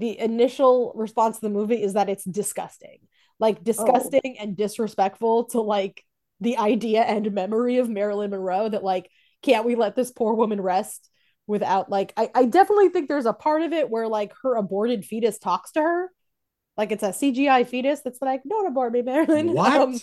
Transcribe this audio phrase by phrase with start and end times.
[0.00, 2.98] the initial response to the movie is that it's disgusting.
[3.38, 4.42] Like disgusting oh.
[4.42, 6.02] and disrespectful to like
[6.40, 9.10] the idea and memory of Marilyn Monroe that like
[9.42, 11.08] can't we let this poor woman rest
[11.46, 15.04] without like I, I definitely think there's a part of it where like her aborted
[15.04, 16.10] fetus talks to her
[16.76, 19.98] like it's a cgi fetus that's like don't abort me marilyn what um,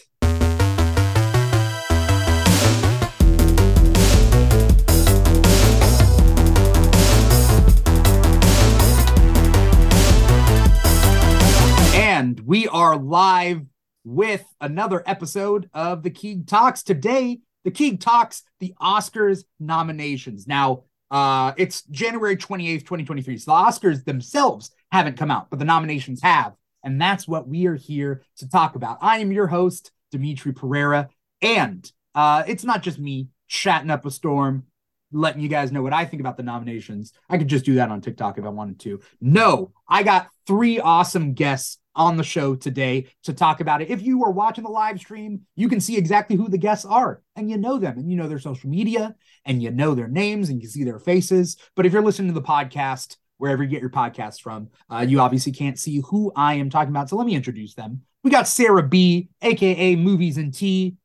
[12.17, 13.61] and we are live
[14.03, 16.81] with another episode of the Keeg Talks.
[16.81, 20.47] Today, the Keeg Talks the Oscars nominations.
[20.47, 23.37] Now, uh, it's January 28th, 2023.
[23.37, 26.53] So the Oscars themselves haven't come out, but the nominations have.
[26.83, 28.97] And that's what we are here to talk about.
[28.99, 31.09] I am your host, Dimithri Perera.
[31.43, 34.63] And uh, it's not just me chatting up a storm,
[35.11, 37.13] letting you guys know what I think about the nominations.
[37.29, 39.01] I could just do that on TikTok if I wanted to.
[39.21, 43.89] No, I got three awesome guests on the show today to talk about it.
[43.89, 47.21] If you are watching the live stream, you can see exactly who the guests are
[47.35, 50.49] and you know them and you know their social media and you know their names
[50.49, 51.57] and you see their faces.
[51.75, 55.19] But if you're listening to the podcast, wherever you get your podcasts from, uh, you
[55.19, 57.09] obviously can't see who I am talking about.
[57.09, 58.03] So let me introduce them.
[58.23, 60.95] We got Sarah B, aka Movies and Tea.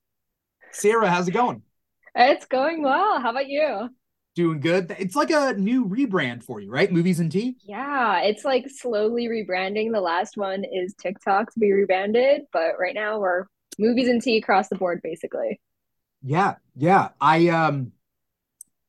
[0.72, 1.62] Sarah, how's it going?
[2.14, 3.20] It's going well.
[3.20, 3.90] How about you?
[4.34, 4.94] Doing good.
[4.98, 6.90] It's like a new rebrand for you, right?
[6.90, 7.56] Movies and tea.
[7.64, 9.92] Yeah, it's like slowly rebranding.
[9.92, 13.46] The last one is TikTok to be rebranded, but right now we're
[13.78, 15.60] movies and tea across the board, basically.
[16.22, 17.10] Yeah, yeah.
[17.20, 17.92] I um,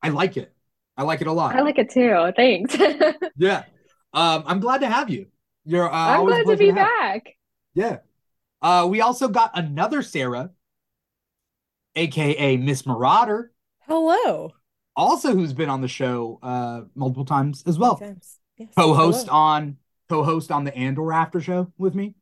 [0.02, 0.52] I like it.
[0.96, 1.56] I like it a lot.
[1.56, 2.32] I like it too.
[2.36, 2.76] Thanks.
[3.36, 3.64] yeah,
[4.12, 5.26] um, I'm glad to have you.
[5.64, 5.90] You're.
[5.90, 7.36] Uh, I'm glad to be to back.
[7.74, 7.98] Yeah.
[8.62, 10.50] Uh, we also got another Sarah,
[11.96, 13.52] aka Miss Marauder.
[13.86, 14.54] Hello
[14.96, 17.98] also who's been on the show uh multiple times as well.
[18.00, 18.38] Yes.
[18.76, 19.38] Co-host Hello.
[19.38, 19.76] on
[20.08, 22.14] co-host on the Andor after show with me.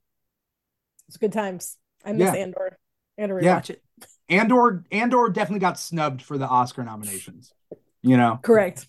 [1.09, 1.77] It's good times.
[2.05, 2.41] I miss yeah.
[2.41, 2.79] Andor.
[3.19, 3.77] Andor rewatch yeah.
[3.77, 3.83] it.
[4.29, 7.53] Andor Andor definitely got snubbed for the Oscar nominations.
[8.03, 8.39] You know.
[8.43, 8.87] Correct.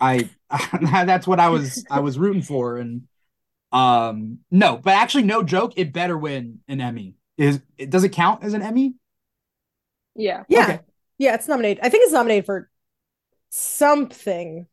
[0.00, 0.28] I
[0.80, 3.02] that's what I was I was rooting for and
[3.72, 7.14] um no, but actually no joke, it better win an Emmy.
[7.38, 8.94] Is it does it count as an Emmy?
[10.14, 10.44] Yeah.
[10.48, 10.62] Yeah.
[10.62, 10.80] Okay.
[11.18, 11.84] Yeah, it's nominated.
[11.84, 12.70] I think it's nominated for
[13.54, 14.66] something.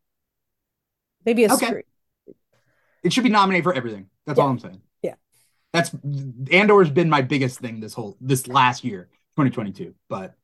[1.26, 1.66] Maybe a okay.
[1.68, 1.84] Screen.
[3.04, 4.08] It should be nominated for everything.
[4.26, 4.44] That's yeah.
[4.44, 4.82] all I'm saying.
[5.02, 5.16] Yeah.
[5.72, 5.92] That's
[6.52, 9.94] Andor's been my biggest thing this whole this last year, 2022.
[10.10, 10.36] But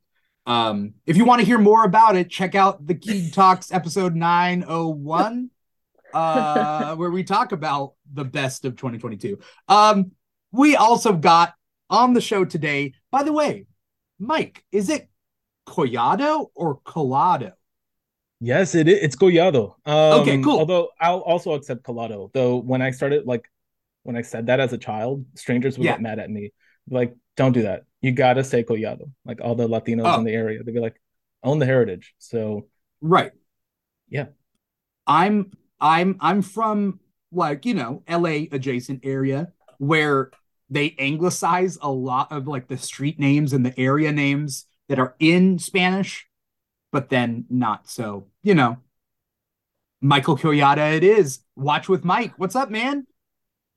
[0.45, 4.15] um if you want to hear more about it, check out the Keeg Talks episode
[4.15, 5.49] 901
[6.13, 9.39] uh where we talk about the best of 2022.
[9.67, 10.11] Um
[10.51, 11.53] we also got
[11.89, 12.93] on the show today.
[13.11, 13.65] By the way,
[14.19, 15.09] Mike, is it
[15.67, 17.53] Collado or Collado?
[18.39, 18.99] Yes, it is.
[19.01, 19.75] It's Collado.
[19.85, 20.59] Um, okay, cool.
[20.59, 22.31] Although I'll also accept Collado.
[22.33, 23.49] Though when I started, like,
[24.03, 25.93] when I said that as a child, strangers would yeah.
[25.93, 26.51] get mad at me.
[26.89, 27.83] Like, don't do that.
[28.01, 29.09] You gotta say Collado.
[29.25, 30.19] Like all the Latinos oh.
[30.19, 31.01] in the area, they'd be like,
[31.43, 32.13] own the heritage.
[32.19, 32.67] So,
[33.01, 33.31] right.
[34.09, 34.27] Yeah.
[35.07, 36.99] I'm I'm I'm from
[37.31, 38.49] like you know L.A.
[38.51, 40.31] adjacent area where
[40.69, 45.15] they anglicize a lot of like the street names and the area names that are
[45.19, 46.26] in Spanish
[46.97, 47.87] but then not.
[47.87, 48.79] So, you know,
[50.01, 51.41] Michael Collado it is.
[51.55, 52.33] Watch with Mike.
[52.37, 53.05] What's up, man?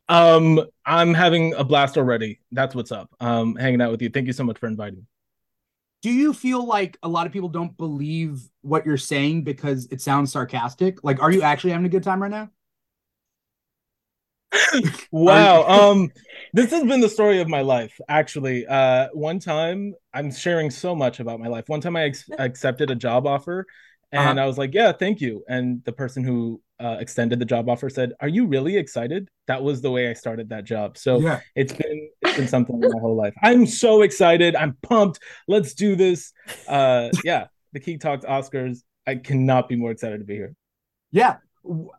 [0.09, 2.41] Um, I'm having a blast already.
[2.51, 3.11] That's what's up.
[3.21, 4.09] Um, hanging out with you.
[4.09, 5.05] Thank you so much for inviting me.
[6.01, 10.01] Do you feel like a lot of people don't believe what you're saying because it
[10.01, 11.05] sounds sarcastic?
[11.05, 12.49] Like, are you actually having a good time right now?
[15.11, 15.63] Wow.
[15.91, 16.11] um,
[16.53, 18.01] this has been the story of my life.
[18.09, 21.69] Actually, uh, one time I'm sharing so much about my life.
[21.69, 23.67] One time I ex- accepted a job offer,
[24.13, 24.45] and uh-huh.
[24.45, 27.89] I was like, "Yeah, thank you." And the person who uh, extended the job offer
[27.89, 30.99] said, "Are you really excited?" That was the way I started that job.
[30.99, 31.41] So yeah.
[31.55, 33.35] it's been it's been something my whole life.
[33.43, 34.57] I'm so excited.
[34.57, 35.21] I'm pumped.
[35.47, 36.33] Let's do this.
[36.67, 38.83] Uh, yeah, the Keeg Talks Oscars.
[39.07, 40.55] I cannot be more excited to be here.
[41.11, 41.37] Yeah.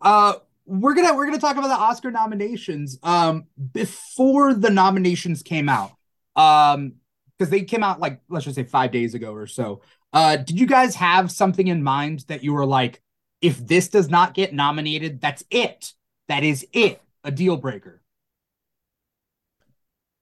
[0.02, 0.36] Uh
[0.72, 2.98] we're gonna we're gonna talk about the Oscar nominations.
[3.04, 5.92] Um, before the nominations came out,
[6.38, 6.94] um,
[7.38, 9.82] because they came out like let's just say five days ago or so.
[10.14, 13.02] Uh, did you guys have something in mind that you were like,
[13.42, 15.94] if this does not get nominated, that's it.
[16.30, 17.02] That is it.
[17.24, 18.02] A deal breaker.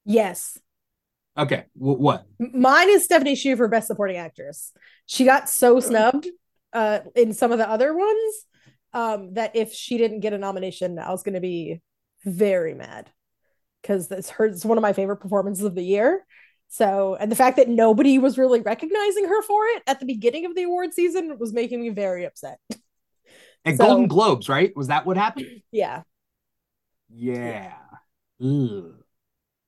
[0.04, 0.58] Yes.
[1.38, 1.64] Okay.
[1.78, 2.26] W- what?
[2.38, 4.72] Mine is Stephanie Hsu for Best Supporting Actress.
[5.06, 6.28] She got so snubbed
[6.72, 8.46] uh, in some of the other ones
[8.92, 11.80] um, that if she didn't get a nomination, I was going to be
[12.24, 13.10] very mad
[13.82, 14.46] because it's her.
[14.46, 16.24] It's one of my favorite performances of the year.
[16.68, 20.46] So, and the fact that nobody was really recognizing her for it at the beginning
[20.46, 22.58] of the award season was making me very upset.
[23.64, 24.74] And so, Golden Globes, right?
[24.76, 25.46] Was that what happened?
[25.72, 26.02] Yeah.
[27.12, 27.72] Yeah.
[28.42, 28.94] Ugh.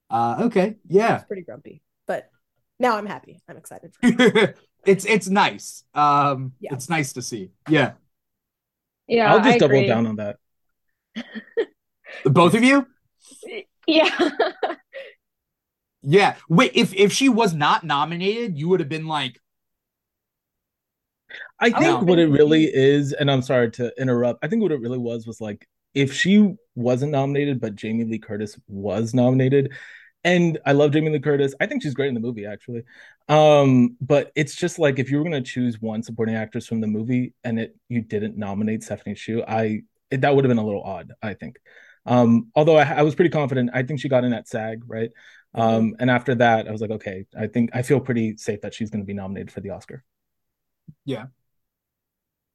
[0.09, 0.77] Uh, okay.
[0.89, 1.17] Yeah.
[1.17, 2.31] It's pretty grumpy, but
[2.79, 3.41] now I'm happy.
[3.49, 3.93] I'm excited.
[3.95, 4.55] For
[4.87, 5.85] it's it's nice.
[5.95, 6.75] Um, Yeah.
[6.75, 7.51] it's nice to see.
[7.69, 7.93] Yeah.
[9.13, 9.87] Yeah, I'll just I double agree.
[9.87, 10.37] down on that.
[12.25, 12.87] Both of you.
[13.87, 14.31] Yeah.
[16.03, 16.37] Yeah.
[16.49, 16.73] Wait.
[16.75, 19.39] If if she was not nominated, you would have been like,
[21.61, 24.45] I I think would what it think- really is, and I'm sorry to interrupt.
[24.45, 28.19] I think what it really was was like if she wasn't nominated, but Jamie Lee
[28.19, 29.73] Curtis was nominated,
[30.25, 31.55] and I love Jamie Lee Curtis.
[31.61, 32.85] I think she's great in the movie, actually.
[33.29, 36.87] Um, but it's just like if you were gonna choose one supporting actress from the
[36.87, 40.65] movie and it you didn't nominate Stephanie Hsu, I it, that would have been a
[40.65, 41.13] little odd.
[41.23, 41.59] I think.
[42.05, 43.71] Um, although I, I was pretty confident.
[43.73, 45.11] I think she got in at SAG, right?
[45.55, 48.75] Um, and after that, I was like, okay, I think I feel pretty safe that
[48.75, 50.03] she's going to be nominated for the Oscar.
[51.05, 51.27] Yeah.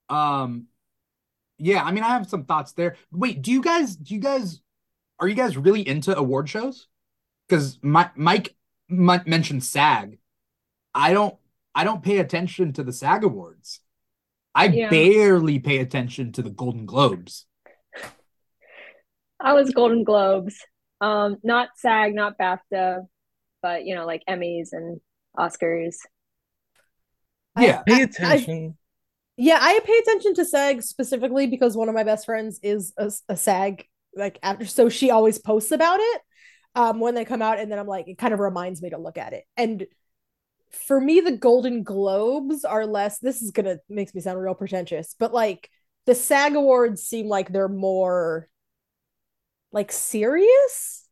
[0.10, 0.68] Um,
[1.58, 1.84] yeah.
[1.84, 2.96] I mean, I have some thoughts there.
[3.12, 3.42] Wait.
[3.42, 3.96] Do you guys?
[3.96, 4.62] Do you guys?
[5.20, 6.88] Are you guys really into award shows?
[7.48, 8.54] Because Mike
[8.90, 10.20] mentioned SAG.
[10.94, 11.36] I don't.
[11.76, 13.82] I don't pay attention to the SAG awards.
[14.56, 14.90] I Yeah.
[14.90, 17.46] barely pay attention to the Golden Globes.
[19.40, 20.56] I was Golden Globes.
[21.00, 23.06] Um, not SAG, not BAFTA,
[23.62, 25.00] but you know, like Emmys and
[25.38, 25.96] Oscars.
[27.60, 27.84] Yeah.
[27.84, 28.78] Pay I- attention.
[29.38, 33.12] yeah, I pay attention to SAG specifically because one of my best friends is a,
[33.30, 33.86] a SAG
[34.16, 36.22] like after, so she always posts about it
[36.78, 38.98] um when they come out, and then I'm like, it kind of reminds me to
[39.00, 39.46] look at it.
[39.58, 39.88] And
[40.72, 43.20] for me, the Golden Globes are less.
[43.20, 45.70] This is gonna makes me sound real pretentious, but like
[46.06, 48.50] the SAG awards seem like they're more
[49.72, 51.06] like serious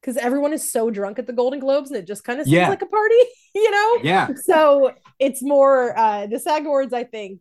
[0.00, 2.54] because everyone is so drunk at the Golden Globes and it just kind of seems
[2.62, 2.68] Yeah.
[2.68, 3.16] like a party,
[3.54, 3.98] you know?
[4.02, 4.28] Yeah.
[4.34, 7.40] so it's more uh the SAG awards, I think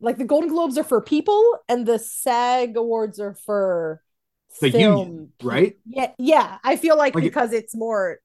[0.00, 4.02] like the Golden Globes are for people and the SAG awards are for
[4.60, 5.76] The film union, right?
[5.86, 6.58] Yeah, yeah.
[6.64, 8.18] I feel like, Like it- because it's more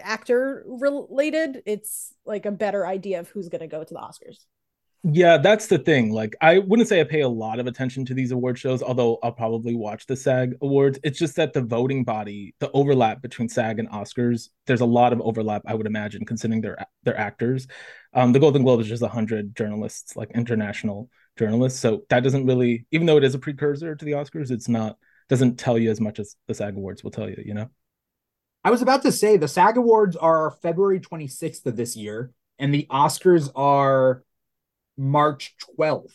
[0.00, 4.38] actor related, it's like a better idea of who's gonna go to the Oscars.
[5.02, 6.12] Yeah, that's the thing.
[6.12, 9.18] Like, I wouldn't say I pay a lot of attention to these award shows, although
[9.22, 10.98] I'll probably watch the SAG awards.
[11.02, 15.14] It's just that the voting body, the overlap between SAG and Oscars, there's a lot
[15.14, 17.66] of overlap, I would imagine, considering their their actors.
[18.12, 21.08] Um, the Golden Globe is just hundred journalists, like international
[21.38, 21.80] journalists.
[21.80, 24.98] So that doesn't really, even though it is a precursor to the Oscars, it's not
[25.30, 27.42] doesn't tell you as much as the SAG awards will tell you.
[27.46, 27.70] You know.
[28.62, 32.74] I was about to say the SAG Awards are February 26th of this year, and
[32.74, 34.22] the Oscars are
[34.98, 36.12] March 12th.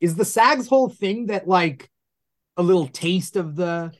[0.00, 1.90] Is the SAG's whole thing that like
[2.56, 3.92] a little taste of the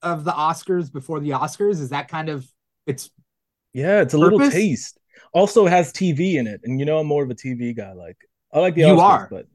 [0.00, 1.80] of the Oscars before the Oscars?
[1.80, 2.46] Is that kind of
[2.86, 3.10] it's
[3.72, 4.98] Yeah, it's a little taste.
[5.32, 7.94] Also has TV in it, and you know I'm more of a TV guy.
[7.94, 8.18] Like
[8.52, 9.28] I like the You Oscars, are.
[9.30, 9.46] but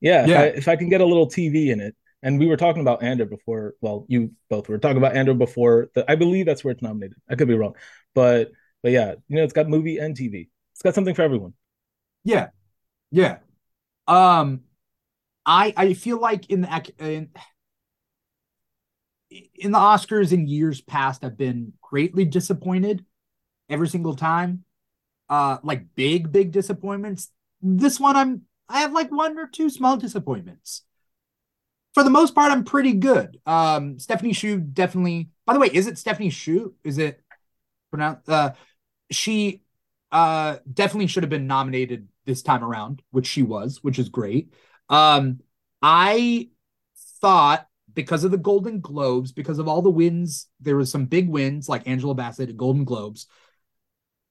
[0.00, 0.42] yeah, Yeah.
[0.42, 2.82] If, I, if I can get a little TV in it, and we were talking
[2.82, 3.74] about Andor before.
[3.80, 5.90] Well, you both were talking about Andor before.
[5.94, 7.18] The, I believe that's where it's nominated.
[7.28, 7.74] I could be wrong,
[8.14, 8.50] but
[8.82, 10.48] but yeah, you know it's got movie and TV.
[10.72, 11.54] It's got something for everyone.
[12.24, 12.48] yeah.
[13.10, 13.38] Yeah.
[14.06, 14.62] Um
[15.46, 17.30] I I feel like in the in,
[19.54, 23.04] in the Oscars in years past I've been greatly disappointed
[23.68, 24.64] every single time.
[25.28, 27.30] Uh like big big disappointments.
[27.60, 30.82] This one I'm I have like one or two small disappointments.
[31.98, 33.40] For the most part I'm pretty good.
[33.44, 36.72] Um Stephanie Hsu definitely By the way, is it Stephanie Hsu?
[36.84, 37.20] Is it
[37.90, 38.52] pronounced uh
[39.10, 39.62] she
[40.12, 44.52] uh definitely should have been nominated this time around, which she was, which is great.
[44.88, 45.40] Um
[45.82, 46.50] I
[47.20, 51.28] thought because of the Golden Globes, because of all the wins, there was some big
[51.28, 53.26] wins like Angela Bassett at Golden Globes.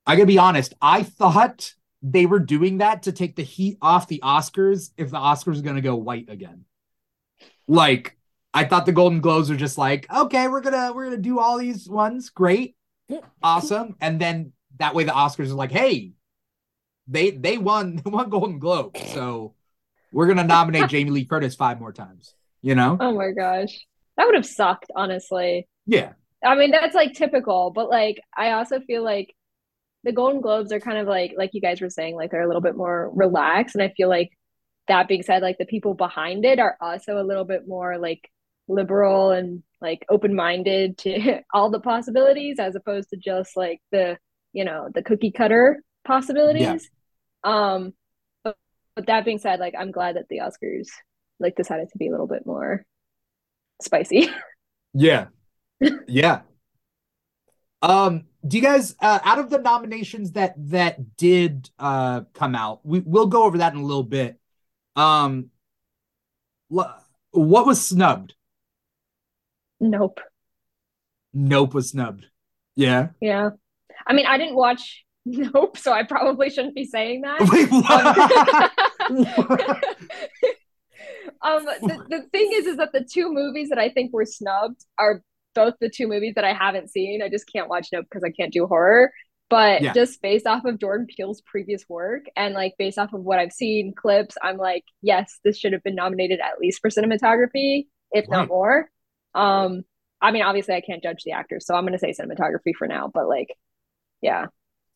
[0.05, 4.07] I gotta be honest, I thought they were doing that to take the heat off
[4.07, 6.63] the Oscars if the Oscars are gonna go white again.
[7.67, 8.17] Like,
[8.53, 11.57] I thought the Golden Globes were just like, okay, we're gonna we're gonna do all
[11.57, 12.75] these ones, great,
[13.43, 16.13] awesome, and then that way the Oscars are like, hey,
[17.07, 19.53] they they won they won Golden Globe, so
[20.11, 22.33] we're gonna nominate Jamie Lee Curtis five more times.
[22.61, 22.97] You know?
[22.99, 23.85] Oh my gosh.
[24.17, 25.67] That would have sucked, honestly.
[25.85, 26.13] Yeah.
[26.43, 29.33] I mean, that's like typical, but like I also feel like
[30.03, 32.47] the Golden Globes are kind of like like you guys were saying, like they're a
[32.47, 33.75] little bit more relaxed.
[33.75, 34.31] And I feel like
[34.87, 38.29] that being said, like the people behind it are also a little bit more like
[38.67, 44.17] liberal and like open-minded to all the possibilities as opposed to just like the,
[44.53, 46.89] you know, the cookie cutter possibilities.
[47.43, 47.93] Um
[48.43, 48.57] but,
[48.95, 50.87] but that being said, like I'm glad that the Oscars
[51.39, 52.85] like decided to be a little bit more
[53.81, 54.29] spicy.
[54.93, 55.27] Yeah.
[56.07, 56.41] yeah.
[57.83, 62.83] Um, do you guys uh out of the nominations that that did uh come out,
[62.83, 64.39] we we'll go over that in a little bit.
[64.97, 65.51] Um
[67.31, 68.33] what was snubbed?
[69.79, 70.19] Nope.
[71.33, 72.25] Nope was snubbed.
[72.75, 73.09] Yeah.
[73.21, 73.51] Yeah.
[74.05, 77.39] I mean, I didn't watch Nope, so I probably shouldn't be saying that.
[77.51, 78.05] Wait, what?
[81.41, 84.85] um, the, the thing is, is that the two movies that I think were snubbed
[84.97, 85.21] are
[85.53, 87.21] both the two movies that I haven't seen.
[87.21, 89.11] I just can't watch Nope because I can't do horror.
[89.49, 89.93] But Yeah.
[89.93, 93.53] just based off of Jordan Peele's previous work and like based off of what I've
[93.53, 98.25] seen clips, I'm like, yes, this should have been nominated at least for cinematography, if
[98.27, 98.39] Right.
[98.39, 98.89] not more.
[99.33, 99.83] Um,
[100.21, 103.09] I mean, obviously, I can't judge the actors, so I'm gonna say cinematography for now.
[103.13, 103.49] But like,
[104.21, 104.47] yeah.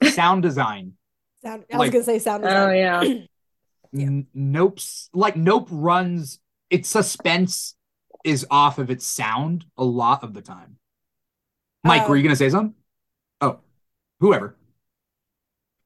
[0.04, 0.94] Sound design.
[1.44, 3.04] Sound, I was gonna say sound Oh yeah.
[3.94, 4.06] Yeah.
[4.06, 6.40] N- Nope's like Nope runs
[6.70, 7.76] its suspense
[8.24, 10.78] is off of its sound a lot of the time.
[11.84, 12.76] Mike, Uh, were you gonna say something?
[14.22, 14.56] Whoever.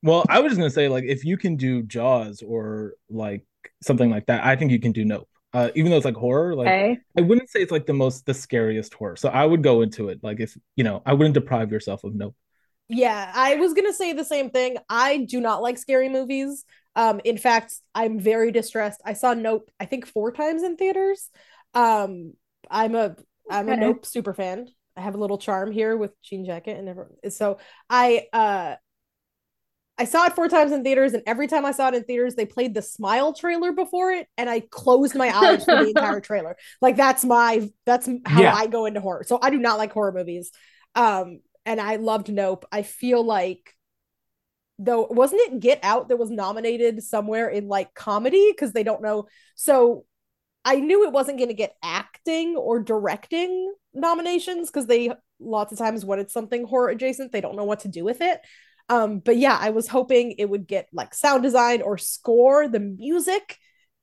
[0.03, 3.43] Well, I was just gonna say, like, if you can do Jaws or like
[3.81, 5.27] something like that, I think you can do Nope.
[5.53, 6.99] Uh, even though it's like horror, like Okay.
[7.17, 9.15] I wouldn't say it's like the most the scariest horror.
[9.15, 12.13] So I would go into it like if you know I wouldn't deprive yourself of
[12.13, 12.35] Nope.
[12.87, 14.77] Yeah, I was gonna say the same thing.
[14.89, 16.65] I do not like scary movies.
[16.95, 19.01] Um, in fact, I'm very distressed.
[19.03, 21.29] I saw Nope, I think four times in theaters.
[21.73, 22.33] Um,
[22.69, 23.15] I'm a
[23.49, 24.67] I'm a Nope super fan.
[24.97, 27.31] I have a little charm here with Jean Jacket and everyone.
[27.31, 27.57] So
[27.89, 28.75] I uh
[29.97, 32.35] I saw it four times in theaters, and every time I saw it in theaters,
[32.35, 36.19] they played the Smile trailer before it, and I closed my eyes for the entire
[36.21, 36.57] trailer.
[36.81, 38.53] Like that's my that's how Yeah.
[38.53, 39.23] I go into horror.
[39.25, 40.51] So I do not like horror movies.
[40.95, 42.65] Um, and I loved Nope.
[42.71, 43.73] I feel like
[44.77, 49.01] though wasn't it Get Out that was nominated somewhere in like comedy because they don't
[49.01, 49.27] know.
[49.55, 50.05] So
[50.65, 55.77] I knew it wasn't going to get acting or directing nominations because they lots of
[55.77, 58.41] times when it's something horror adjacent, they don't know what to do with it.
[58.89, 62.79] Um, but yeah, I was hoping it would get like sound design or score, the
[62.79, 63.57] music,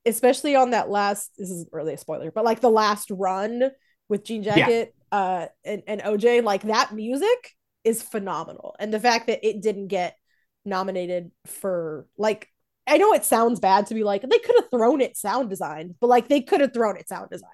[0.06, 1.30] especially on that last.
[1.38, 3.70] This isn't really a spoiler, but like the last run
[4.08, 4.68] with Jean Yeah.
[4.68, 7.50] Jacket uh, and and OJ, like that music
[7.84, 10.16] is phenomenal, and the fact that it didn't get
[10.64, 12.48] nominated for like
[12.86, 15.94] I know it sounds bad to be like they could have thrown it sound design,
[16.00, 17.50] but like they could have thrown it sound design.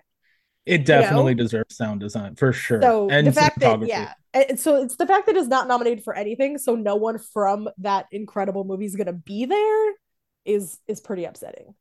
[0.64, 1.44] It definitely know?
[1.44, 2.82] deserves sound design for sure.
[2.82, 6.04] So and the fact that yeah, and so it's the fact that it's not nominated
[6.04, 9.92] for anything, so no one from that incredible movie is gonna be there,
[10.44, 11.74] is is pretty upsetting.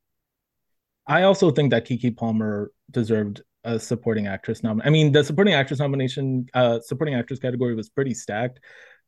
[1.06, 4.88] I also think that Keke Palmer deserved a supporting actress nomination.
[4.88, 8.60] I mean, the supporting actress nomination, uh, supporting actress category was pretty stacked,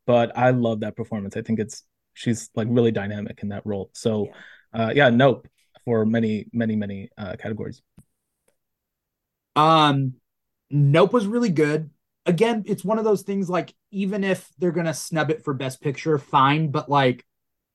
[0.05, 1.37] but I love that performance.
[1.37, 1.83] I think it's
[2.19, 3.89] she's like really dynamic in that role.
[3.93, 4.29] So,
[4.73, 5.47] uh, yeah, nope
[5.85, 7.81] for many, many, many uh, categories.
[9.55, 10.13] Um,
[10.69, 11.89] Nope was really good.
[12.25, 15.81] Again, it's one of those things like even if they're gonna snub it for Best
[15.81, 17.25] Picture, fine, but like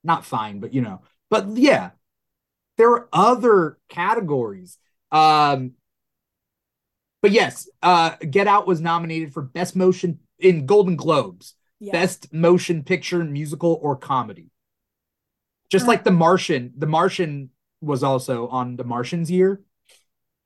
[0.04, 1.90] not fine, but you know, but yeah,
[2.76, 4.78] there are other categories.
[5.10, 5.72] Um,
[7.20, 11.92] but yes, uh, Get Out was nominated for Best Motion in Golden Globes, Yeah.
[11.92, 14.50] Best Motion Picture, Musical, or Comedy.
[15.70, 17.50] Just like The Martian, The Martian
[17.80, 19.60] was also on The Martian's year,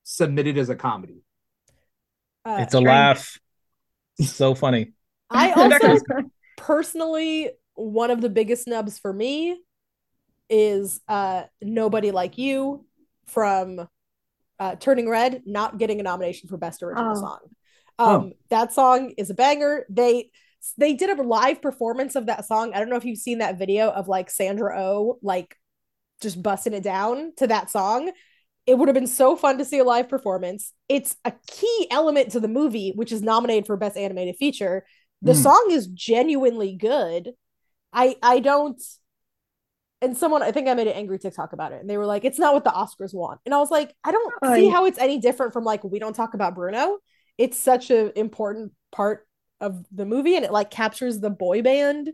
[0.04, 1.22] submitted as a comedy.
[2.44, 2.86] Uh, it's a strange.
[2.86, 3.38] laugh.
[4.20, 4.92] So funny.
[5.30, 5.96] I also
[6.56, 9.56] personally one of the biggest snubs for me
[10.50, 12.84] is uh nobody like you
[13.26, 13.86] from
[14.58, 17.20] uh turning red not getting a nomination for best original Oh.
[17.20, 17.38] song
[18.00, 20.30] um that song is a banger they
[20.76, 22.72] they did a live performance of that song.
[22.74, 25.56] I don't know if you've seen that video of like sandra oh like
[26.20, 28.10] just busting it down to that song.
[28.66, 30.72] It would have been so fun to see a live performance.
[30.88, 34.84] It's a key element to the movie which is nominated for best animated feature.
[35.22, 35.42] The Mm.
[35.42, 37.34] song is genuinely good.
[37.92, 38.82] I i don't
[40.00, 42.24] and someone i think i made an angry tiktok about it and they were like
[42.24, 43.40] it's not what the oscars want.
[43.44, 46.14] And i was like i don't see how it's any different from like we don't
[46.14, 46.98] talk about bruno.
[47.36, 49.27] It's such an important part
[49.60, 52.10] of the movie and it like captures the boy band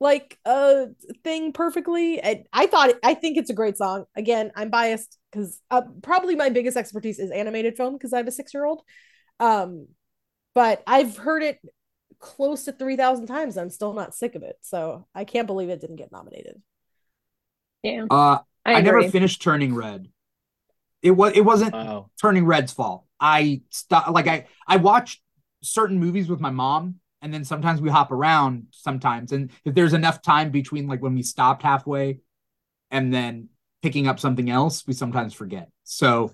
[0.00, 0.86] like uh
[1.22, 2.20] thing perfectly.
[2.20, 4.04] And i thought i think it's a great song.
[4.16, 8.28] Again i'm biased because uh, probably my biggest expertise is animated film because i have
[8.28, 8.82] a six year old
[9.40, 9.88] um
[10.54, 11.58] but i've heard it
[12.20, 14.56] close to 3000 times i'm still not sick of it.
[14.62, 16.60] So i can't believe it didn't get nominated.
[17.82, 20.08] Yeah, Uh, I, I, never finished Turning Red.
[21.02, 22.10] It was it wasn't Wow.
[22.20, 23.04] Turning Red's fault.
[23.20, 25.20] I stopped like I I watched
[25.64, 29.92] certain movies with my mom, and then sometimes we hop around sometimes, and if there's
[29.94, 32.20] enough time between like when we stopped halfway,
[32.90, 33.48] and then
[33.82, 35.70] picking up something else, we sometimes forget.
[35.84, 36.32] So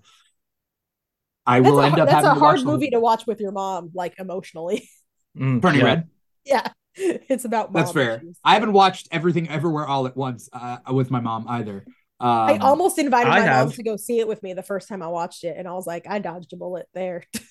[1.46, 3.00] I that's will a, end up that's having a to hard watch movie whole- to
[3.00, 4.88] watch with your mom like emotionally
[5.38, 5.84] Mm, Turning yeah.
[5.87, 6.08] Red.
[6.44, 8.16] yeah it's about That's fair.
[8.16, 8.37] issues.
[8.44, 11.84] I haven't watched everything everywhere all at once uh, with my mom either.
[12.18, 14.88] Um, I almost invited I my mom to go see it with me the first
[14.88, 17.25] time I watched it, and I was like, I dodged a bullet there.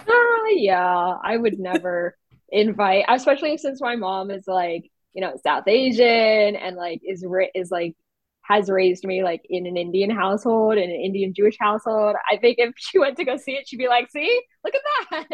[0.00, 2.16] Uh, yeah, I would never
[2.50, 7.24] invite, especially since my mom is like, you know, South Asian and like is
[7.54, 7.96] is like
[8.42, 12.16] has raised me like in an Indian household in an Indian Jewish household.
[12.30, 14.80] I think if she went to go see it, she'd be like, "See, look at
[15.10, 15.28] that.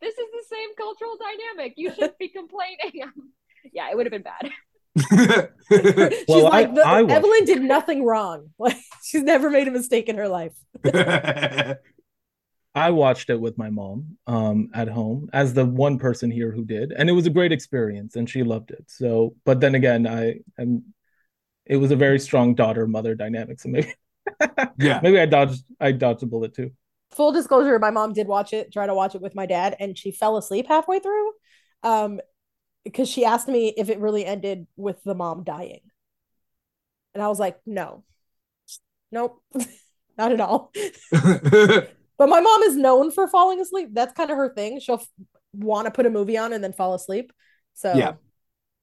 [0.00, 1.74] This is the same cultural dynamic.
[1.76, 3.12] You shouldn't be complaining."
[3.72, 4.50] yeah, it would have been bad.
[5.70, 8.50] she's well, like I, I Evelyn did nothing wrong.
[8.58, 10.54] Like she's never made a mistake in her life.
[12.78, 16.64] I watched it with my mom um, at home as the one person here who
[16.64, 18.84] did, and it was a great experience, and she loved it.
[18.86, 20.94] So, but then again, I am.
[21.66, 23.92] It was a very strong daughter mother dynamic, so maybe,
[24.78, 26.70] yeah, maybe I dodged I dodged a bullet too.
[27.10, 29.98] Full disclosure: my mom did watch it, try to watch it with my dad, and
[29.98, 31.32] she fell asleep halfway through.
[31.82, 32.20] Um,
[32.84, 35.80] because she asked me if it really ended with the mom dying.
[37.12, 38.04] And I was like, no,
[39.10, 39.42] nope,
[40.16, 40.72] not at all.
[42.18, 43.90] but my mom is known for falling asleep.
[43.92, 44.80] That's kind of her thing.
[44.80, 45.08] She'll f-
[45.52, 47.32] want to put a movie on and then fall asleep.
[47.74, 48.14] So yeah,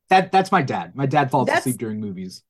[0.10, 0.96] that that's my dad.
[0.96, 2.44] My dad falls asleep during movies.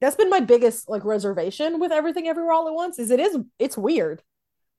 [0.00, 2.98] That's been my biggest like reservation with everything everywhere all at once.
[2.98, 4.22] Is it is it's weird.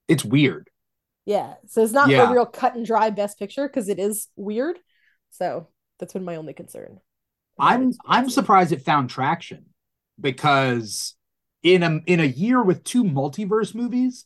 [0.08, 0.70] It's weird.
[1.26, 2.30] Yeah, so it's not yeah.
[2.30, 4.80] a real cut and dry best picture because it is weird.
[5.30, 5.68] So
[6.00, 7.00] that's been my only concern.
[7.60, 9.66] I'm I'm surprised it found traction
[10.20, 11.16] because
[11.62, 14.26] in a in a year with two multiverse movies,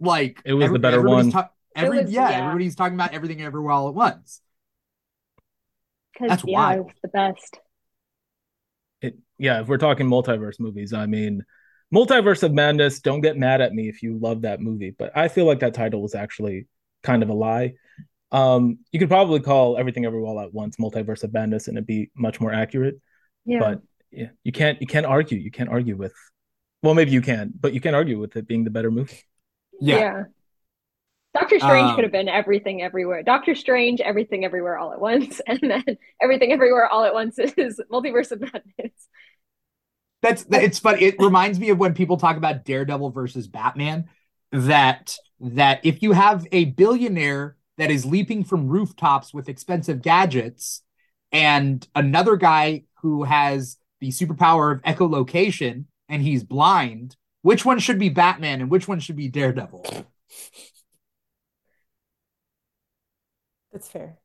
[0.00, 1.30] like it was every, the better one.
[1.30, 4.40] Ta- every was, yeah, yeah, everybody's talking about everything everywhere all at once.
[6.20, 7.58] That's yeah, why it's the best.
[9.02, 11.44] It yeah, if we're talking multiverse movies, I mean,
[11.94, 13.00] Multiverse of Madness.
[13.00, 15.74] Don't get mad at me if you love that movie, but I feel like that
[15.74, 16.66] title was actually
[17.02, 17.74] kind of a lie.
[18.32, 21.86] Um, you could probably call everything everywhere all at once multiverse of madness and it'd
[21.86, 23.00] be much more accurate.
[23.44, 23.60] Yeah.
[23.60, 25.38] But yeah, you can't you can't argue.
[25.38, 26.14] You can't argue with
[26.82, 29.20] well, maybe you can, but you can't argue with it being the better movie.
[29.80, 29.98] Yeah.
[29.98, 30.22] yeah.
[31.34, 33.22] Doctor Strange um, could have been everything everywhere.
[33.22, 35.84] Doctor Strange, everything everywhere all at once, and then
[36.20, 38.92] everything everywhere all at once is multiverse of madness.
[40.22, 41.04] That's it's funny.
[41.04, 44.08] It reminds me of when people talk about Daredevil versus Batman.
[44.52, 50.82] That that if you have a billionaire that is leaping from rooftops with expensive gadgets
[51.32, 57.98] and another guy who has the superpower of echolocation and he's blind which one should
[57.98, 59.84] be batman and which one should be daredevil?
[63.72, 64.18] That's fair.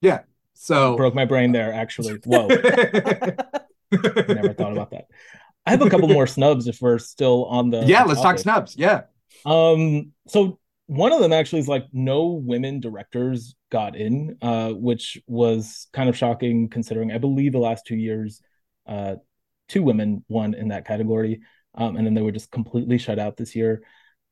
[0.00, 0.20] Yeah
[0.58, 2.14] so broke my brain there actually.
[2.24, 2.46] Whoa.
[3.90, 5.06] Never thought about that.
[5.64, 8.76] I have a couple more snubs if we're still on the yeah let's talk snubs
[8.76, 9.02] yeah.
[9.46, 15.18] Um so one of them actually is like no women directors got in, uh, which
[15.26, 18.40] was kind of shocking considering I believe the last two years,
[18.86, 19.16] uh,
[19.68, 21.42] two women won in that category,
[21.74, 23.82] um, and then they were just completely shut out this year.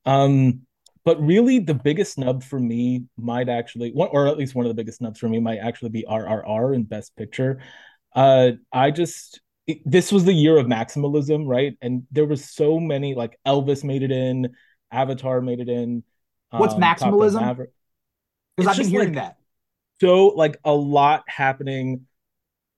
[0.04, 0.62] Um,
[1.04, 4.74] but really, the biggest snub for me might actually, or at least one of the
[4.74, 7.60] biggest snubs for me, might actually be RRR in Best Picture.
[8.14, 11.76] Uh, I just it, this was the year of maximalism, right?
[11.80, 14.54] And there was so many like Elvis made it in,
[14.90, 16.02] Avatar made it in.
[16.50, 17.66] What's um, maximalism?
[18.56, 19.36] Because I've been hearing like, that.
[20.00, 22.06] So like a lot happening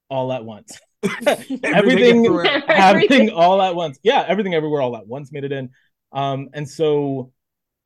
[0.09, 0.79] all at once.
[1.65, 2.25] everything
[2.67, 3.99] happening all at once.
[4.03, 5.71] Yeah, everything everywhere all at once made it in.
[6.13, 7.33] Um, and so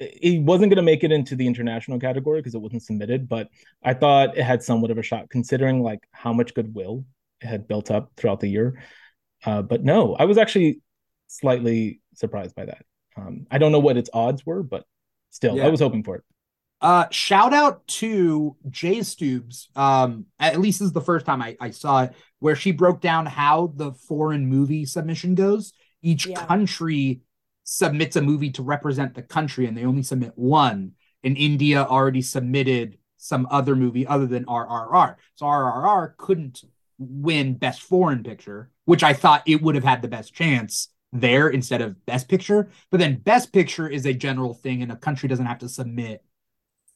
[0.01, 3.48] it wasn't going to make it into the international category because it wasn't submitted, but
[3.83, 7.05] I thought it had somewhat of a shot considering like how much goodwill
[7.40, 8.83] it had built up throughout the year.
[9.44, 10.81] Uh, but no, I was actually
[11.29, 12.85] slightly surprised by that.
[13.16, 14.85] Um, I don't know what its odds were, but
[15.31, 15.66] still, yeah.
[15.66, 16.25] I was hoping for it.
[16.81, 19.68] Uh, shout out to Jay Stubes.
[19.77, 23.01] Um, at least this is the first time I, I saw it, where she broke
[23.01, 25.73] down how the foreign movie submission goes.
[26.03, 26.45] Each yeah.
[26.45, 27.21] country
[27.63, 30.95] submits a movie to represent the country, and they only submit one.
[31.23, 35.15] And India already submitted some other movie other than RRR.
[35.37, 36.65] So RRR couldn't
[36.99, 41.49] win Best Foreign Picture, which I thought it would have had the best chance there
[41.49, 42.71] instead of best picture.
[42.91, 46.25] But then best picture is a general thing, and a country doesn't have to submit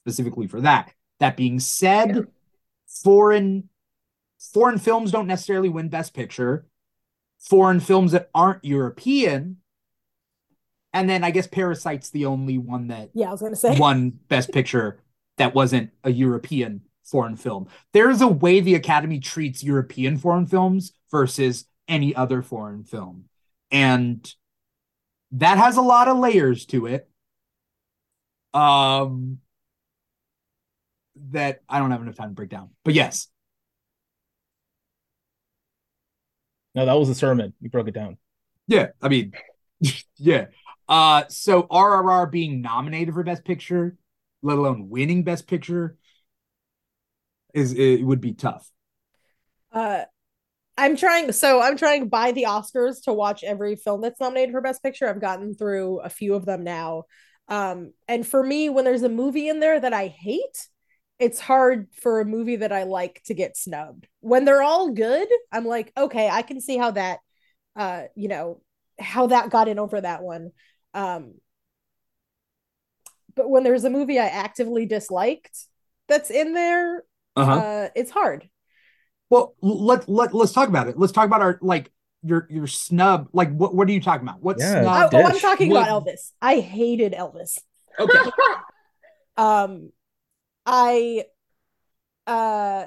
[0.02, 0.92] specifically for that.
[1.20, 2.26] That being said,
[3.04, 3.68] foreign
[4.38, 6.66] foreign films don't necessarily win best picture.
[7.38, 9.58] Foreign films that aren't European,
[10.92, 14.18] and then I guess Parasite's the only one that yeah, I was gonna say won
[14.28, 15.00] best picture
[15.36, 17.68] that wasn't a European foreign film.
[17.92, 23.26] There's a way the Academy treats European foreign films versus any other foreign film.
[23.70, 24.32] And
[25.32, 27.08] that has a lot of layers to it.
[28.54, 29.38] Um
[31.30, 32.70] that I don't have enough time to break down.
[32.84, 33.28] But yes.
[36.76, 37.52] No, that was a sermon.
[37.60, 38.18] You broke it down.
[38.68, 39.32] Yeah, I mean,
[40.16, 40.46] yeah.
[40.88, 43.96] Uh so RRR being nominated for best picture
[44.46, 45.96] let alone winning Best Picture,
[47.52, 48.70] is it would be tough.
[49.72, 50.04] Uh,
[50.78, 51.32] I'm trying.
[51.32, 55.08] So I'm trying by the Oscars to watch every film that's nominated for Best Picture.
[55.08, 57.04] I've gotten through a few of them now.
[57.48, 60.68] Um, and for me, when there's a movie in there that I hate,
[61.18, 64.06] it's hard for a movie that I like to get snubbed.
[64.20, 67.20] When they're all good, I'm like, okay, I can see how that,
[67.74, 68.60] uh, you know,
[68.98, 70.50] how that got in over that one.
[70.94, 71.34] Um,
[73.34, 75.56] but when there's a movie I actively disliked
[76.08, 77.52] that's in there, uh-huh.
[77.52, 78.48] uh, it's hard.
[79.28, 80.98] Well, let let let's talk about it.
[80.98, 81.90] Let's talk about our like
[82.22, 83.28] your your snub.
[83.32, 84.40] Like, what what are you talking about?
[84.40, 85.10] What yeah, snub?
[85.12, 85.82] Oh, I'm talking what?
[85.82, 86.30] about Elvis.
[86.40, 87.58] I hated Elvis.
[87.98, 88.18] Okay.
[89.36, 89.90] um,
[90.66, 91.24] I
[92.26, 92.86] uh,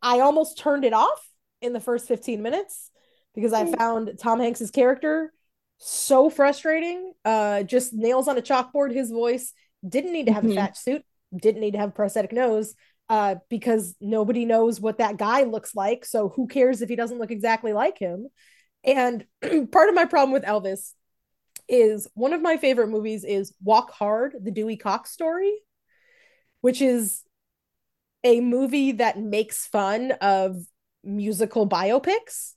[0.00, 1.28] I almost turned it off
[1.60, 2.90] in the first 15 minutes
[3.34, 3.74] because I hmm.
[3.74, 5.32] found Tom Hanks's character
[5.78, 7.12] so frustrating.
[7.24, 8.94] Uh, just nails on a chalkboard.
[8.94, 9.52] His voice
[9.86, 10.52] didn't need to have mm-hmm.
[10.52, 11.02] a fat suit.
[11.36, 12.74] Didn't need to have a prosthetic nose
[13.08, 16.04] uh, because nobody knows what that guy looks like.
[16.04, 18.28] So who cares if he doesn't look exactly like him?
[18.84, 19.26] And
[19.72, 20.92] part of my problem with Elvis
[21.68, 25.52] is one of my favorite movies is Walk Hard, the Dewey Cox story,
[26.66, 27.22] which is
[28.24, 30.56] a movie that makes fun of
[31.04, 32.54] musical biopics.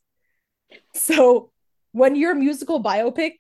[0.96, 1.52] So
[1.92, 3.34] when your musical biopic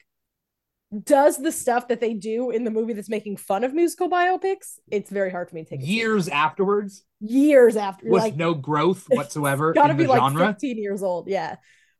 [1.05, 4.77] does the stuff that they do in the movie that's making fun of musical biopics,
[4.91, 5.87] it's very hard for me to take it.
[5.87, 7.03] years afterwards.
[7.19, 9.73] Years after, with like, no growth whatsoever.
[9.73, 10.49] Got to be like genre.
[10.49, 11.27] 15 years old.
[11.27, 11.55] Yeah,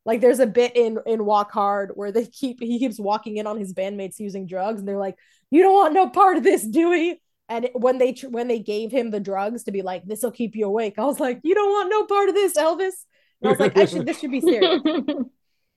[0.06, 3.48] like there's a bit in in Walk Hard where they keep he keeps walking in
[3.48, 5.16] on his bandmates using drugs, and they're like,
[5.50, 9.10] "You don't want no part of this, Dewey." And when they when they gave him
[9.10, 11.70] the drugs to be like, "This will keep you awake," I was like, "You don't
[11.70, 12.94] want no part of this, Elvis."
[13.42, 14.06] And I was like, "I should.
[14.06, 14.82] This should be serious."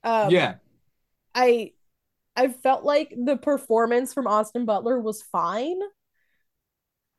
[0.05, 0.55] Um, yeah,
[1.33, 1.75] I
[2.35, 5.79] I felt like the performance from Austin Butler was fine.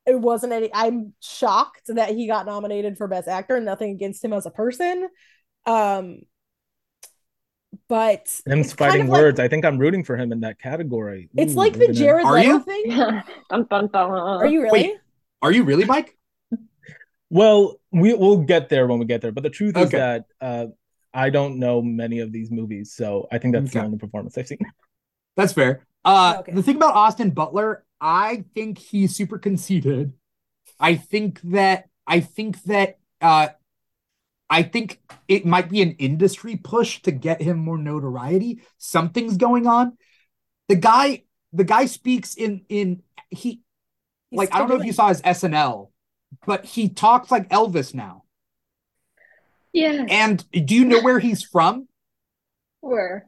[0.06, 4.34] It wasn't any I'm shocked that he got nominated for best actor nothing against him
[4.34, 5.08] as a person.
[5.66, 6.24] Um
[7.94, 9.38] but him fighting kind of words.
[9.38, 11.30] Like, I think I'm rooting for him in that category.
[11.30, 12.90] Ooh, it's like the Jared Leto thing.
[12.90, 13.94] dun, dun, dun.
[13.94, 14.82] Are you really?
[14.82, 14.98] Wait,
[15.44, 16.18] are you really, Mike?
[17.30, 19.32] well, we we'll get there when we get there.
[19.32, 19.84] But the truth okay.
[19.84, 20.66] is that uh,
[21.14, 23.82] I don't know many of these movies, so I think that's okay.
[23.82, 24.66] the only performance I've seen.
[25.38, 25.86] That's fair.
[26.04, 26.52] Uh, okay.
[26.52, 30.14] The thing about Austin Butler, I think he's super conceited.
[30.80, 33.50] I think that I think that uh,
[34.50, 38.62] I think it might be an industry push to get him more notoriety.
[38.78, 39.98] Something's going on.
[40.70, 43.62] The guy, the guy speaks in in he,
[44.30, 45.90] He's like I don't know if you saw his SNL,
[46.46, 48.24] but he talks like Elvis now.
[49.72, 50.06] Yeah.
[50.08, 51.88] And do you know where he's from?
[52.82, 53.28] Where?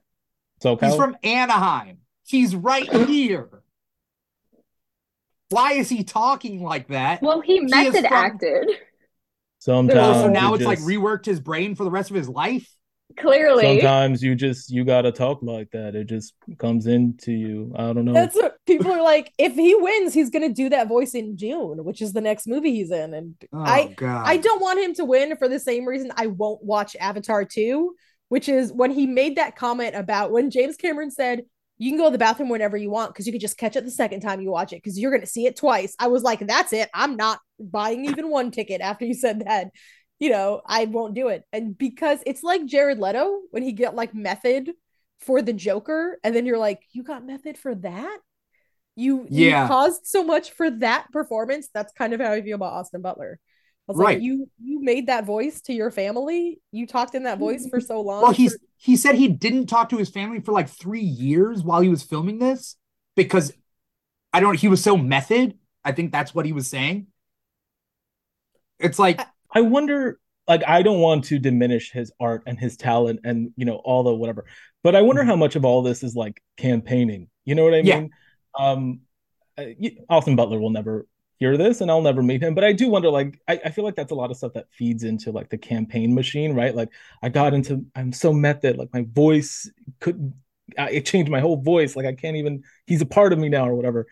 [0.62, 2.00] So he's from Anaheim.
[2.26, 3.50] He's right here.
[5.50, 7.22] Why is he talking like that?
[7.22, 8.40] Well, he method he from...
[9.68, 9.92] acted.
[9.92, 10.68] Sometimes oh, so now it's just...
[10.68, 12.70] like reworked his brain for the rest of his life.
[13.18, 15.96] Clearly, sometimes you just you gotta talk like that.
[15.96, 17.72] It just comes into you.
[17.76, 18.14] I don't know.
[18.14, 19.32] That's what people are like.
[19.38, 22.74] If he wins, he's gonna do that voice in June, which is the next movie
[22.74, 23.14] he's in.
[23.14, 24.24] And oh, I God.
[24.26, 27.96] I don't want him to win for the same reason I won't watch Avatar 2,
[28.30, 31.44] which is when he made that comment about when James Cameron said,
[31.78, 33.84] you can go to the bathroom whenever you want because you could just catch it
[33.84, 35.96] the second time you watch it because you're going to see it twice.
[36.00, 36.90] I was like, that's it.
[36.94, 39.68] I'm not buying even one ticket after you said that.
[40.18, 41.44] You know, I won't do it.
[41.52, 44.72] And because it's like Jared Leto when he get like method
[45.20, 48.18] for the Joker, and then you're like, you got method for that?
[48.96, 49.64] You, yeah.
[49.64, 51.68] you caused so much for that performance.
[51.74, 53.40] That's kind of how I feel about Austin Butler
[53.88, 54.16] I was right.
[54.16, 56.60] like, you you made that voice to your family.
[56.72, 57.86] You talked in that voice for mm-hmm.
[57.86, 58.24] so long.
[58.24, 61.82] Well, he's he said he didn't talk to his family for like three years while
[61.82, 62.76] he was filming this
[63.16, 63.54] because
[64.34, 64.60] I don't.
[64.60, 65.58] He was so method.
[65.84, 67.08] I think that's what he was saying.
[68.80, 70.20] It's like I, wonder.
[70.48, 74.04] Like I don't want to diminish his art and his talent and you know all
[74.04, 74.46] the whatever,
[74.84, 75.30] but I wonder mm-hmm.
[75.30, 77.30] how much of all this is like campaigning.
[77.46, 78.12] You know what I mean?
[78.58, 78.68] Yeah.
[78.68, 79.00] Um,
[80.10, 81.08] Austin Butler will never
[81.38, 82.56] hear this and I'll never meet him.
[82.56, 84.68] But I do wonder, like, I, I, feel like that's a lot of stuff that
[84.72, 86.76] feeds into like the campaign machine, right?
[86.76, 86.90] Like
[87.22, 89.70] I got into I'm so method, like my voice
[90.00, 90.34] could
[90.78, 91.96] it changed my whole voice.
[91.96, 94.08] Like I can't even he's a part of me now or whatever.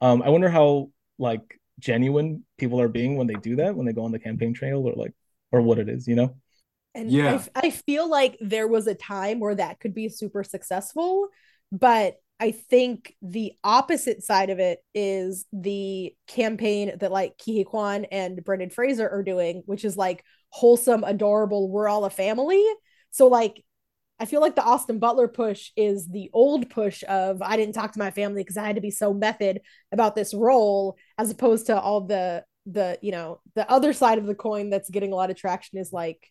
[0.00, 3.92] Um, I wonder how like genuine people are being when they do that, when they
[3.92, 5.12] go on the campaign trail or like
[5.52, 6.36] or what it is, you know?
[6.94, 10.42] And yeah, I, I feel like there was a time where that could be super
[10.42, 11.28] successful,
[11.70, 17.64] but I think the opposite side of it is the campaign that like Ke Huy
[17.64, 22.64] Quan and Brendan Fraser are doing, which is like wholesome, adorable, we're all a family.
[23.10, 23.64] So like
[24.20, 27.92] I feel like the Austin Butler push is the old push of I didn't talk
[27.92, 29.60] to my family because I had to be so method
[29.92, 34.26] about this role, as opposed to all the the you know the other side of
[34.26, 36.30] the coin that's getting a lot of traction is like,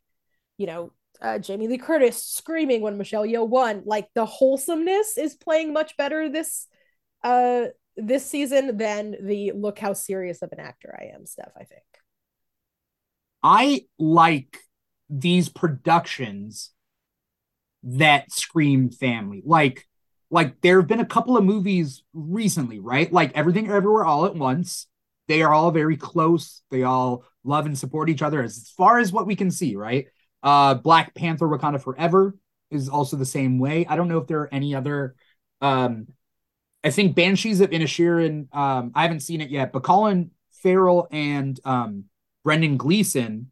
[0.58, 3.84] you know, uh, Jamie Lee Curtis screaming when Michelle Yeoh won.
[3.86, 6.68] Like the wholesomeness is playing much better this
[7.24, 11.52] uh this season than the look how serious of an actor I am stuff.
[11.56, 11.84] I think.
[13.44, 14.60] I like
[15.10, 16.72] these productions
[17.84, 19.42] that scream family.
[19.46, 19.86] Like,
[20.30, 23.12] like there have been a couple of movies recently, right?
[23.12, 24.88] Like Everything Everywhere All at Once.
[25.28, 26.62] They are all very close.
[26.72, 30.08] They all love and support each other as far as what we can see, right?
[30.44, 32.36] Uh Black Panther Wakanda Forever
[32.72, 33.86] is also the same way.
[33.88, 35.16] I don't know if there are any other
[35.62, 36.08] um
[36.84, 40.32] I think Banshees of Inisherin, um, I haven't seen it yet, but Colin
[40.64, 42.06] Farrell and um
[42.44, 43.52] Brendan Gleeson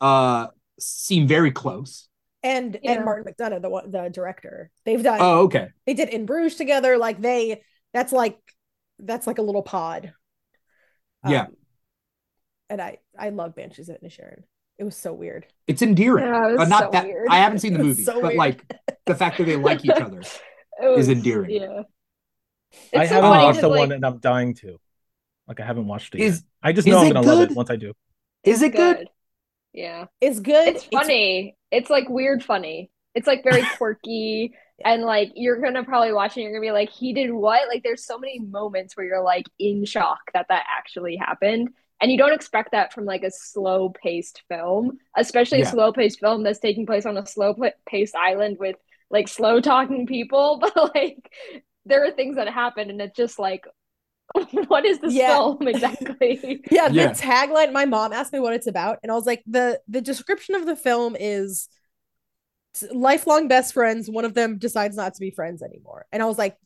[0.00, 2.08] uh seem very close
[2.42, 2.92] and Yeah.
[2.92, 4.70] and Martin McDonagh, the one- the director.
[4.86, 5.18] They've done.
[5.20, 6.96] oh okay They did In Bruges together.
[6.96, 7.62] Like they.
[7.92, 8.38] That's like
[9.00, 10.12] that's like a little pod.
[11.28, 11.42] Yeah.
[11.46, 11.56] Um,
[12.70, 14.42] and I I love Banshees of Inisherin.
[14.80, 15.46] It was so weird.
[15.66, 17.28] it's endearing Yeah, it was uh, not so that weird.
[17.28, 18.38] i haven't seen the movie so but weird.
[18.38, 18.64] like
[19.04, 20.22] the fact that they like each other
[20.96, 21.50] is endearing.
[21.50, 21.82] Yeah.
[22.96, 24.78] I so haven't watched the like, one and I'm dying to.
[25.46, 26.22] Like I haven't watched it.
[26.22, 26.44] Is- yet.
[26.62, 27.92] I just know I'm gonna love it once I do.
[28.44, 29.08] is it good
[29.74, 30.06] Yeah.
[30.20, 30.68] It's good.
[30.68, 31.56] It's funny.
[31.70, 32.90] It's, like weird funny.
[33.14, 34.54] It's like very quirky.
[34.82, 37.68] And like you're gonna probably watch it and you're gonna be like, he did what?
[37.68, 41.68] Like there's so many moments where you're like in shock that that actually happened.
[42.00, 45.62] And you don't expect that from like a slow paced film, especially Yeah.
[45.62, 47.54] a slow paced film that's taking place on a slow
[47.86, 48.76] paced island with
[49.10, 50.58] like slow talking people.
[50.74, 51.30] But like
[51.84, 53.64] there are things that happen and it's just like,
[54.68, 55.26] what is this Yeah.
[55.26, 56.62] film exactly?
[56.70, 57.08] yeah the Yeah.
[57.08, 60.54] tagline my mom asked me what it's about and i was like the the description
[60.54, 61.68] of the film is
[62.92, 66.38] lifelong best friends one of them decides not to be friends anymore and i was
[66.38, 66.56] like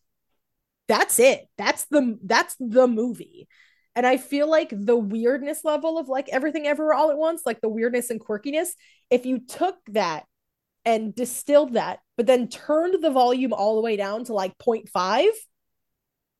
[0.88, 3.48] that's it that's the that's the movie
[3.96, 7.60] and i feel like the weirdness level of like everything ever all at once like
[7.60, 8.70] the weirdness and quirkiness
[9.10, 10.24] if you took that
[10.84, 15.28] and distilled that but then turned the volume all the way down to like 0.5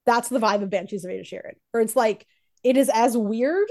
[0.07, 1.55] that's the vibe of banshees of Inisherin.
[1.73, 2.27] or it's like
[2.63, 3.69] it is as weird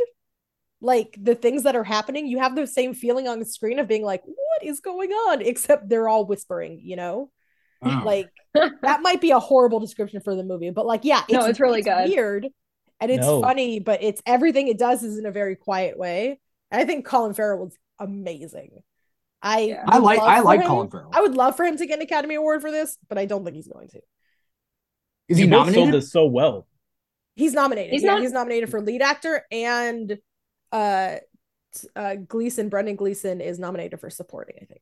[0.82, 3.88] like the things that are happening you have the same feeling on the screen of
[3.88, 7.30] being like what is going on except they're all whispering you know
[7.86, 8.02] Oh.
[8.06, 11.60] like that might be a horrible description for the movie but like yeah No, it's
[11.60, 12.08] really good.
[12.08, 12.48] weird
[13.04, 13.42] and it's No.
[13.42, 16.40] funny but it's everything it does is in a very quiet way
[16.72, 18.72] and i think colin farrell was amazing
[19.42, 19.84] i Yeah.
[19.88, 22.04] i like i like him- colin farrell i would love for him to get an
[22.04, 24.02] academy award for this but i don't think he's going to
[25.30, 26.68] is he You both sold nominated this so well.
[27.36, 27.94] He's nominated.
[27.94, 30.18] He's yeah, not- he's nominated for lead actor and
[30.72, 31.16] uh
[31.96, 34.82] uh Gleeson, Brendan Gleeson is nominated for supporting, I think.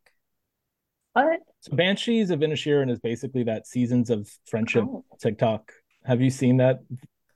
[1.13, 1.39] What?
[1.61, 5.05] So Banshees of Inisherin is basically that seasons of friendship Oh.
[5.21, 5.71] TikTok.
[6.05, 6.79] Have you seen that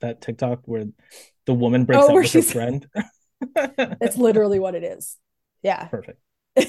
[0.00, 0.86] that TikTok where
[1.46, 2.88] the woman breaks Oh, up where with her friend?
[4.00, 5.16] That's literally what it is.
[5.62, 5.88] Yeah.
[5.90, 6.18] perfect.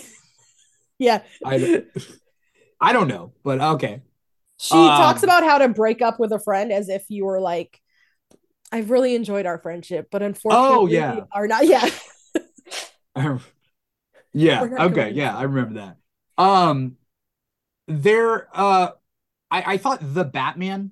[0.99, 1.21] Yeah.
[1.43, 1.83] I,
[2.79, 4.01] I don't know but okay
[4.57, 7.39] She Um, talks about how to break up with a friend as if you were
[7.39, 7.79] like
[8.71, 11.25] I've really enjoyed our friendship, but unfortunately Oh, yeah.
[11.33, 11.89] are not yeah.
[14.33, 15.97] yeah We're not okay yeah i remember that
[16.43, 16.97] um
[17.87, 18.91] there uh
[19.51, 20.91] i i thought the batman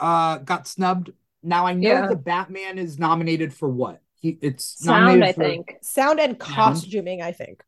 [0.00, 2.06] uh got snubbed now i know Yeah.
[2.08, 5.76] the batman is nominated for what he it's Sound, nominated I for, think.
[5.82, 7.62] Sound and costuming, I think,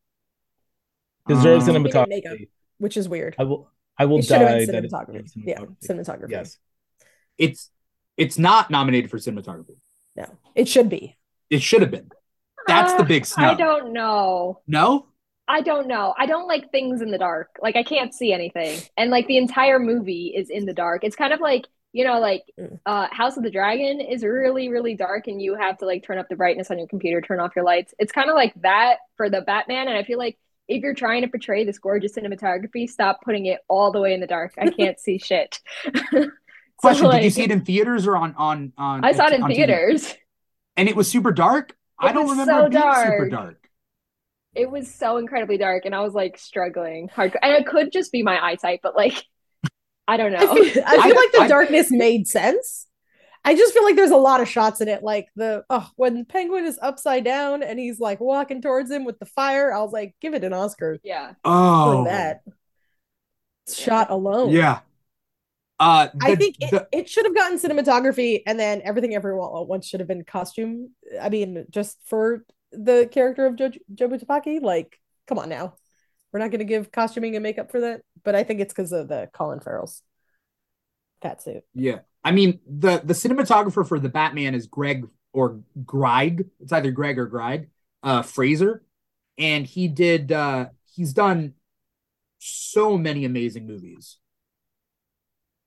[1.28, 2.08] Deserves Um, makeup.
[2.08, 2.48] cinematography.
[2.78, 3.36] which is weird.
[3.38, 5.32] I will I will It die been that it's cinematography.
[5.32, 5.46] cinematography.
[5.46, 6.30] Yeah, cinematography.
[6.30, 6.58] Yes.
[7.38, 7.70] it's
[8.16, 9.76] it's not nominated for cinematography
[10.16, 11.16] No, it should be.
[11.48, 12.10] it should have been
[12.66, 14.60] that's the Uh, big I don't know.
[14.66, 15.06] no
[15.48, 16.14] I don't know.
[16.16, 17.58] I don't like things in the dark.
[17.60, 18.80] Like I can't see anything.
[18.96, 21.02] And like the entire movie is in the dark.
[21.04, 22.78] It's kind of like, you know, like Mm.
[22.86, 26.18] uh House of the Dragon is really, really dark and you have to like turn
[26.18, 27.94] up the brightness on your computer, turn off your lights.
[27.98, 29.88] It's kind of like that for the Batman.
[29.88, 33.60] And I feel like if you're trying to portray this gorgeous cinematography, stop putting it
[33.68, 34.54] all the way in the dark.
[34.58, 35.60] I can't see shit.
[36.80, 39.32] So, question did you see it in theaters or on on on I saw it
[39.34, 39.54] in on TV?
[39.54, 40.14] theaters.
[40.76, 43.28] and it was super dark i don't remember so it being super dark.
[43.28, 43.70] dark
[44.54, 47.36] It was so incredibly dark, and I was like struggling hard.
[47.42, 49.24] And it could just be my eyesight, but like,
[50.08, 50.54] I don't I know.
[50.54, 52.86] feel, I feel I- like the I- darkness made sense.
[53.44, 56.24] I just feel like there's a lot of shots in it, like the oh, when
[56.24, 59.72] Penguin is upside down and he's like walking towards him with the fire.
[59.74, 62.42] I was like, give it an Oscar yeah, oh for that
[63.72, 64.50] shot alone.
[64.50, 64.80] yeah
[65.80, 69.66] uh I think it, the- it should have gotten cinematography, and then everything everyone at
[69.66, 70.90] once should have been costume.
[71.20, 74.60] I mean, just for the character of jo- Jobu Tupaki.
[74.62, 75.74] Like, come on now,
[76.32, 78.02] we're not going to give costuming and makeup for that.
[78.24, 80.02] But I think it's because of the Colin Farrell's
[81.22, 81.64] cat suit.
[81.74, 82.00] Yeah.
[82.24, 86.46] I mean, the the cinematographer for the Batman is Greg or Greig.
[86.60, 87.68] It's either Greg or Greig,
[88.02, 88.84] uh, Fraser.
[89.38, 91.54] And he did uh he's done
[92.38, 94.18] so many amazing movies.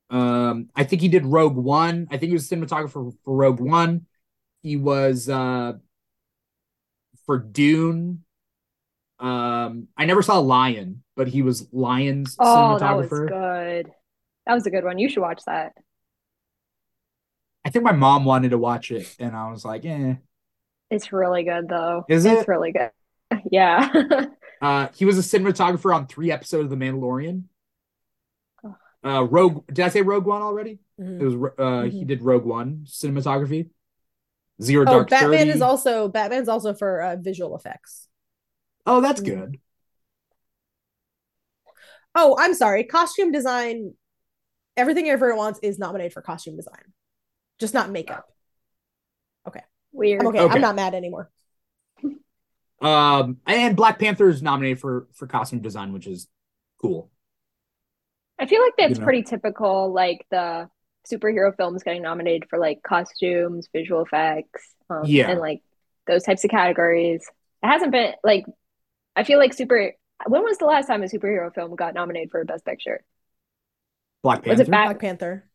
[0.10, 2.08] Um, I think he did Rogue One.
[2.12, 4.06] I think he was cinematographer for, Rogue One.
[4.62, 5.74] He was uh
[7.26, 8.24] for Dune.
[9.20, 12.76] Um, I never saw Lion, but he was Lion's cinematographer.
[12.76, 13.92] Oh, that was good.
[14.48, 15.00] That was a good one.
[15.00, 15.74] You should watch that.
[17.66, 20.16] I think my mom wanted to watch it, and I was like, eh.
[20.92, 22.06] It's really good though.
[22.08, 22.48] Is It's it?
[22.48, 22.92] really good.
[23.52, 23.92] Yeah.
[24.62, 27.44] Uh, he was a cinematographer on three episodes of The Mandalorian.
[29.06, 29.68] Uh, Rogue.
[29.68, 30.80] Did I say Rogue One already?
[31.00, 31.22] Mhm.
[31.22, 31.52] It was.
[31.60, 32.08] Uh, he Mhm.
[32.08, 33.70] did Rogue One cinematography.
[34.62, 35.50] Zero Oh, Dark Batman Thirty.
[35.52, 38.08] is also Batman's also for uh, visual effects.
[38.86, 39.26] Oh, that's Mhm.
[39.26, 39.60] good.
[42.16, 42.84] Oh, I'm sorry.
[42.86, 43.94] Costume design.
[44.78, 46.94] Everything Everyone Wants is nominated for costume design,
[47.60, 48.28] just not makeup.
[49.48, 49.62] Okay.
[49.94, 50.22] Weird.
[50.22, 50.40] I'm okay.
[50.42, 50.54] Okay.
[50.56, 51.30] I'm not mad anymore.
[52.82, 56.28] Um, and Black Panther is nominated for for costume design, which is
[56.82, 57.10] cool.
[58.38, 59.04] I feel like that's You know?
[59.06, 60.70] pretty typical, like the
[61.10, 65.32] superhero films getting nominated for like costumes, visual effects, um, Yeah.
[65.32, 65.62] and like
[66.06, 67.26] those types of categories.
[67.64, 68.46] It hasn't been like
[69.16, 69.94] I feel like super.
[70.28, 73.04] When was the last time a superhero film got nominated for a Best Picture?
[74.24, 74.50] Black Panther.
[74.52, 75.50] Was it Bat- Black Panther.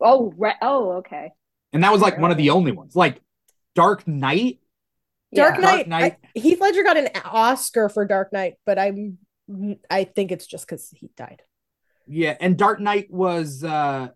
[0.00, 0.56] Oh, right.
[0.60, 1.32] Oh, okay.
[1.72, 2.94] and that was like one of the only ones.
[2.94, 3.20] Like
[3.74, 4.60] Dark Knight.
[5.34, 5.60] Dark Yeah.
[5.60, 5.76] Knight.
[5.76, 6.16] Dark Knight.
[6.34, 9.18] I- Heath Ledger got an Oscar for Dark Knight, but I'm
[9.90, 11.42] I think it's just because he died.
[12.06, 14.08] Yeah, and Dark Knight was uh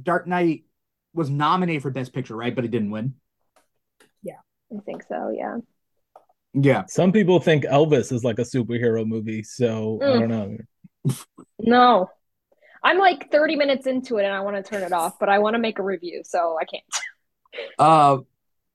[0.00, 0.64] Dark Knight
[1.12, 2.54] was nominated for Best Picture, right?
[2.54, 3.14] But it didn't win.
[4.22, 4.38] Yeah,
[4.74, 5.30] I think so.
[5.36, 5.58] Yeah.
[6.54, 6.84] Yeah.
[6.86, 10.20] Some people think Elvis is like a superhero movie, so I Mm.
[10.20, 11.14] don't know.
[11.58, 12.10] No.
[12.82, 15.38] I'm like 30 minutes into it and I want to turn it off, but I
[15.38, 16.84] want to make a review, so I can't.
[17.78, 18.18] Uh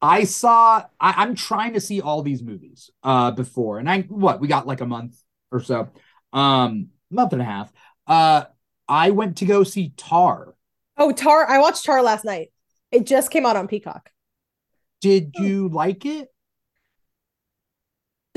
[0.01, 3.79] I saw I, I'm trying to see all these movies uh before.
[3.79, 5.17] And I what we got like a month
[5.49, 5.87] or so.
[6.33, 7.71] Um month and a half.
[8.05, 8.43] Uh
[8.87, 10.55] I went to go see Tar.
[10.97, 11.49] Oh, Tar.
[11.49, 12.51] I watched Tar last night.
[12.91, 14.09] It just came out on Peacock.
[14.99, 15.43] Did Oh.
[15.43, 16.27] you like it?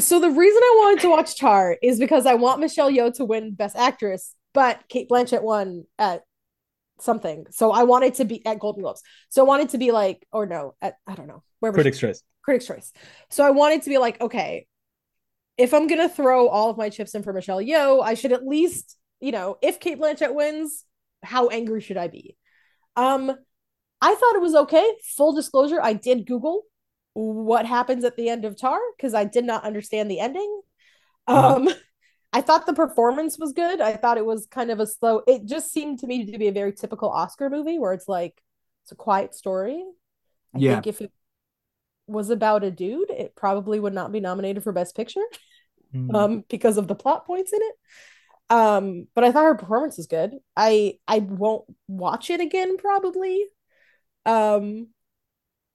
[0.01, 3.25] So the reason I wanted to watch Tar is because I want Michelle Yeoh to
[3.25, 6.23] win Best Actress, but Cate Blanchett won at
[7.01, 7.47] something.
[7.51, 9.03] So I wanted to be at Golden Globes.
[9.29, 12.23] So I wanted to be like, or no, at I don't know, where Critics' Choice.
[12.43, 12.93] Critics' Choice.
[13.31, 14.67] So I wanted to be like, okay,
[15.57, 18.47] if I'm gonna throw all of my chips in for Michelle Yeoh, I should at
[18.47, 20.85] least, you know, if Cate Blanchett wins,
[21.25, 22.37] how angry should I be?
[22.95, 23.31] Um,
[24.01, 24.89] I thought it was okay.
[25.17, 26.63] Full disclosure, I did Google
[27.19, 30.61] what happens at the end of Tar because I did not understand the ending.
[31.27, 31.57] Uh-huh.
[31.57, 31.69] Um,
[32.33, 33.81] I thought the performance was good.
[33.81, 35.23] I thought it was kind of a slow.
[35.27, 38.41] It just seemed to me to be a very typical Oscar movie where it's like
[38.85, 39.85] it's a quiet story.
[40.55, 40.75] I Yeah.
[40.75, 41.13] think if it
[42.07, 45.25] was about a dude, it probably would not be nominated for Best Picture
[45.95, 46.15] Mm.
[46.15, 47.75] um because of the plot points in it.
[48.51, 50.33] Um, but I thought her performance was good.
[50.57, 53.45] I I won't watch it again probably.
[54.27, 54.89] Um,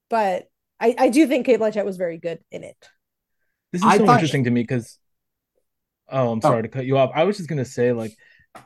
[0.10, 0.50] but
[0.84, 2.78] I I do think Cate Blanchett was very good in it.
[3.72, 5.00] This is I so thought- interesting to me because
[6.10, 7.12] oh, I'm sorry to cut you off.
[7.16, 8.16] I was just gonna say, like,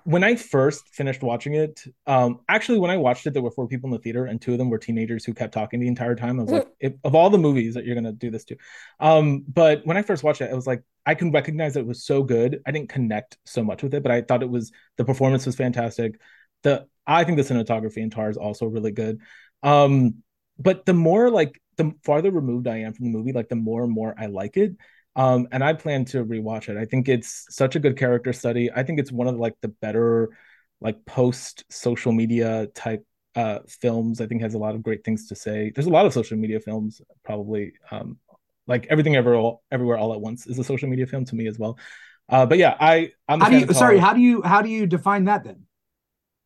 [0.04, 3.68] when I first finished watching it, um, actually when I watched it, there were four
[3.68, 6.16] people in the theater, and two of them were teenagers who kept talking the entire
[6.16, 6.40] time.
[6.40, 8.58] I was like, if, of all the movies that you're gonna do this to.
[9.00, 11.88] Um, but when I first watched it, I was like, I can recognize that it
[11.88, 12.62] was so good.
[12.66, 15.56] I didn't connect so much with it, but I thought it was the performance was
[15.56, 16.20] fantastic.
[16.64, 19.22] The I think the cinematography in Tar is also really good.
[19.64, 20.24] Um,
[20.60, 23.84] but the more like the farther removed I am from the movie, like the more
[23.84, 24.76] and more I like it.
[25.16, 26.78] Um, and I plan to rewatch it.
[26.78, 28.70] I think it's such a good character study.
[28.74, 30.30] I think it's one of like the better,
[30.80, 34.22] like post social media type uh films.
[34.22, 35.72] I think has a lot of great things to say.
[35.74, 37.74] There's a lot of social media films, probably.
[37.90, 38.20] Um,
[38.68, 41.48] like everything ever all, everywhere all at once is a social media film to me
[41.48, 41.78] as well.
[42.30, 44.86] Uh, but yeah, I I'm How do you sorry, how do you how do you
[44.86, 45.64] define that then?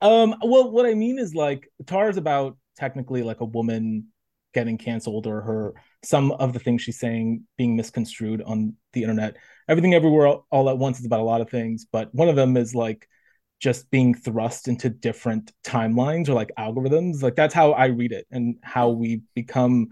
[0.02, 4.08] Um, well, what I mean is like Tar is about technically like a woman
[4.54, 5.74] getting canceled or her
[6.04, 9.38] some of the things she's saying being misconstrued on the internet.
[9.68, 12.58] Everything everywhere all, at once is about a lot of things, but one of them
[12.58, 13.08] is like
[13.60, 17.22] just being thrust into different timelines or like algorithms.
[17.22, 19.90] Like that's how I read it and how we become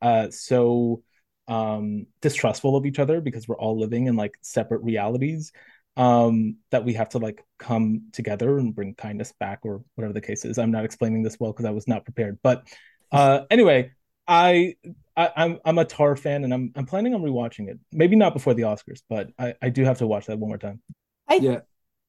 [0.00, 1.02] uh so
[1.48, 5.52] um distrustful of each other because we're all living in like separate realities
[5.96, 10.20] um that we have to like come together and bring kindness back or whatever the
[10.20, 12.66] case is i'm not explaining this well because i was not prepared but
[13.10, 13.90] uh anyway
[14.32, 14.74] I,
[15.16, 18.32] I i'm i'm a tar fan and i'm i'm planning on rewatching it maybe not
[18.32, 20.80] before the oscars but i i do have to watch that one more time
[21.28, 21.60] I Yeah.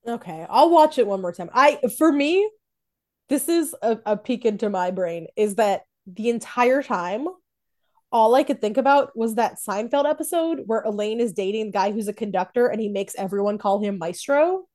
[0.05, 1.49] Okay, I'll watch it one more time.
[1.53, 2.49] I for me,
[3.29, 7.27] this is a, a peek into my brain is that the entire time
[8.11, 11.91] all I could think about was that Seinfeld episode where Elaine is dating the guy
[11.91, 14.65] who's a conductor and he makes everyone call him Maestro.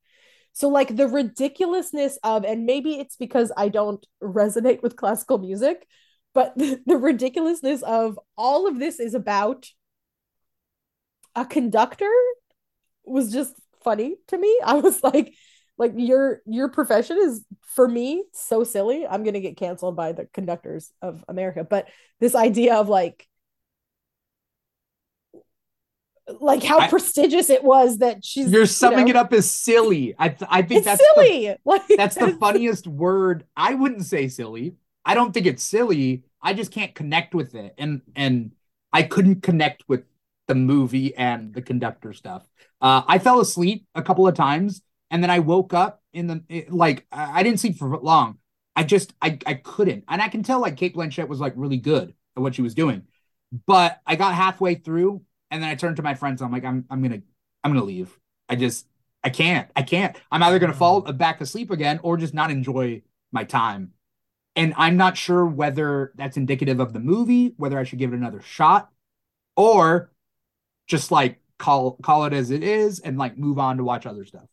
[0.55, 5.87] So like the ridiculousness of and maybe it's because I don't resonate with classical music,
[6.39, 9.67] but the, the ridiculousness of all of this is about
[11.35, 12.13] a conductor
[13.05, 14.61] was just funny to me.
[14.65, 15.35] I was like
[15.79, 19.05] like your your profession is for me so silly.
[19.05, 21.89] I'm going to get canceled by the conductors of America, but
[22.21, 23.27] this idea of like
[26.39, 29.51] like how I, prestigious it was that she's you're summing you know, it up as
[29.51, 30.15] silly.
[30.17, 31.47] I th- i think that's silly!
[31.47, 33.45] The, like that's the funniest word.
[33.57, 34.77] I wouldn't say silly.
[35.05, 38.53] I don't think it's silly i just can't connect with it and and
[38.93, 40.05] i couldn't connect with
[40.47, 42.47] the movie and the conductor stuff
[42.81, 46.43] uh i fell asleep a couple of times and then i woke up in the
[46.49, 48.39] it, like i didn't sleep for long
[48.77, 51.77] i just i i couldn't and i can tell like Cate blanchett was like really
[51.77, 53.03] good at what she was doing
[53.67, 56.43] but i got halfway through and then I turned to my friends.
[56.43, 57.23] I'm like, I'm I'm gonna
[57.65, 58.17] I'm gonna leave.
[58.49, 58.87] I just
[59.25, 59.71] I can't.
[59.75, 60.17] I can't.
[60.31, 61.17] I'm either gonna fall mm.
[61.17, 63.93] back asleep again or just not enjoy my time.
[64.59, 68.17] And I'm not sure whether that's indicative of the movie, whether I should give it
[68.17, 68.91] another shot,
[69.57, 70.11] or
[70.89, 74.25] just like call call it as it is and like move on to watch other
[74.25, 74.49] stuff.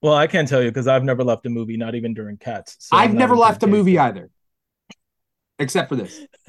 [0.00, 2.76] Well, I can't tell you because I've never left a movie, not even during Cats.
[2.78, 4.30] So I've never left a movie either,
[5.58, 6.18] except for this.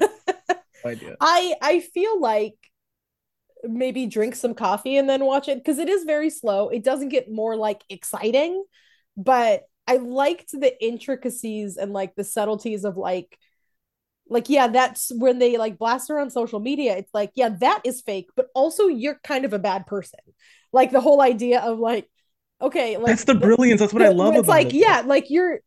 [1.20, 2.54] I I feel like
[3.64, 6.70] maybe drink some coffee and then watch it because it is very slow.
[6.70, 8.64] It doesn't get more like exciting,
[9.14, 13.36] but I liked the intricacies and like the subtleties of like
[14.28, 17.80] like yeah that's when they like blast her on social media it's like yeah that
[17.84, 20.20] is fake but also you're kind of a bad person
[20.72, 22.08] like the whole idea of like
[22.62, 24.74] okay like that's the brilliance that's what the, i love it's like it.
[24.74, 25.58] yeah like you're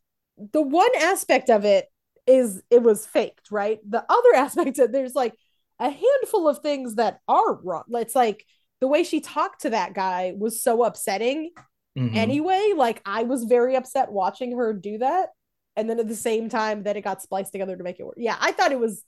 [0.53, 1.88] the one aspect of it
[2.26, 5.34] is it was faked right the other aspect of there's like
[5.80, 7.84] a handful of things that are wrong.
[7.91, 8.45] It's like
[8.80, 11.51] the way she talked to that guy was so upsetting
[11.97, 12.15] mm-hmm.
[12.15, 12.73] anyway.
[12.75, 15.29] Like I was very upset watching her do that.
[15.75, 18.15] And then at the same time that it got spliced together to make it work.
[18.17, 19.03] Yeah, I thought it was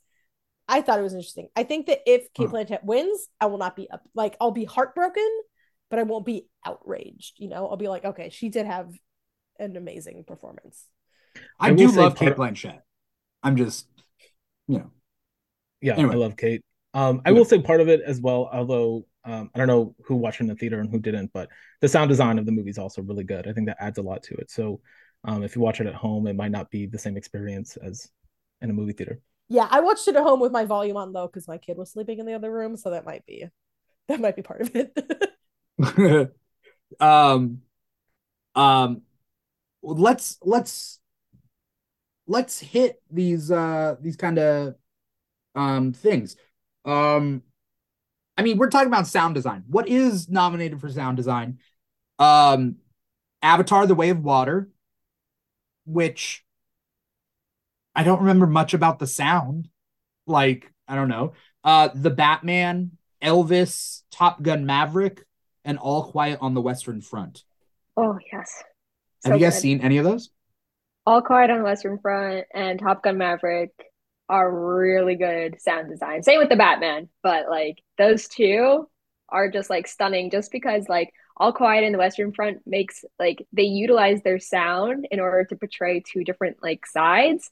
[0.67, 1.49] I thought it was interesting.
[1.55, 2.53] I think that if Cate huh.
[2.53, 5.29] Blanchett wins, I will not be up like I'll be heartbroken,
[5.89, 7.35] but I won't be outraged.
[7.37, 8.91] You know, I'll be like, okay, she did have
[9.59, 10.83] an amazing performance.
[11.59, 12.79] I, I do love Cate Blanchett.
[13.43, 13.87] I'm just,
[14.67, 14.91] you know,
[15.81, 16.15] yeah, anyway.
[16.15, 16.63] I love Cate.
[16.93, 17.37] Um, I yeah.
[17.37, 20.47] will say part of it as well, although um, I don't know who watched in
[20.47, 21.49] the theater and who didn't, but
[21.81, 23.47] the sound design of the movie is also really good.
[23.47, 24.51] I think that adds a lot to it.
[24.51, 24.81] So
[25.23, 28.09] um, if you watch it at home, it might not be the same experience as
[28.61, 29.19] in a movie theater.
[29.49, 31.91] Yeah, I watched it at home with my volume on low because my kid was
[31.91, 33.47] sleeping in the other room, so that might be
[34.07, 36.33] that might be part of it.
[36.99, 37.61] um,
[38.55, 39.01] um,
[39.81, 40.99] let's let's
[42.27, 44.75] let's hit these uh these kind of
[45.55, 46.35] um, things.
[46.85, 47.41] Um,
[48.37, 49.63] I mean, we're talking about sound design.
[49.67, 51.59] What is nominated for sound design?
[52.19, 52.77] Um,
[53.41, 54.69] Avatar: The Way of Water,
[55.85, 56.43] which
[57.95, 59.69] I don't remember much about the sound.
[60.27, 61.33] Like, I don't know.
[61.63, 65.25] Uh, The Batman, Elvis, Top Gun Maverick,
[65.63, 67.43] and All Quiet on the Western Front.
[67.95, 68.63] Oh yes.
[69.23, 69.61] So Have you guys good.
[69.61, 70.29] seen any of those?
[71.05, 73.71] All Quiet on the Western Front and Top Gun Maverick
[74.29, 76.23] are really good sound design.
[76.23, 78.89] Same with the Batman, but like those two
[79.29, 83.45] are just like stunning just because like All Quiet in the Western Front makes like
[83.53, 87.49] they utilize their sound in order to portray two different like sides.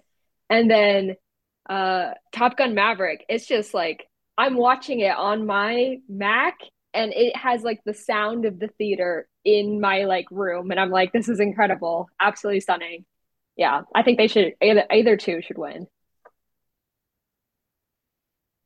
[0.50, 1.16] And then
[1.70, 4.08] uh Top Gun Maverick, it's just like
[4.38, 6.58] I'm watching it on my Mac
[6.94, 10.90] and it has like the sound of the theater in my like room and I'm
[10.92, 12.10] like this is incredible.
[12.20, 13.06] Absolutely stunning.
[13.56, 15.88] Yeah, I think they should either either two should win.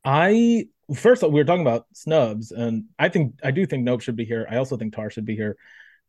[0.07, 3.99] I first all, we were talking about snubs, and I think I do think Nope
[3.99, 4.47] should be here.
[4.49, 5.57] I also think Tar should be here.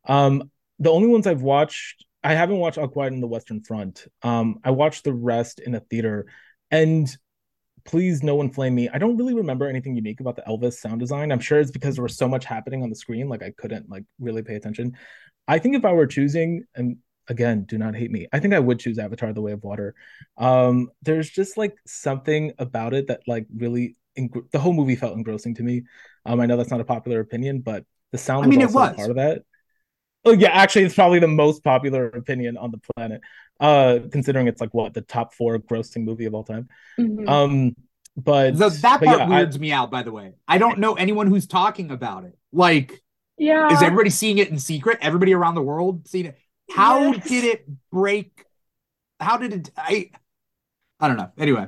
[0.07, 4.07] Um, the only ones I've watched, I haven't watched All Quiet in the Western Front.
[4.23, 6.27] Um, I watched the rest in a theater,
[6.71, 7.13] and
[7.83, 8.87] please no one flame me.
[8.87, 11.33] I don't really remember anything unique about the Elvis sound design.
[11.33, 13.89] I'm sure it's because there was so much happening on the screen, like I couldn't
[13.89, 14.95] like really pay attention.
[15.45, 16.99] I think if I were choosing, and
[17.29, 18.27] again, do not hate me.
[18.33, 19.95] I think I would choose Avatar: The Way of Water.
[20.37, 25.15] Um, there's just like something about it that like really eng- the whole movie felt
[25.15, 25.83] engrossing to me.
[26.25, 28.89] Um, I know that's not a popular opinion, but the sound I mean, was also
[28.89, 28.95] was.
[28.97, 29.43] part of that.
[30.25, 33.21] Oh yeah, actually, it's probably the most popular opinion on the planet,
[33.59, 36.67] uh, considering it's like what the top four grossing movie of all time.
[36.99, 37.29] Mm-hmm.
[37.29, 37.75] Um,
[38.17, 39.91] but the, that part yeah, weirds I, me out.
[39.91, 42.37] By the way, I don't know anyone who's talking about it.
[42.51, 43.01] Like
[43.37, 43.71] Yeah.
[43.73, 44.97] Is everybody seeing it in secret?
[45.01, 46.37] Everybody around the world seeing it?
[46.69, 47.19] How Yes.
[47.27, 48.45] did it break?
[49.19, 49.71] How did it?
[49.77, 50.11] I
[50.99, 51.31] I don't know.
[51.37, 51.67] Anyway,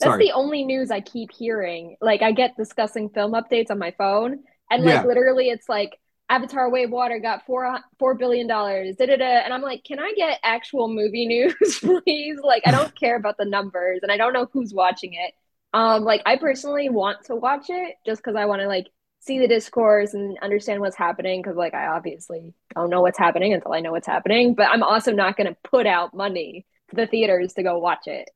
[0.00, 0.18] That's sorry.
[0.18, 1.96] the only news I keep hearing.
[2.00, 5.04] Like I get discussing film updates on my phone, and like Yeah.
[5.04, 5.96] literally, it's like
[6.28, 8.96] Avatar: Way of Water got four four billion dollars.
[8.96, 9.24] Da da da.
[9.24, 12.38] And I'm like, can I get actual movie news, please?
[12.42, 15.34] Like I don't care about the numbers, and I don't know who's watching it.
[15.74, 18.86] Um, like I personally want to watch it just because I want to like
[19.24, 21.40] see the discourse and understand what's happening.
[21.42, 24.54] Because like I obviously don't know what's happening until I know what's happening.
[24.54, 28.06] But I'm also not going to put out money to the theaters to go watch
[28.06, 28.28] it.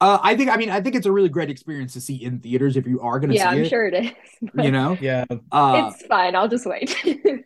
[0.00, 0.48] Uh, I think.
[0.50, 3.00] I mean, I think it's a really great experience to see in theaters if you
[3.00, 3.68] are going to Yeah, see I'm it.
[3.68, 4.12] sure it is.
[4.56, 4.96] You know.
[5.00, 5.24] Yeah.
[5.50, 6.36] Uh, it's fine.
[6.36, 6.94] I'll just wait.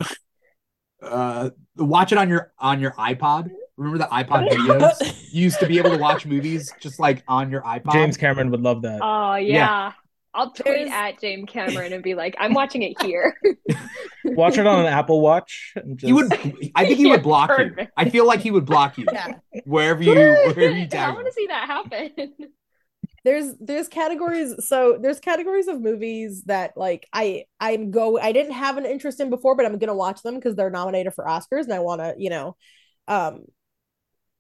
[1.03, 3.51] uh, watch it on your on your iPod.
[3.79, 5.33] Remember the iPod videos?
[5.33, 7.93] You used to be able to watch movies just like on your iPod.
[7.93, 9.01] James Cameron would love that.
[9.03, 9.55] oh yeah.
[9.55, 9.93] Yeah.
[10.35, 13.37] I'll tweet There's- at James Cameron and be like, I'm watching it here.
[14.25, 15.73] Watch it on an Apple Watch.
[15.77, 16.07] And just...
[16.07, 16.33] He would.
[16.75, 17.77] I think he Yeah, would block you.
[17.97, 19.35] I feel like he would block you yeah.
[19.65, 20.15] wherever you
[20.55, 22.31] wherever you I want to see that happen.
[23.25, 28.53] there's there's categories so there's categories of movies that like i i'm go i didn't
[28.53, 31.63] have an interest in before but i'm gonna watch them because they're nominated for oscars
[31.65, 32.57] and i want to you know
[33.07, 33.43] um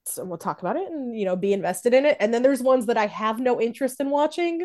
[0.07, 2.61] so we'll talk about it and you know be invested in it and then there's
[2.63, 4.65] ones that i have no interest in watching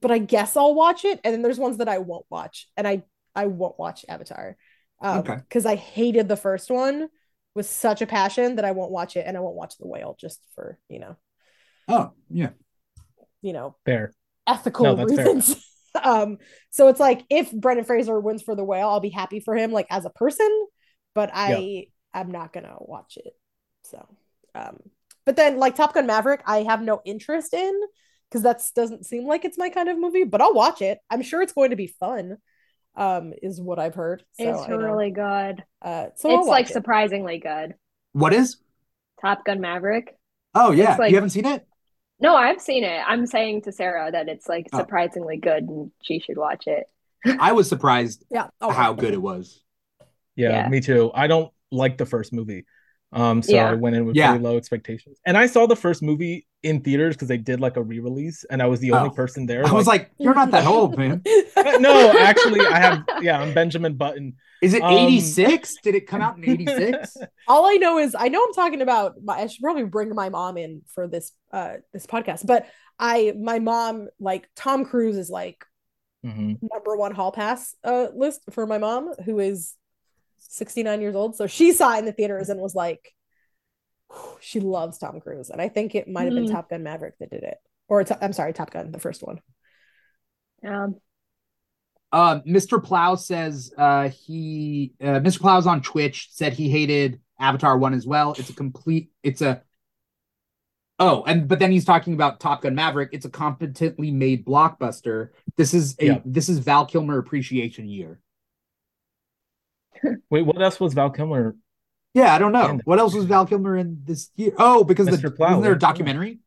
[0.00, 2.86] but i guess i'll watch it and then there's ones that i won't watch and
[2.86, 3.02] i
[3.34, 4.56] i won't watch avatar
[5.02, 5.38] um Okay.
[5.48, 7.08] because i hated the first one
[7.54, 10.16] with such a passion that i won't watch it and i won't watch the whale
[10.18, 11.16] just for you know
[11.88, 12.50] Oh yeah.
[13.42, 14.12] you know Fair.
[14.46, 15.26] ethical No, that's fair.
[15.26, 15.56] reasons.
[16.04, 16.38] um,
[16.70, 19.72] so it's like if Brendan Fraser wins for the whale, I'll be happy for him,
[19.72, 20.50] like as a person,
[21.14, 23.34] but I I'm not gonna watch it.
[23.84, 24.06] So,
[24.54, 24.78] um,
[25.26, 27.74] but then like Top Gun Maverick, I have no interest in
[28.30, 30.98] because that doesn't seem like it's my kind of movie, but I'll watch it.
[31.10, 32.38] I'm sure it's going to be fun.
[32.96, 34.22] Um, is what I've heard.
[34.34, 35.64] So it's I really good.
[35.82, 36.72] uh, so it's like it.
[36.72, 37.74] surprisingly good.
[38.12, 38.58] What is?
[39.20, 40.16] Top Gun Maverick.
[40.54, 40.94] Oh yeah.
[40.96, 41.66] Like- you haven't seen it?
[42.20, 43.02] No, I've seen it.
[43.04, 44.78] I'm saying to Sarah that it's like Oh.
[44.78, 46.84] surprisingly good and she should watch it.
[47.40, 49.60] I was surprised yeah, I'll how good it was.
[50.36, 50.68] Yeah, Yeah.
[50.68, 51.10] me too.
[51.12, 52.64] I don't like the first movie.
[53.14, 53.70] Um, so Yeah.
[53.70, 54.30] I went in with Yeah.
[54.30, 55.18] pretty low expectations.
[55.24, 58.60] And I saw the first movie in theaters because they did like a re-release, and
[58.62, 59.12] I was the only Oh.
[59.12, 59.64] person there.
[59.66, 61.22] I was like, you're not that old, man.
[61.80, 64.34] no, actually, I have yeah, I'm Benjamin Button.
[64.62, 65.76] Is it Um, 86?
[65.82, 67.16] Did it come out in 86?
[67.48, 70.28] all I know is I know I'm talking about my, I should probably bring my
[70.30, 72.66] mom in for this uh this podcast, but
[72.98, 75.64] I my mom like Tom Cruise is like
[76.24, 76.58] Mhm.
[76.62, 79.74] number one hall pass uh list for my mom who is
[80.38, 81.36] 69 years old.
[81.36, 83.12] So she saw it in the theaters and was like
[84.40, 86.52] she loves Tom Cruise and I think it might have been Mm.
[86.52, 87.56] Top Gun Maverick that did it.
[87.88, 89.40] Or To- I'm sorry, Top Gun, the first one.
[90.66, 90.96] Um,
[92.12, 92.82] Uh, Mr.
[92.82, 95.40] Plow says uh, he uh, Mr.
[95.40, 98.34] Plow's on Twitch said he hated Avatar one as well.
[98.38, 99.10] It's a complete.
[99.24, 99.62] It's a.
[101.00, 103.08] Oh, and but then he's talking about Top Gun Maverick.
[103.12, 105.30] It's a competently made blockbuster.
[105.56, 106.20] This is a Yeah.
[106.24, 108.20] this is Val Kilmer Appreciation Year.
[110.30, 111.56] Wait, what else was Val Kilmer?
[112.14, 114.52] Yeah, I don't know And- what else was Val Kilmer in this year.
[114.58, 116.38] Oh, because the Plow, wasn't there a documentary?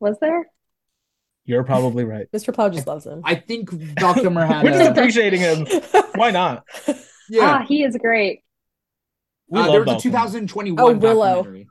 [0.00, 0.46] was there?
[1.44, 2.26] You're probably right.
[2.32, 2.52] Mr.
[2.52, 3.22] Plow just loves him.
[3.24, 4.64] I think Val Kilmer had.
[4.64, 5.66] We're just A, appreciating him.
[6.16, 6.64] Why not?
[7.30, 8.42] yeah, Ah, he is great.
[9.48, 10.18] We uh, there was a Val Kilmer.
[10.18, 11.24] 2021 Oh, Willow.
[11.36, 11.68] documentary.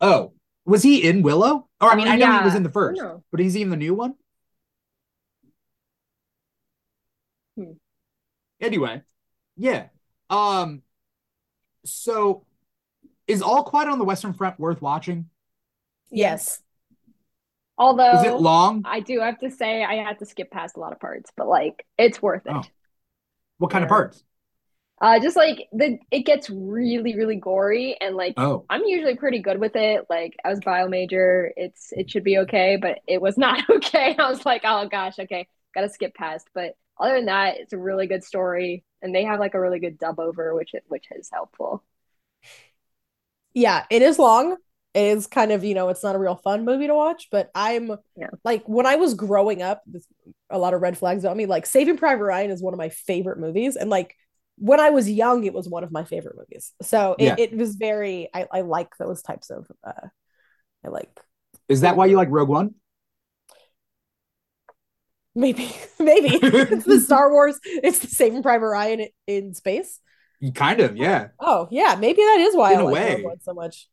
[0.00, 0.32] Oh,
[0.64, 1.68] was he in Willow?
[1.80, 3.68] Or I mean, Oh, I know he was in the first, but is he in
[3.70, 4.14] the new one?
[7.56, 7.72] Hmm.
[8.60, 9.02] Anyway,
[9.56, 9.88] yeah.
[10.30, 10.82] Um.
[11.84, 12.44] So,
[13.26, 15.30] is All Quiet on the Western Front worth watching?
[16.10, 16.62] yes.
[17.78, 18.82] Although Is it long?
[18.84, 21.46] I do have to say I had to skip past a lot of parts, but
[21.48, 22.56] like it's worth it.
[22.56, 22.64] Oh.
[23.58, 24.24] What kind of parts?
[25.00, 29.38] Uh, just like the it gets really, really gory and like Oh, I'm usually pretty
[29.40, 30.06] good with it.
[30.10, 34.16] Like I was bio major, it's it should be okay, but it was not okay.
[34.18, 36.48] I was like, oh gosh, okay, gotta skip past.
[36.52, 39.78] But other than that, it's a really good story, and they have like a really
[39.80, 41.84] good dub over, which which is helpful.
[43.54, 44.56] yeah, it is long.
[44.94, 47.50] It is kind of, you know, it's not a real fun movie to watch, but
[47.54, 48.30] I'm Yeah.
[48.44, 49.82] like when I was growing up,
[50.50, 51.46] a lot of red flags on me.
[51.46, 53.76] Like Saving Private Ryan is one of my favorite movies.
[53.76, 54.14] And like
[54.56, 56.72] when I was young, it was one of my favorite movies.
[56.82, 57.36] So it, Yeah.
[57.38, 60.08] it was very I, I like those types of uh
[60.84, 61.10] I like
[61.68, 62.74] is that why you like Rogue One?
[65.38, 70.00] Maybe maybe it's the Star Wars, it's the Saving Private Ryan in, in space.
[70.54, 73.22] Kind of, yeah, Oh yeah, maybe that is why In I like.
[73.22, 73.88] One so much.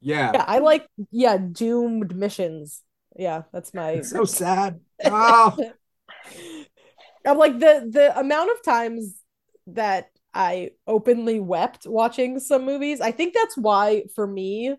[0.00, 0.32] yeah.
[0.32, 2.82] Yeah, I like yeah, doomed missions.
[3.16, 4.80] Yeah, that's my It's so sad.
[5.04, 5.56] Oh,
[7.26, 9.16] I'm like the the amount of times
[9.68, 13.00] that I openly wept watching some movies.
[13.00, 14.74] I think that's why for me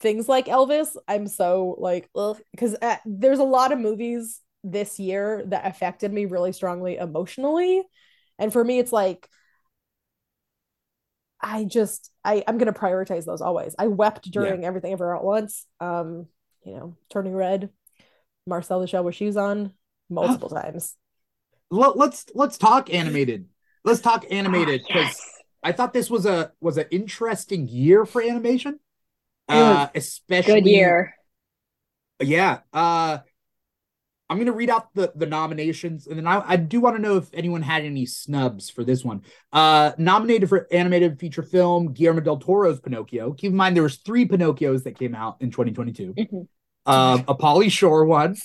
[0.00, 2.10] things like Elvis, I'm so like
[2.52, 4.40] because uh, there's a lot of movies
[4.70, 7.82] this year that affected me really strongly emotionally.
[8.38, 9.28] And for me it's like
[11.40, 13.74] I just I I'm gonna prioritize those always.
[13.78, 14.68] I wept during yeah.
[14.68, 15.66] everything ever at once.
[15.80, 16.26] Um,
[16.64, 17.70] you know, turning red,
[18.46, 19.72] Marcel the Shell with shoes on
[20.10, 20.96] multiple times.
[21.70, 23.46] Let, let's let's talk animated.
[23.84, 25.42] Let's talk animated because oh, yes.
[25.62, 28.80] I thought this was a was an interesting year for animation.
[29.48, 31.14] Uh, especially good year.
[32.20, 32.60] Yeah.
[32.72, 33.18] Uh,
[34.28, 37.16] I'm gonna read out the the nominations, and then I, I do want to know
[37.16, 39.22] if anyone had any snubs for this one.
[39.52, 43.32] Uh, nominated for animated feature film, Guillermo del Toro's Pinocchio.
[43.34, 46.14] Keep in mind there was three Pinocchios that came out in 2022.
[46.14, 46.36] Mm-hmm.
[46.92, 48.36] Um, a Pauly Shore one,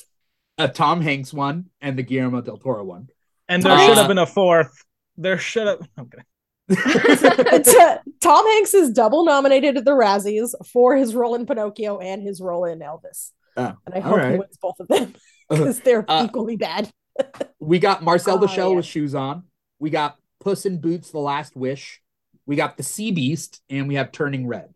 [0.57, 3.09] a Tom Hanks one, and the Guillermo del Toro one.
[3.49, 4.85] And there uh, should have been a fourth.
[5.17, 5.87] There should have.
[5.99, 6.21] Okay.
[8.21, 12.39] Tom Hanks is double nominated at the Razzies for his role in Pinocchio and his
[12.39, 13.31] role in Elvis.
[13.57, 14.31] Oh, and I hope right.
[14.31, 15.13] he wins both of them
[15.57, 16.89] because they're uh, equally bad.
[17.59, 18.75] we got Marcel the oh, Shell yeah.
[18.77, 19.43] with shoes on.
[19.79, 22.01] We got Puss in Boots: The Last Wish.
[22.45, 24.73] We got The Sea Beast, and we have Turning Red.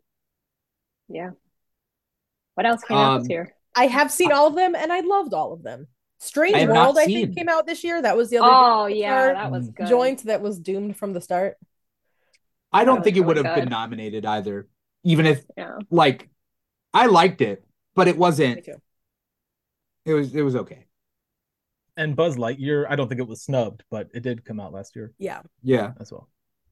[1.07, 1.32] Yeah.
[2.55, 3.53] What else came um, out this year?
[3.76, 5.88] I have seen all of them, and I loved all of them.
[6.19, 8.01] Strange I World, I think, came out this year.
[8.01, 8.49] That was the other.
[8.49, 9.88] Oh yeah, that was good.
[9.88, 11.57] joint that was doomed from the start.
[12.71, 14.67] I don't think it would have been nominated either,
[15.03, 15.78] even if yeah.
[15.89, 16.30] like
[16.93, 17.63] I liked it,
[17.95, 18.65] but it wasn't.
[20.05, 20.85] It was it was okay.
[21.97, 24.95] And Buzz Lightyear, I don't think it was snubbed, but it did come out last
[24.95, 25.13] year.
[25.17, 25.41] Yeah.
[25.63, 25.93] Yeah.
[25.99, 26.29] As well.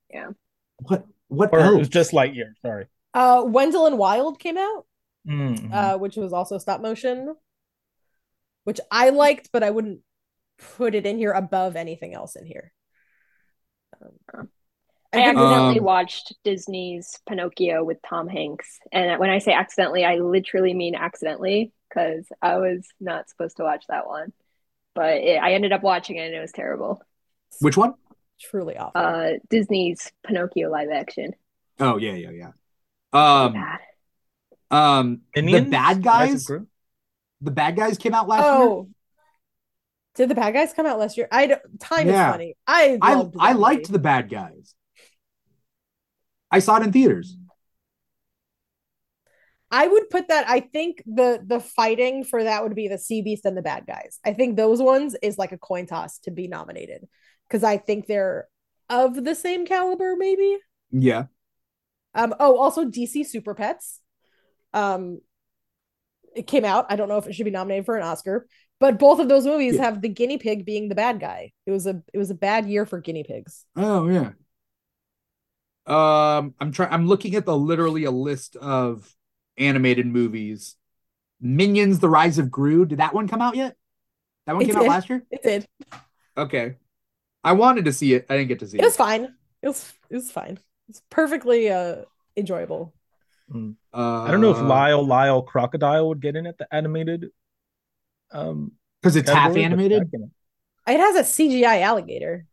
[0.10, 0.30] Yeah.
[0.78, 1.76] What what or else?
[1.76, 2.88] it was just Lightyear, sorry.
[3.14, 4.86] Uh Wendell and Wild came out.
[5.28, 5.74] Mm-hmm.
[5.74, 7.36] Uh, which was also stop motion.
[8.66, 10.02] Which I liked, but I wouldn't
[10.78, 12.74] put it in here above anything else in here.
[14.34, 14.50] Um,
[15.14, 18.80] I accidentally um, watched Disney's Pinocchio with Tom Hanks.
[18.92, 23.64] And when I say accidentally, I literally mean accidentally because I was not supposed to
[23.64, 24.34] watch that one.
[24.96, 27.02] But it, I ended up watching it and it was terrible.
[27.60, 27.94] Which one?
[28.40, 29.00] Truly awful.
[29.00, 31.34] Uh, Disney's Pinocchio live action.
[31.80, 32.52] Oh, yeah, yeah, yeah.
[33.14, 33.80] Um, bad.
[34.72, 35.66] um, Indians?
[35.66, 36.46] the bad guys.
[36.46, 38.76] The bad guys came out last oh.
[38.76, 38.86] year.
[40.16, 41.28] Did the bad guys come out last year?
[41.32, 42.28] I don't, time yeah.
[42.28, 42.56] is funny.
[42.68, 44.76] I I, I liked the bad guys.
[46.52, 47.36] I saw it in theaters.
[49.74, 50.48] I would put that.
[50.48, 53.88] I think the the fighting for that would be the Sea Beast and the bad
[53.88, 54.20] guys.
[54.24, 57.08] I think those ones is like a coin toss to be nominated
[57.48, 58.48] because I think they're
[58.88, 60.60] of the same caliber, maybe.
[60.92, 61.26] Yeah.
[62.14, 62.36] Um.
[62.40, 64.00] Oh, also DC Super Pets.
[64.76, 65.22] Um.
[66.36, 66.86] It came out.
[66.90, 68.46] I don't know if it should be nominated for an Oscar,
[68.80, 69.86] but both of those movies yeah.
[69.86, 71.52] have the guinea pig being the bad guy.
[71.66, 73.66] It was a it was a bad year for guinea pigs.
[73.76, 74.34] Oh yeah.
[75.88, 76.94] Um, I'm trying.
[76.94, 79.12] I'm looking at the literally a list of
[79.58, 80.76] animated movies.
[81.42, 82.86] Minions: The Rise of Gru.
[82.86, 83.76] Did that one come out yet?
[84.46, 84.84] That one it came did.
[84.84, 85.24] out last year.
[85.32, 85.68] It did.
[86.38, 86.76] Okay,
[87.44, 88.26] I wanted to see it.
[88.30, 88.82] I didn't get to see it.
[88.82, 89.34] It was fine.
[89.62, 89.94] It was.
[90.10, 90.60] It was fine.
[90.90, 92.04] It's perfectly uh
[92.36, 92.94] enjoyable.
[93.52, 93.76] Mm.
[93.94, 97.30] Uh, I don't know if Lyle Lyle Crocodile would get in at the animated.
[98.32, 100.10] Um, because it's half animated.
[100.88, 102.46] It has a CGI alligator.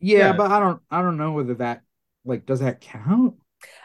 [0.00, 0.80] Yeah, yeah, but I don't.
[0.90, 1.82] I don't know whether that
[2.24, 3.34] like does that count?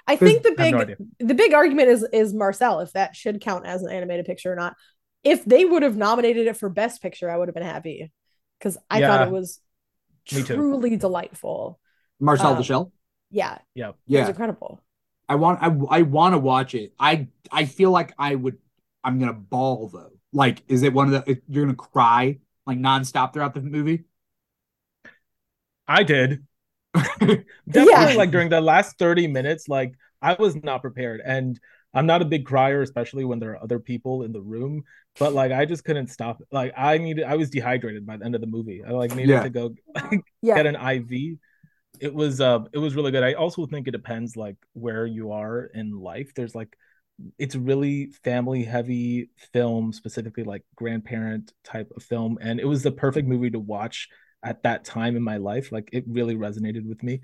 [0.05, 0.85] I think the big no
[1.19, 4.55] the big argument is is Marcel if that should count as an animated picture or
[4.55, 4.75] not.
[5.23, 8.11] If they would have nominated it for best picture, I would have been happy
[8.59, 9.07] because I yeah.
[9.07, 9.59] thought it was
[10.25, 11.79] truly delightful.
[12.19, 12.91] Marcel um, the Shell.
[13.31, 14.81] Yeah, yeah, yeah, it incredible.
[15.27, 16.93] I want I I want to watch it.
[16.99, 18.57] I I feel like I would.
[19.03, 20.11] I'm gonna bawl though.
[20.31, 24.03] Like, is it one of the you're gonna cry like nonstop throughout the movie?
[25.87, 26.45] I did.
[27.19, 27.43] Definitely
[27.91, 28.13] yeah.
[28.15, 31.21] like during the last 30 minutes, like I was not prepared.
[31.23, 31.59] And
[31.93, 34.83] I'm not a big crier, especially when there are other people in the room.
[35.19, 36.41] But like I just couldn't stop.
[36.51, 38.83] Like I needed I was dehydrated by the end of the movie.
[38.83, 39.43] I like needed yeah.
[39.43, 39.75] to go
[40.41, 40.55] yeah.
[40.55, 41.37] get an IV.
[41.99, 43.23] It was uh it was really good.
[43.23, 46.33] I also think it depends like where you are in life.
[46.33, 46.75] There's like
[47.37, 52.39] it's really family heavy film, specifically like grandparent type of film.
[52.41, 54.09] And it was the perfect movie to watch
[54.43, 55.71] at that time in my life.
[55.71, 57.21] Like it really resonated with me.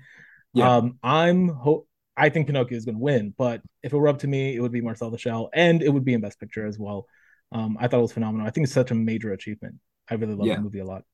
[0.54, 0.76] Yeah.
[0.76, 4.18] Um, I'm ho- I think Pinocchio is going to win, but if it were up
[4.20, 6.66] to me, it would be Marcel the Shell, and it would be in Best Picture
[6.66, 7.06] as well.
[7.52, 8.46] Um, I thought it was phenomenal.
[8.46, 9.76] I think it's such a major achievement.
[10.10, 10.56] I really love yeah.
[10.56, 11.04] the movie a lot.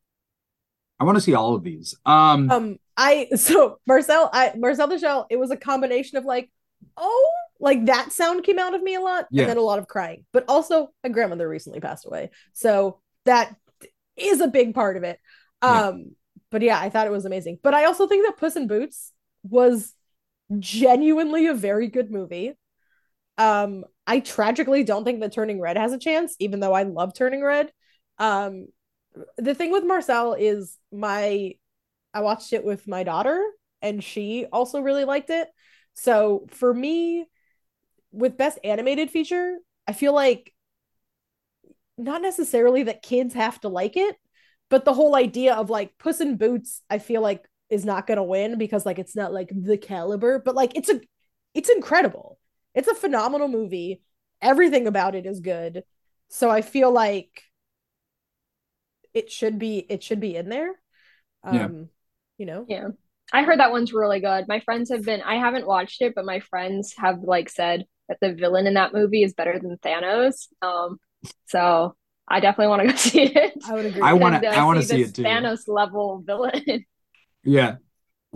[0.98, 1.94] I want to see all of these.
[2.06, 5.26] Um, um, I so Marcel, I Marcel the Shell.
[5.30, 6.50] It was a combination of like,
[6.96, 7.30] oh,
[7.60, 9.42] like that sound came out of me a lot, yeah.
[9.42, 10.24] and then a lot of crying.
[10.32, 13.54] But also, my grandmother recently passed away, so that
[14.16, 15.20] is a big part of it.
[15.62, 16.04] Um, yeah.
[16.50, 17.58] but yeah, I thought it was amazing.
[17.62, 19.94] But I also think that Puss in Boots was
[20.58, 22.52] genuinely a very good movie.
[23.38, 27.14] Um, I tragically don't think that Turning Red has a chance, even though I love
[27.14, 27.70] Turning Red.
[28.18, 28.68] Um,
[29.36, 31.54] the thing with Marcel is my
[32.14, 33.42] I watched it with my daughter
[33.82, 35.48] and she also really liked it.
[35.94, 37.26] So for me,
[38.10, 40.52] with best animated feature, I feel like
[41.98, 44.16] not necessarily that kids have to like it,
[44.68, 48.24] but the whole idea of like Puss in Boots, I feel like is not gonna
[48.24, 51.00] win because like it's not like the caliber, but like it's a
[51.54, 52.38] it's incredible.
[52.74, 54.02] It's a phenomenal movie.
[54.42, 55.82] Everything about it is good.
[56.28, 57.42] So I feel like
[59.14, 60.70] it should be it should be in there.
[61.42, 61.68] Um, yeah.
[62.38, 62.66] you know.
[62.68, 62.88] Yeah.
[63.32, 64.46] I heard that one's really good.
[64.46, 68.18] My friends have been I haven't watched it, but my friends have like said that
[68.20, 70.48] the villain in that movie is better than Thanos.
[70.62, 70.98] Um
[71.46, 71.96] so
[72.28, 73.54] I definitely want to go see it.
[73.66, 74.02] I would agree.
[74.02, 75.22] I want to I want to see, it too.
[75.22, 76.84] Thanos level villain.
[77.48, 77.76] Yeah.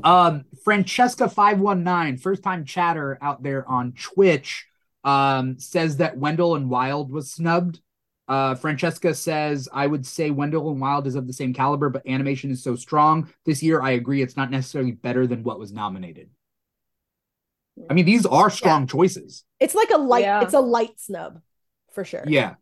[0.04, 4.66] Um Francesca 519, first time chatter out there on Twitch,
[5.02, 7.80] um says that Wendell and Wild was snubbed.
[8.28, 12.06] Uh, Francesca says, I would say Wendell and Wild is of the same caliber, but
[12.06, 13.28] animation is so strong.
[13.44, 16.30] This year, I agree, it's not necessarily better than what was nominated.
[17.88, 18.86] I mean, these are strong yeah.
[18.86, 19.44] choices.
[19.58, 20.42] It's like a light, yeah.
[20.42, 21.40] it's a light snub
[21.92, 22.22] for sure.
[22.24, 22.54] Yeah.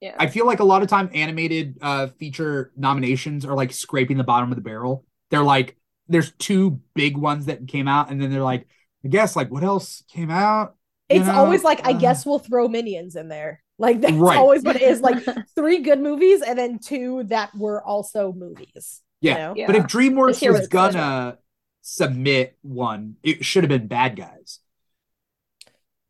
[0.00, 0.14] Yeah.
[0.18, 4.24] I feel like a lot of time animated uh feature nominations are like scraping the
[4.24, 5.04] bottom of the barrel.
[5.30, 5.76] They're like,
[6.08, 8.66] there's two big ones that came out, and then they're like,
[9.04, 10.74] I guess like what else came out?
[11.08, 11.32] It's know?
[11.32, 13.62] always like, uh, I guess we'll throw minions in there.
[13.78, 14.38] Like that's right.
[14.38, 15.00] always what it is.
[15.00, 15.24] Like
[15.54, 19.00] three good movies and then two that were also movies.
[19.20, 19.32] Yeah.
[19.32, 19.54] You know?
[19.56, 19.66] yeah.
[19.66, 21.38] But if DreamWorks was gonna
[21.82, 24.60] submit one, it should have been Bad Guys.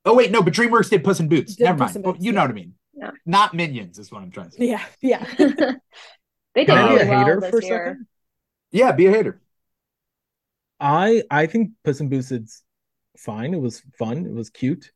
[0.04, 1.56] Oh wait, no, but DreamWorks did Puss in Boots.
[1.56, 1.94] Did Never mind.
[1.94, 2.30] Boots, oh, you yeah.
[2.32, 2.74] know what I mean.
[3.00, 3.12] Yeah.
[3.24, 4.68] Not Minions is what I'm trying to say.
[4.68, 5.24] Yeah, yeah.
[6.54, 7.84] they did really a hater well for a year.
[7.86, 8.06] second.
[8.72, 9.40] Yeah, be a hater.
[10.78, 12.62] I I think Puss in Boots is
[13.16, 13.54] fine.
[13.54, 14.26] It was fun.
[14.26, 14.92] It was cute.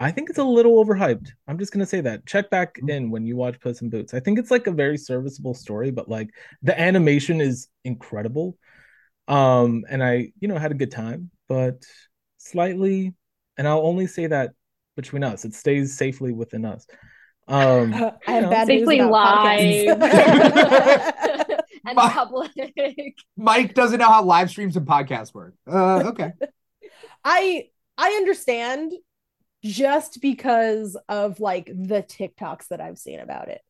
[0.00, 1.28] I think it's a little overhyped.
[1.46, 2.26] I'm just gonna say that.
[2.26, 2.88] Check back mm-hmm.
[2.88, 4.14] in when you watch Puss in Boots.
[4.14, 6.30] I think it's like a very serviceable story, but like
[6.62, 8.58] the animation is incredible.
[9.28, 11.84] Um, and I, you know, had a good time, but
[12.38, 13.14] slightly,
[13.56, 14.50] and I'll only say that
[14.96, 15.44] between us.
[15.44, 16.86] It stays safely within us.
[17.48, 17.92] Um,
[18.26, 19.88] I have know, bad safely live
[21.86, 22.50] and My, public.
[23.36, 25.54] Mike doesn't know how live streams and podcasts work.
[25.66, 26.32] Uh, okay.
[27.24, 27.68] I
[27.98, 28.92] I understand
[29.64, 33.60] just because of like the TikToks that I've seen about it.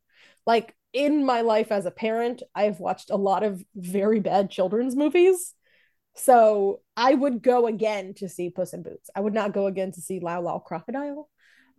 [0.46, 4.96] Like in my life as a parent, I've watched a lot of very bad children's
[4.96, 5.54] movies.
[6.14, 9.08] So I would go again to see Puss in Boots.
[9.14, 11.28] I would not go again to see Lyle Lyle Crocodile.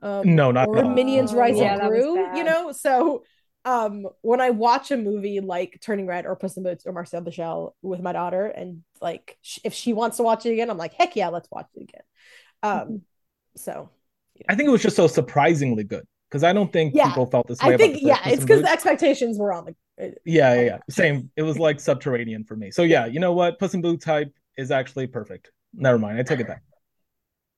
[0.03, 2.71] Um, no, not or Minions Rise yeah, of Gru, you know?
[2.73, 3.23] So
[3.65, 7.21] um when I watch a movie like Turning Red or Puss in Boots or Marcel
[7.21, 10.69] the Shell with my daughter, and like sh- if she wants to watch it again,
[10.69, 12.01] I'm like, heck yeah, let's watch it again.
[12.61, 12.95] Um, mm-hmm.
[13.55, 13.89] so
[14.49, 17.07] I think it was just so surprisingly good because I don't think yeah.
[17.07, 17.75] people felt this way.
[17.75, 19.75] I think yeah, it's because the expectations were on the.
[20.03, 21.31] Uh, yeah, yeah, yeah, same.
[21.37, 22.71] It was like subterranean for me.
[22.71, 23.59] So yeah, you know what?
[23.59, 25.51] Puss in Boots hype is actually perfect.
[25.73, 26.63] Never mind, I take it back.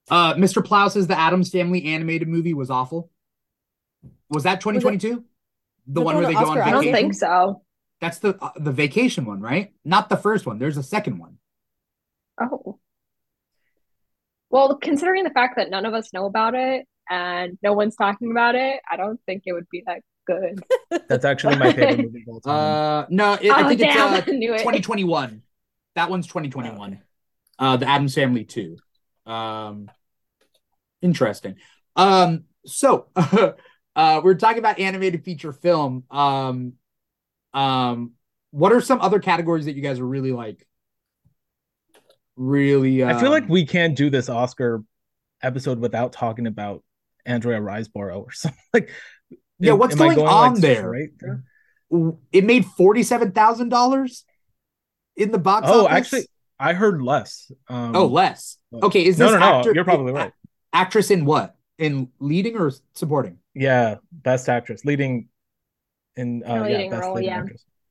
[0.09, 0.63] Uh, Mr.
[0.63, 3.09] Plow says the Addams Family animated movie was awful.
[4.29, 5.23] Was that 2022?
[5.87, 6.75] The one where they Oscar, go on vacation.
[6.77, 7.61] I don't think so.
[8.01, 9.73] That's the uh, the vacation one, right?
[9.83, 10.59] Not the first one.
[10.59, 11.37] There's a second one.
[12.39, 12.79] Oh.
[14.49, 18.31] Well, considering the fact that none of us know about it and no one's talking
[18.31, 20.63] about it, I don't think it would be that good.
[21.07, 22.53] That's actually my favorite movie of all time.
[22.53, 25.41] Uh, no, it, oh, I think damn, it's uh, 2021.
[25.95, 27.01] That one's 2021.
[27.57, 28.77] Uh, the Addams Family 2.
[29.25, 29.89] Um,
[31.01, 31.55] interesting.
[31.95, 36.03] Um, so uh, we're talking about animated feature film.
[36.11, 36.73] Um,
[37.53, 38.11] um,
[38.51, 40.65] what are some other categories that you guys are really like
[42.35, 43.03] really.
[43.03, 43.15] Um...
[43.15, 44.83] I feel like um, we can't do this Oscar
[45.41, 46.83] episode without talking about
[47.25, 48.59] Andrea Riseborough or something.
[48.73, 48.91] Like,
[49.59, 51.07] yeah, am, what's am going, going, on like there?
[51.19, 51.43] there?
[52.31, 54.25] It made forty seven thousand dollars
[55.15, 55.67] in the box.
[55.69, 55.97] Oh, office?
[55.97, 56.27] actually,
[56.59, 57.51] I heard less.
[57.67, 58.57] Um, oh, less.
[58.73, 59.75] Okay, is this no, no, actor, no?
[59.75, 60.31] You're probably right.
[60.73, 61.55] Actress in what?
[61.77, 63.39] In leading or supporting?
[63.53, 65.27] Yeah, best actress, leading
[66.15, 67.19] in uh, leading yeah, role.
[67.19, 67.43] yeah.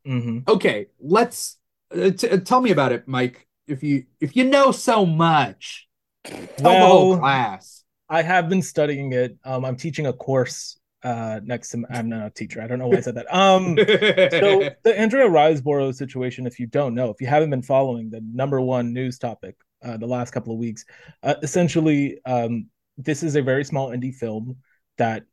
[0.06, 0.38] Mm-hmm.
[0.48, 1.58] Okay, let's
[1.94, 5.88] uh, t- uh, tell me about it, Mike if you if you know so much,
[6.24, 7.84] tell well, the whole class.
[8.08, 9.36] I have been studying it.
[9.44, 12.60] Um, I'm teaching a course uh next sem- I'm not a teacher.
[12.62, 13.32] I don't know why I said that.
[13.34, 18.10] Um so the Andrea Riseborough situation, if you don't know, if you haven't been following
[18.10, 20.84] the number one news topic uh the last couple of weeks,
[21.22, 24.56] uh, essentially um this is a very small indie film
[24.98, 25.24] that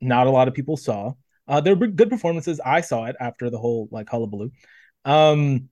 [0.00, 1.12] not a lot of people saw.
[1.48, 2.60] Uh there were good performances.
[2.64, 4.50] I saw it after the whole like hullabaloo.
[5.04, 5.70] Um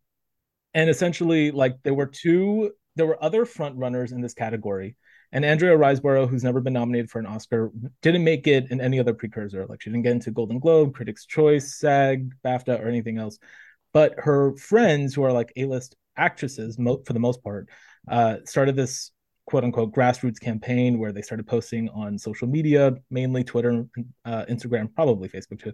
[0.75, 4.97] and essentially like there were two there were other front runners in this category
[5.33, 7.71] and andrea riseborough who's never been nominated for an oscar
[8.03, 9.67] didn't make it in any other precursor.
[9.67, 13.39] Like she didn't get into golden globe critics choice sag bafta or anything else.
[13.93, 17.69] But her friends who are like a-list actresses mo- for the most part
[18.09, 19.11] uh, started this
[19.47, 23.85] quote unquote grassroots campaign where they started posting on social media mainly twitter
[24.25, 25.73] uh, instagram probably facebook too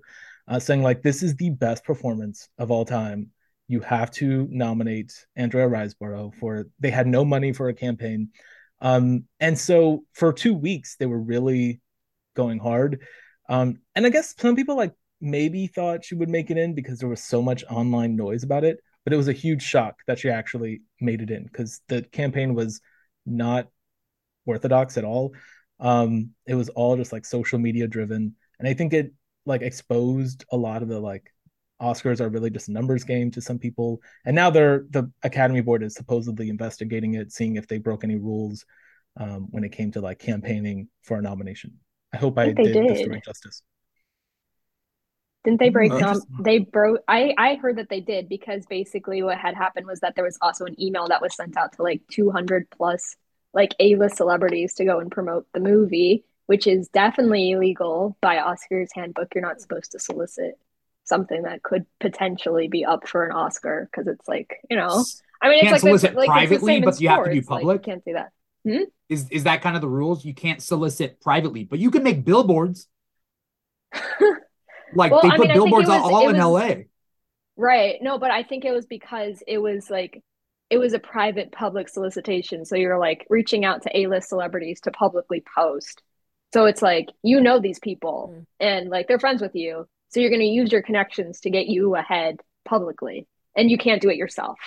[0.51, 3.29] uh, saying like this is the best performance of all time.
[3.69, 8.31] You have to nominate Andrea Riseborough for they had no money for a campaign.
[8.81, 11.81] Um, and so for two weeks they were really
[12.35, 13.03] going hard.
[13.49, 16.99] Um, and I guess some people like maybe thought she would make it in because
[16.99, 20.19] there was so much online noise about it, but it was a huge shock that
[20.19, 22.81] she actually made it in because the campaign was
[23.27, 23.69] not
[24.47, 25.33] orthodox at all.
[25.79, 28.35] Um, it was all just like social media driven.
[28.59, 29.13] And I think it
[29.47, 31.33] like exposed a lot of the like
[31.81, 34.01] Oscars are really just a numbers game to some people.
[34.25, 38.17] And now they're the Academy Board is supposedly investigating it, seeing if they broke any
[38.17, 38.65] rules
[39.19, 41.79] um, when it came to like campaigning for a nomination.
[42.13, 43.63] I hope I, I did, did, this right justice.
[45.45, 49.39] Didn't they break nom- they broke I I heard that they did because basically what
[49.39, 52.03] had happened was that there was also an email that was sent out to like
[52.11, 53.17] 200 plus
[53.55, 58.89] like A-list celebrities to go and promote the movie, which is definitely illegal by Oscars
[58.95, 59.35] handbook.
[59.35, 60.59] You're not supposed to solicit
[61.11, 65.05] something that could potentially be up for an Oscar because it's like you know,
[65.43, 67.67] I mean, it's like solicit like, privately, but you have to be public.
[67.67, 68.33] Like, you can't do that.
[68.67, 68.85] Hmm?
[69.09, 70.25] Is is that kind of the rules?
[70.25, 72.89] You can't solicit privately, but you can make billboards.
[74.95, 76.75] like well, they put mean, billboards was, all in was, LA.
[77.57, 77.97] Right.
[78.01, 80.23] No, but I think it was because it was like
[80.71, 82.65] it was a private public solicitation.
[82.65, 86.03] So you're like reaching out to A-list celebrities to publicly post.
[86.53, 88.47] So it's like you know these people mm.
[88.61, 89.89] and like they're friends with you.
[90.11, 94.03] So you're going to use your connections to get you ahead publicly, and you can't
[94.03, 94.59] do it yourself.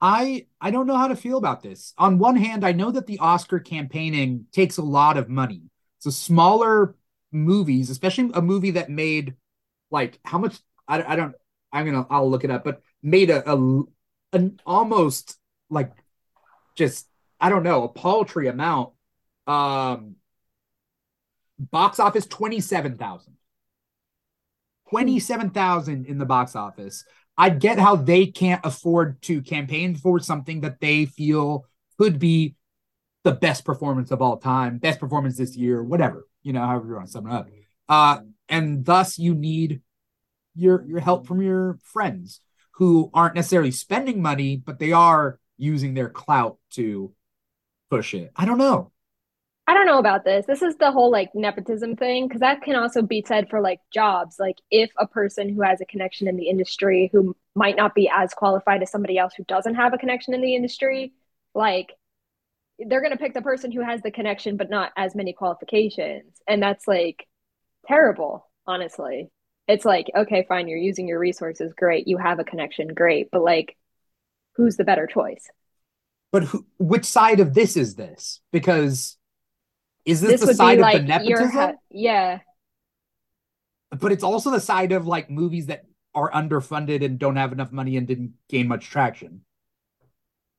[0.00, 1.94] I I don't know how to feel about this.
[1.96, 5.62] On one hand, I know that the Oscar campaigning takes a lot of money.
[6.00, 6.96] So smaller
[7.32, 9.34] movies, especially a movie that made
[9.90, 11.34] like how much I, I don't
[11.72, 13.82] I'm gonna I'll look it up, but made a, a
[14.32, 15.38] an almost
[15.70, 15.92] like
[16.74, 17.08] just
[17.40, 18.92] I don't know a paltry amount.
[19.46, 20.16] Um,
[21.58, 23.36] box office twenty seven thousand.
[24.94, 27.04] 27,000 in the box office.
[27.36, 31.64] I get how they can't afford to campaign for something that they feel
[31.98, 32.54] could be
[33.24, 36.94] the best performance of all time, best performance this year, whatever, you know, however you
[36.94, 37.48] want to sum it up.
[37.88, 38.18] Uh,
[38.48, 39.80] and thus you need
[40.54, 42.40] your your help from your friends
[42.74, 47.12] who aren't necessarily spending money, but they are using their clout to
[47.90, 48.30] push it.
[48.36, 48.92] I don't know.
[49.66, 50.44] I don't know about this.
[50.44, 53.80] This is the whole like nepotism thing because that can also be said for like
[53.92, 54.36] jobs.
[54.38, 58.10] Like if a person who has a connection in the industry who might not be
[58.12, 61.14] as qualified as somebody else who doesn't have a connection in the industry,
[61.54, 61.92] like
[62.78, 66.42] they're going to pick the person who has the connection but not as many qualifications.
[66.46, 67.26] And that's like
[67.86, 69.30] terrible, honestly.
[69.66, 72.06] It's like, okay, fine, you're using your resources, great.
[72.06, 73.30] You have a connection, great.
[73.30, 73.78] But like
[74.56, 75.48] who's the better choice?
[76.32, 78.40] But who, which side of this is this?
[78.52, 79.16] Because
[80.04, 81.50] is this, this the side of like the nepotism?
[81.50, 82.40] Ha- yeah.
[83.90, 85.84] But it's also the side of like movies that
[86.14, 89.42] are underfunded and don't have enough money and didn't gain much traction.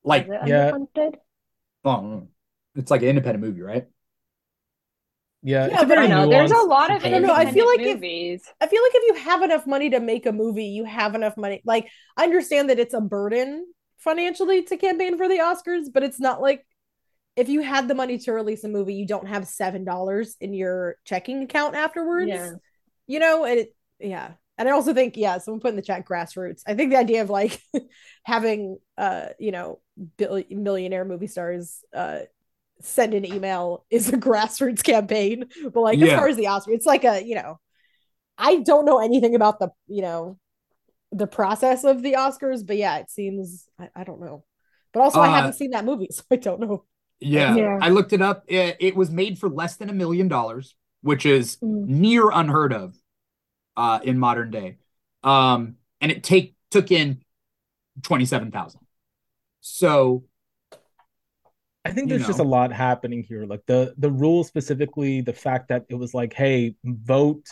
[0.04, 0.76] Like yeah.
[1.84, 2.28] Oh,
[2.74, 3.86] it's like an independent movie, right?
[5.42, 7.32] Yeah, yeah but I know there's a lot of I know.
[7.32, 8.42] I feel like movies.
[8.42, 11.14] If, I feel like if you have enough money to make a movie, you have
[11.14, 11.62] enough money.
[11.64, 13.64] Like I understand that it's a burden
[13.98, 16.66] financially to campaign for the Oscars, but it's not like
[17.36, 20.54] if you had the money to release a movie, you don't have seven dollars in
[20.54, 22.28] your checking account afterwards.
[22.28, 22.52] Yeah.
[23.06, 24.32] You know, it yeah.
[24.58, 26.62] And I also think, yeah, someone put in the chat grassroots.
[26.66, 27.60] I think the idea of like
[28.24, 29.80] having uh, you know,
[30.16, 32.20] billion, millionaire movie stars uh
[32.80, 35.44] send an email is a grassroots campaign.
[35.72, 36.06] But like yeah.
[36.06, 37.60] as far as the Oscar, it's like a, you know,
[38.38, 40.38] I don't know anything about the, you know,
[41.12, 44.44] the process of the Oscars, but yeah, it seems I, I don't know.
[44.92, 46.84] But also uh, I haven't seen that movie, so I don't know.
[47.20, 47.78] Yeah, yeah.
[47.80, 48.44] I looked it up.
[48.46, 51.86] It, it, was made for less than a million dollars, which is mm.
[51.86, 52.94] near unheard of
[53.76, 54.76] uh, in modern day.
[55.22, 57.22] Um, and it take took in
[58.02, 58.80] twenty seven thousand.
[59.60, 60.24] So,
[61.84, 62.26] I think there's know.
[62.26, 63.46] just a lot happening here.
[63.46, 67.46] Like the the rule specifically, the fact that it was like, hey, vote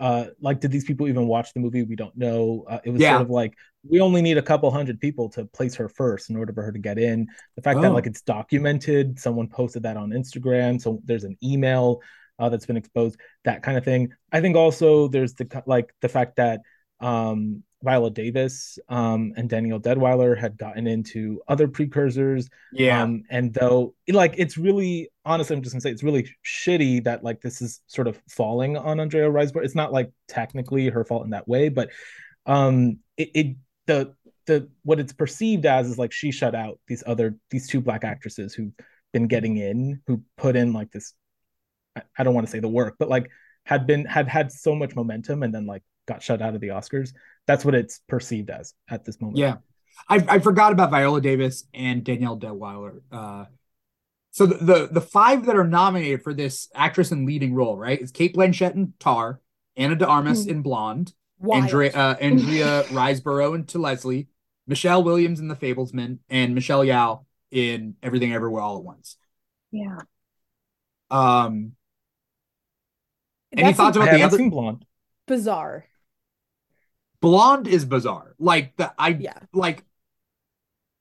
[0.00, 3.00] uh like did these people even watch the movie we don't know uh, it was
[3.00, 3.12] yeah.
[3.12, 3.54] sort of like
[3.88, 6.72] we only need a couple hundred people to place her first in order for her
[6.72, 7.26] to get in
[7.56, 7.82] the fact oh.
[7.82, 12.00] that like it's documented someone posted that on instagram so there's an email
[12.38, 16.08] uh, that's been exposed that kind of thing i think also there's the like the
[16.08, 16.60] fact that
[17.00, 22.48] um Viola Davis um, and Danielle Deadwyler had gotten into other precursors.
[22.72, 23.02] Yeah.
[23.02, 27.22] Um, and though, like, it's really honestly, I'm just gonna say it's really shitty that
[27.22, 29.64] like this is sort of falling on Andrea Riseborough.
[29.64, 31.90] It's not like technically her fault in that way, but
[32.46, 33.56] um, it, it
[33.86, 34.14] the
[34.46, 38.04] the what it's perceived as is like she shut out these other these two black
[38.04, 38.72] actresses who've
[39.12, 41.14] been getting in, who put in like this.
[41.96, 43.30] I, I don't want to say the work, but like
[43.64, 46.68] had been had had so much momentum and then like got shut out of the
[46.68, 47.12] Oscars.
[47.46, 49.38] That's what it's perceived as at this moment.
[49.38, 49.56] Yeah.
[50.08, 53.00] I, I forgot about Viola Davis and Danielle Deadwyler.
[53.12, 53.44] Uh,
[54.32, 58.00] so the, the, the five that are nominated for this actress in leading role, right?
[58.00, 59.40] Is Cate Blanchett in Tar,
[59.76, 60.50] Ana de Armas Mm.
[60.50, 61.14] in Blonde,
[61.44, 61.64] Wild.
[61.64, 64.28] Andrea uh, Andrea Riseborough in To Leslie,
[64.66, 69.16] Michelle Williams in The Fabelmans, and Michelle Yeoh in Everything Everywhere All at Once.
[69.72, 69.98] Yeah.
[71.10, 71.72] Um,
[73.52, 74.36] any That's thoughts about the haven't other?
[74.38, 74.84] seen Blonde.
[75.26, 75.84] bizarre.
[77.20, 78.34] Blonde is bizarre.
[78.38, 79.38] Like the I Yeah.
[79.52, 79.84] like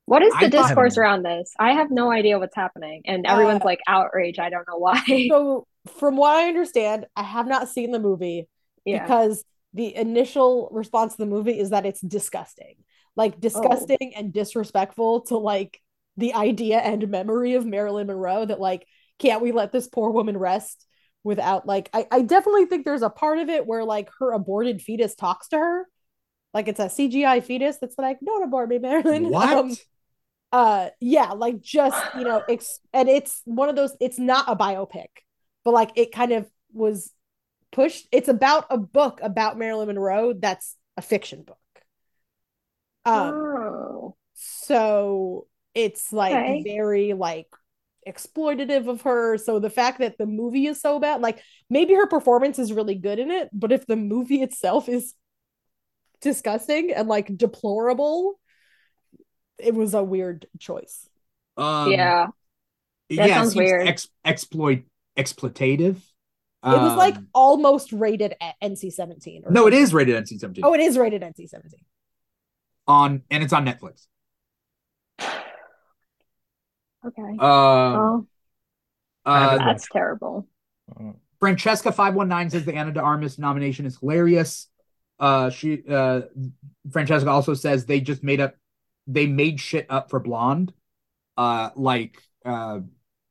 [0.05, 1.53] What is the thought- discourse around this?
[1.59, 4.39] I have no idea what's happening, and everyone's Uh, like outraged.
[4.39, 5.01] I don't know why.
[5.29, 5.65] So
[5.97, 8.47] from what I understand, I have not seen the movie
[8.85, 9.01] yeah.
[9.03, 9.43] because
[9.73, 12.75] the initial response to the movie is that it's disgusting.
[13.15, 15.79] Like disgusting and disrespectful to like
[16.17, 18.87] the idea and memory of Marilyn Monroe that like
[19.19, 20.85] can't we let this poor woman rest
[21.23, 24.81] without like I, I definitely think there's a part of it where like her aborted
[24.81, 25.87] fetus talks to her.
[26.53, 29.29] Like it's a CGI fetus that's like, don't abort me, Marilyn.
[29.29, 29.49] what?
[29.49, 29.75] Um,
[30.51, 34.55] uh yeah like just you know ex- and it's one of those it's not a
[34.55, 35.07] biopic
[35.65, 37.11] but like it kind of was
[37.73, 41.57] pushed it's about a book about marilyn monroe that's a fiction book
[43.05, 44.15] um oh.
[44.35, 46.63] so it's like Okay.
[46.63, 47.47] very like
[48.07, 52.07] exploitative of her so the fact that the movie is so bad like maybe her
[52.07, 55.13] performance is really good in it but if the movie itself is
[56.21, 58.39] disgusting and like deplorable
[59.57, 61.07] it was a weird choice
[61.57, 62.27] Um, yeah.
[63.15, 63.87] That yeah, it sounds weird.
[63.87, 64.83] Ex- exploit
[65.17, 65.97] exploitative.
[66.65, 70.79] It was like Um, almost rated at NC-17 no, it is rated NC-17 oh it
[70.79, 71.73] is rated NC-17
[72.87, 74.07] on, and it's on Netflix.
[77.05, 77.21] Okay.
[77.21, 78.27] Um, oh,
[79.25, 80.47] uh, that's terrible.
[80.89, 81.11] Uh,
[81.41, 84.67] Francesca five one nine says the Ana de Armas nomination is hilarious.
[85.19, 86.21] Uh, she uh,
[86.91, 88.55] Francesca also says they just made up,
[89.05, 90.71] they made shit up for Blonde,
[91.35, 92.79] uh, like uh,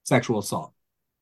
[0.04, 0.74] sexual assault.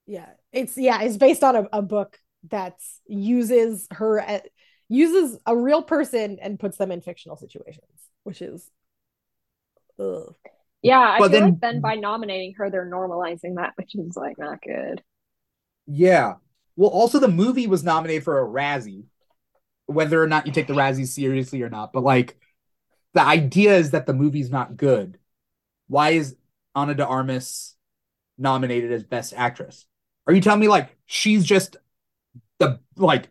[0.06, 2.18] yeah it's yeah it's based on a, a book
[2.50, 2.74] that
[3.06, 4.48] uses her at,
[4.88, 7.86] uses a real person and puts them in fictional situations
[8.24, 8.70] which is
[9.98, 10.34] ugh.
[10.82, 14.16] Yeah, I But feel then- like then by nominating her, they're normalizing that, which is
[14.16, 15.02] like not good.
[15.86, 16.34] Yeah.
[16.76, 19.04] Well, also the movie was nominated for a Razzie,
[19.86, 21.92] whether or not you take the Razzies seriously or not.
[21.92, 22.38] But like,
[23.12, 25.18] the idea is that the movie's not good.
[25.88, 26.36] Why is
[26.74, 27.76] Ana de Armas
[28.38, 29.84] nominated as Best Actress?
[30.26, 31.76] Are you telling me like she's just
[32.58, 33.30] the like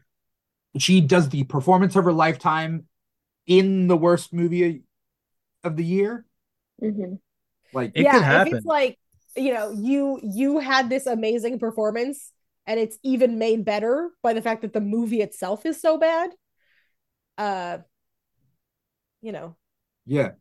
[0.78, 2.88] she does the performance of her lifetime
[3.48, 4.84] in the worst movie
[5.64, 6.26] of the year?
[6.82, 7.16] hmm
[7.72, 8.98] Like, It yeah could if it's like
[9.38, 12.34] you know you you had this amazing performance
[12.68, 16.32] and it's even made better by the fact that the movie itself is so bad
[17.38, 17.80] uh
[19.22, 19.56] you know
[20.06, 20.32] yeah.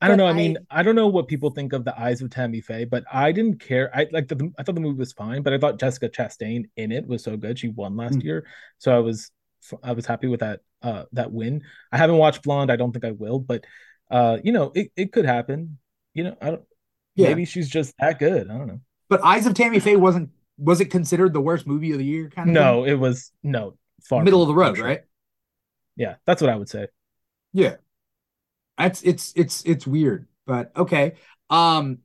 [0.00, 0.26] I don't know.
[0.26, 3.04] I mean, I don't know what people think of the Eyes of Tammy Faye, but
[3.12, 3.90] I didn't care.
[3.94, 4.52] I like the.
[4.58, 7.36] I thought the movie was fine, but I thought Jessica Chastain in it was so
[7.36, 7.58] good.
[7.58, 8.24] She won last Mm.
[8.24, 8.46] year,
[8.78, 9.30] so I was
[9.82, 11.62] I was happy with that uh that win.
[11.90, 12.70] I haven't watched Blonde.
[12.70, 13.64] I don't think I will, but
[14.10, 15.78] uh, you know, it, it could happen.
[16.14, 16.62] You know, I don't.
[17.16, 17.28] Yeah.
[17.28, 18.50] Maybe she's just that good.
[18.50, 18.80] I don't know.
[19.08, 22.28] But Eyes of Tammy Faye wasn't was it considered the worst movie of the year
[22.30, 24.86] kind of No, it was no far middle of the road, sure.
[24.86, 25.00] right?
[25.96, 26.86] Yeah, that's what I would say.
[27.52, 27.76] Yeah.
[28.82, 31.14] That's it's it's it's weird, but okay.
[31.50, 31.98] Um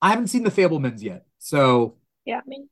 [0.00, 1.26] I haven't seen the Fabelmans yet.
[1.38, 2.68] So Yeah, I mean,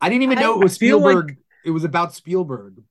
[0.00, 1.36] I didn't even I- know it was I feel like- Spielberg.
[1.64, 2.82] it was about Spielberg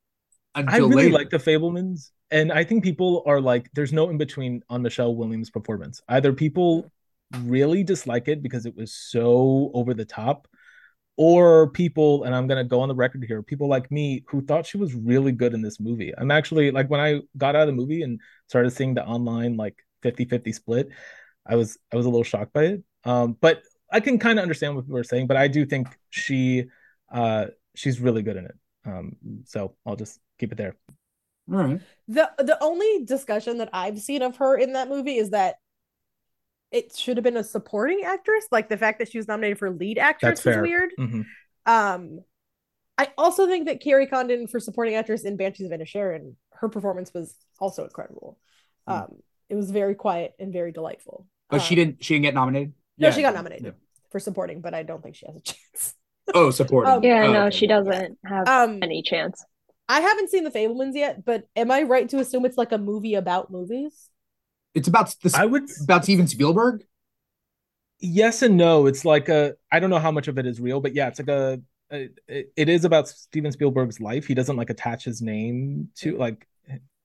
[0.56, 1.12] I really later.
[1.14, 5.16] like the Fabelmans, and I think people are like, there's no in between on Michelle
[5.16, 6.02] Williams' performance.
[6.10, 6.92] Either people
[7.44, 10.48] really dislike it because it was so over the top,
[11.18, 14.66] or people, and I'm gonna go on the record here, people like me who thought
[14.66, 16.14] she was really good in this movie.
[16.18, 19.58] I'm actually like when I got out of the movie and started seeing the online
[19.58, 20.90] like 50-50 split,
[21.46, 22.84] I was I was a little shocked by it.
[23.04, 25.88] Um, but I can kind of understand what people are saying, but I do think
[26.12, 26.66] she
[27.12, 28.56] uh she's really good in it.
[28.86, 29.16] Um,
[29.46, 30.76] so I'll just keep it there.
[31.52, 31.82] All right.
[32.08, 35.56] the the only discussion that I've seen of her in that movie is that
[36.72, 38.46] it should have been a supporting actress.
[38.52, 40.62] Like the fact that she was nominated for lead actress That's was fair.
[40.62, 40.92] weird.
[41.00, 41.26] Mhm.
[41.66, 42.20] Um,
[42.98, 47.14] I also think that Kerry Condon for supporting actress in Banshees of Inisherin, her performance
[47.14, 48.40] was also incredible.
[48.90, 49.04] Mm.
[49.04, 49.16] Um,
[49.50, 51.28] it was very quiet and very delightful.
[51.50, 52.04] But she Um, didn't.
[52.04, 52.74] She didn't get nominated.
[52.98, 53.72] No, Yeah, she got nominated yeah.
[54.12, 55.96] for supporting, but I don't think she has a chance.
[56.34, 56.92] Oh, supporting.
[56.92, 57.56] Um, Yeah, Oh, no, okay.
[57.56, 59.46] she doesn't have Um, any chance.
[59.88, 62.78] I haven't seen the Fabelmans yet, but am I right to assume it's like a
[62.78, 64.10] movie about movies?
[64.78, 66.84] It's about this I would about Steven Spielberg.
[68.00, 68.86] yes and no.
[68.88, 71.20] It's like a I don't know how much of it is real, but yeah, it's
[71.20, 71.62] like a,
[71.92, 74.28] a it, it is about Steven Spielberg's life.
[74.28, 76.48] He doesn't like attach his name to like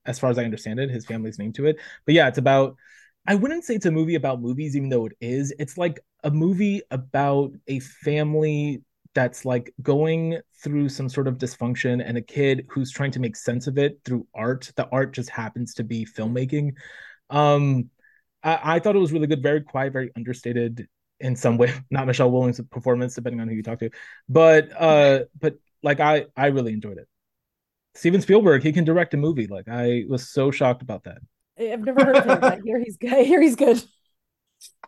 [0.05, 1.77] as far as I understand it, his family's name to it.
[2.05, 2.75] But yeah, it's about
[3.25, 5.53] I wouldn't say it's a movie about movies, even though it is.
[5.59, 8.81] It's like a movie about a family
[9.15, 13.35] that's like going through some sort of dysfunction and a kid who's trying to make
[13.35, 14.71] sense of it through art.
[14.75, 16.73] The art just happens to be filmmaking.
[17.33, 17.89] Um,
[18.43, 20.87] I, I thought it was really good, very quiet, very understated
[21.19, 21.73] in some way.
[21.91, 23.89] Not Michelle Williams' performance, depending on who you talk to,
[24.29, 27.07] but uh, but like I I really enjoyed it.
[27.95, 29.47] Steven Spielberg, he can direct a movie.
[29.47, 31.19] Like I was so shocked about that.
[31.59, 33.11] I've never heard of him, but here he's good.
[33.25, 33.83] Here he's good.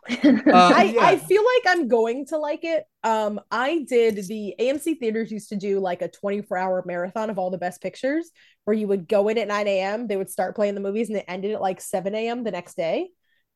[0.08, 1.04] Uh, I, yeah.
[1.04, 2.84] I feel like I'm going to like it.
[3.02, 7.38] Um, I did the AMC theaters used to do like a 24 hour marathon of
[7.38, 8.30] all the best pictures
[8.64, 10.06] where you would go in at 9 a.m.
[10.06, 12.44] They would start playing the movies and it ended at like 7 a.m.
[12.44, 13.08] the next day.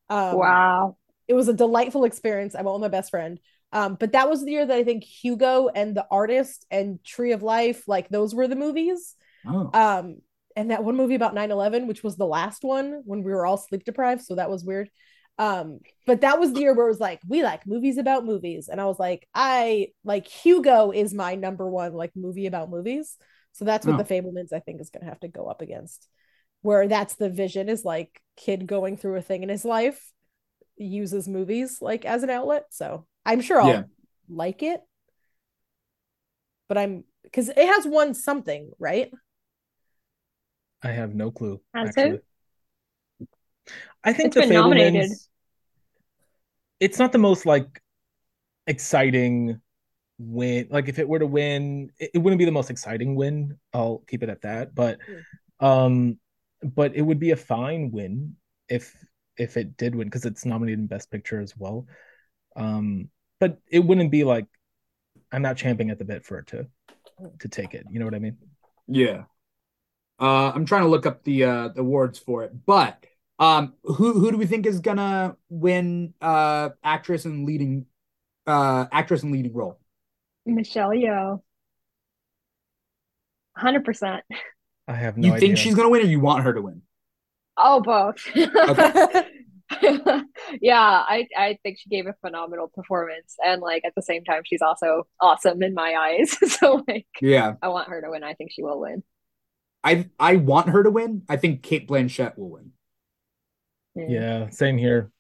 [0.09, 0.97] Um, wow.
[1.29, 2.55] It was a delightful experience.
[2.55, 3.39] I went with my best friend.
[3.73, 7.33] Um, but that was the year that I think Hugo and The Artist and Tree
[7.33, 9.15] of Life, like those were the movies.
[9.47, 9.71] Oh.
[9.73, 10.19] Um,
[10.57, 13.57] and that one movie about 9-11, which was the last one when we were all
[13.57, 14.23] sleep deprived.
[14.23, 14.91] So that was weird.
[15.41, 18.69] Um, but that was the year where it was like, we like movies about movies.
[18.69, 23.17] And I was like, I like Hugo is my number one like movie about movies.
[23.53, 23.97] So that's what Oh.
[23.97, 26.07] the Fabelmans, I think, is gonna have to go up against.
[26.61, 30.13] Where that's the vision is like kid going through a thing in his life,
[30.77, 32.67] uses movies like as an outlet.
[32.71, 33.85] So I'm sure I'll Yeah.
[34.29, 34.83] like it.
[36.69, 39.11] But I'm because it has won something, right?
[40.83, 41.61] I have no clue.
[41.75, 42.11] Has actually.
[42.17, 42.25] it?
[44.05, 45.11] I think It's the been nominated.
[46.81, 46.87] Fabelmans.
[46.89, 47.81] It's not the most like
[48.67, 49.61] exciting
[50.19, 50.69] win.
[50.71, 53.59] Like if it were to win, it, it wouldn't be the most exciting win.
[53.73, 54.75] I'll keep it at that.
[54.75, 54.99] But,
[55.61, 56.19] um,
[56.63, 58.37] but it would be a fine win
[58.69, 58.95] if
[59.37, 61.87] if it did win because it's nominated in Best Picture as well.
[62.57, 63.09] Um,
[63.39, 64.47] but it wouldn't be like
[65.33, 66.67] I'm not champing at the bit for it to
[67.41, 67.87] to take it.
[67.91, 68.37] You know what I mean?
[68.87, 69.25] Yeah.
[70.21, 73.07] Uh, I'm trying to look up the uh the awards for it, but
[73.41, 77.87] um, who who do we think is gonna win uh actress and leading
[78.47, 79.81] uh actress and leading role?
[80.47, 81.41] Michelle Yeoh.
[83.59, 84.21] 100%.
[84.89, 85.49] I have no you idea.
[85.49, 86.83] think she's gonna win, or you want her to win?
[87.57, 88.27] Oh, both.
[88.37, 89.27] Okay.
[90.61, 94.43] yeah, I I think she gave a phenomenal performance and like at the same time
[94.45, 96.37] she's also awesome in my eyes.
[96.59, 98.25] so like Yeah, I want her to win.
[98.25, 99.03] I think she will win.
[99.85, 101.23] I I want her to win.
[101.29, 102.73] I think Cate Blanchett will win.
[103.97, 104.11] Mm.
[104.11, 105.11] Yeah, same here.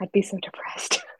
[0.00, 1.00] I'd be so depressed.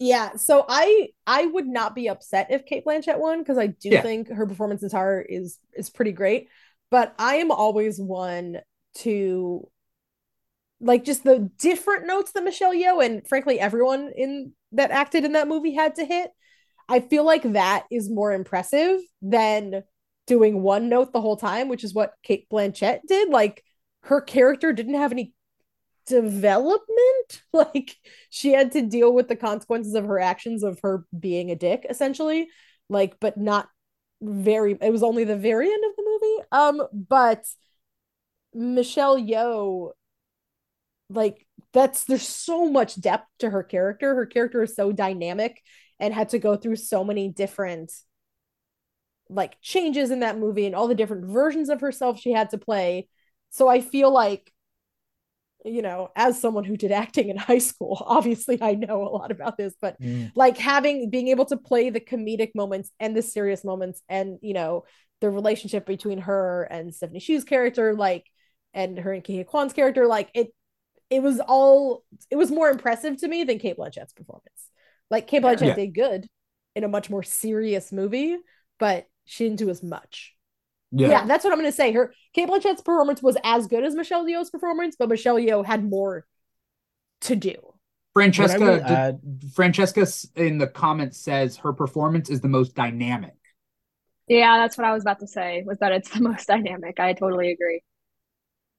[0.00, 3.90] Yeah, so I I would not be upset if Cate Blanchett won because I do
[3.90, 4.02] Yeah.
[4.02, 6.48] think her performance in Tar is is pretty great.
[6.90, 8.58] But I am always one
[8.96, 9.70] to
[10.80, 15.32] like just the different notes that Michelle Yeoh and frankly everyone in that acted in
[15.32, 16.30] that movie had to hit.
[16.88, 19.84] I feel like that is more impressive than
[20.26, 23.28] doing one note the whole time, which is what Cate Blanchett did.
[23.28, 23.62] Like
[24.02, 25.32] her character didn't have any
[26.06, 26.88] development.
[27.52, 27.96] Like
[28.30, 31.86] she had to deal with the consequences of her actions of her being a dick,
[31.88, 32.48] essentially.
[32.88, 33.68] Like, but not
[34.20, 36.48] very it was only the very end of the movie.
[36.52, 37.44] Um, but
[38.54, 39.92] Michelle Yeoh,
[41.08, 44.14] like that's there's so much depth to her character.
[44.14, 45.60] Her character is so dynamic
[46.00, 47.92] and had to go through so many different
[49.28, 52.58] like changes in that movie and all the different versions of herself she had to
[52.58, 53.08] play.
[53.50, 54.52] So I feel like
[55.64, 59.30] you know, as someone who did acting in high school, obviously I know a lot
[59.30, 60.32] about this, but Mm.
[60.34, 64.54] like having being able to play the comedic moments and the serious moments and you
[64.54, 64.84] know
[65.20, 68.26] the relationship between her and Stephanie Hsu's character like
[68.74, 70.48] and her and Ke Quan's character like it
[71.10, 74.68] it was all it was more impressive to me than Cate Blanchett's performance.
[75.10, 75.74] Like Cate Blanchett Yeah.
[75.74, 76.26] did good
[76.74, 78.36] in a much more serious movie,
[78.78, 80.33] but she didn't do as much.
[80.96, 81.92] Yeah, Yeah, that's what I'm going to say.
[81.92, 85.84] Her Cate Blanchett's performance was as good as Michelle Yeoh's performance, but Michelle Yeoh had
[85.88, 86.26] more
[87.22, 87.54] to do.
[88.12, 88.60] Francesca.
[88.60, 89.20] What did- add-
[89.54, 90.06] Francesca
[90.36, 93.34] in the comments says her performance is the most dynamic.
[94.28, 96.98] Yeah, that's what I was about to say, was that it's the most dynamic.
[97.00, 97.82] I totally agree.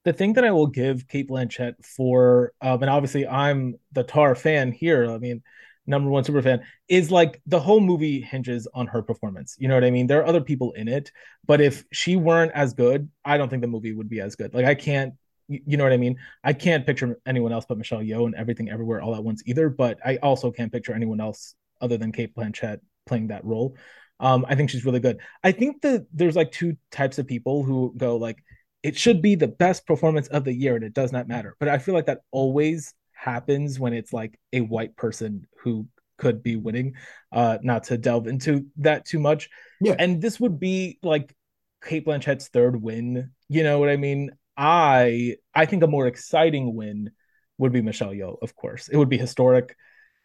[0.04, 4.36] the thing that I will give Cate Blanchett for, um, and obviously I'm the Tar
[4.36, 5.10] fan here.
[5.10, 5.42] I mean,
[5.88, 9.56] number one super fan, is like the whole movie hinges on her performance.
[9.60, 10.08] You know what I mean?
[10.08, 11.12] There are other people in it,
[11.46, 14.54] but if she weren't as good, I don't think the movie would be as good.
[14.54, 15.14] Like I can't
[15.48, 16.18] you know what I mean?
[16.44, 19.70] I can't picture anyone else but Michelle Yeoh and everything everywhere all at once either,
[19.70, 23.76] but I also can't picture anyone else other than Cate Blanchett playing that role.
[24.20, 25.20] Um, I think she's really good.
[25.44, 28.44] I think that there's like two types of people who go like,
[28.82, 31.56] it should be the best performance of the year and it does not matter.
[31.60, 35.88] But I feel like that always happens when it's like a white person who
[36.18, 36.94] could be winning.
[37.32, 39.50] Uh, not to delve into that too much.
[39.82, 39.96] Yeah.
[40.00, 41.36] And this would be like
[41.84, 43.32] Cate Blanchett's third win.
[43.50, 44.32] You know what I mean?
[44.56, 47.12] I I think a more exciting win
[47.58, 48.88] would be Michelle Yeoh, of course.
[48.88, 49.76] It would be historic.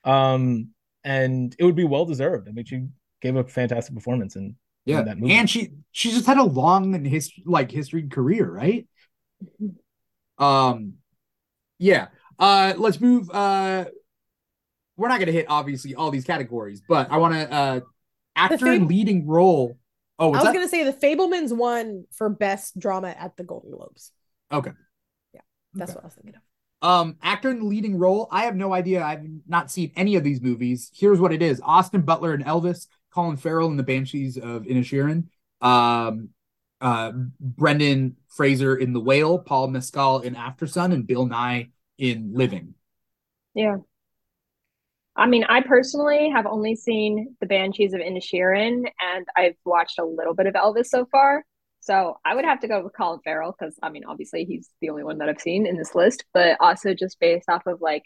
[0.04, 0.68] Um,
[1.02, 2.48] and it would be well deserved.
[2.48, 2.86] I mean, she
[3.20, 5.00] gave a fantastic performance in, yeah.
[5.00, 5.34] in that movie.
[5.34, 8.86] And she she just had a long and his like history career, right?
[10.38, 10.94] Um
[11.78, 12.08] yeah.
[12.38, 13.86] Uh let's move uh
[15.00, 17.80] we're not gonna hit obviously all these categories, but I wanna uh
[18.36, 19.78] actor Fab- leading role.
[20.18, 20.52] Oh, I was that?
[20.52, 24.12] gonna say the Fabelmans won for best drama at the Golden Globes.
[24.52, 24.72] Okay.
[25.32, 25.40] Yeah,
[25.72, 25.96] that's Okay.
[25.96, 26.42] what I was thinking of.
[26.86, 28.28] Um, actor in the leading role.
[28.30, 29.02] I have no idea.
[29.02, 30.90] I've not seen any of these movies.
[30.94, 35.28] Here's what it is: Austin Butler and Elvis, Colin Farrell in The Banshees of Inisherin,
[35.62, 36.28] um,
[36.82, 42.74] uh, Brendan Fraser in The Whale, Paul Mescal in Aftersun, and Bill Nighy in Living.
[43.54, 43.78] Yeah.
[45.20, 50.04] I mean, I personally have only seen the Banshees of Inisherin, and I've watched a
[50.04, 51.44] little bit of Elvis so far.
[51.80, 54.88] So I would have to go with Colin Farrell because I mean, obviously he's the
[54.88, 58.04] only one that I've seen in this list, but also just based off of like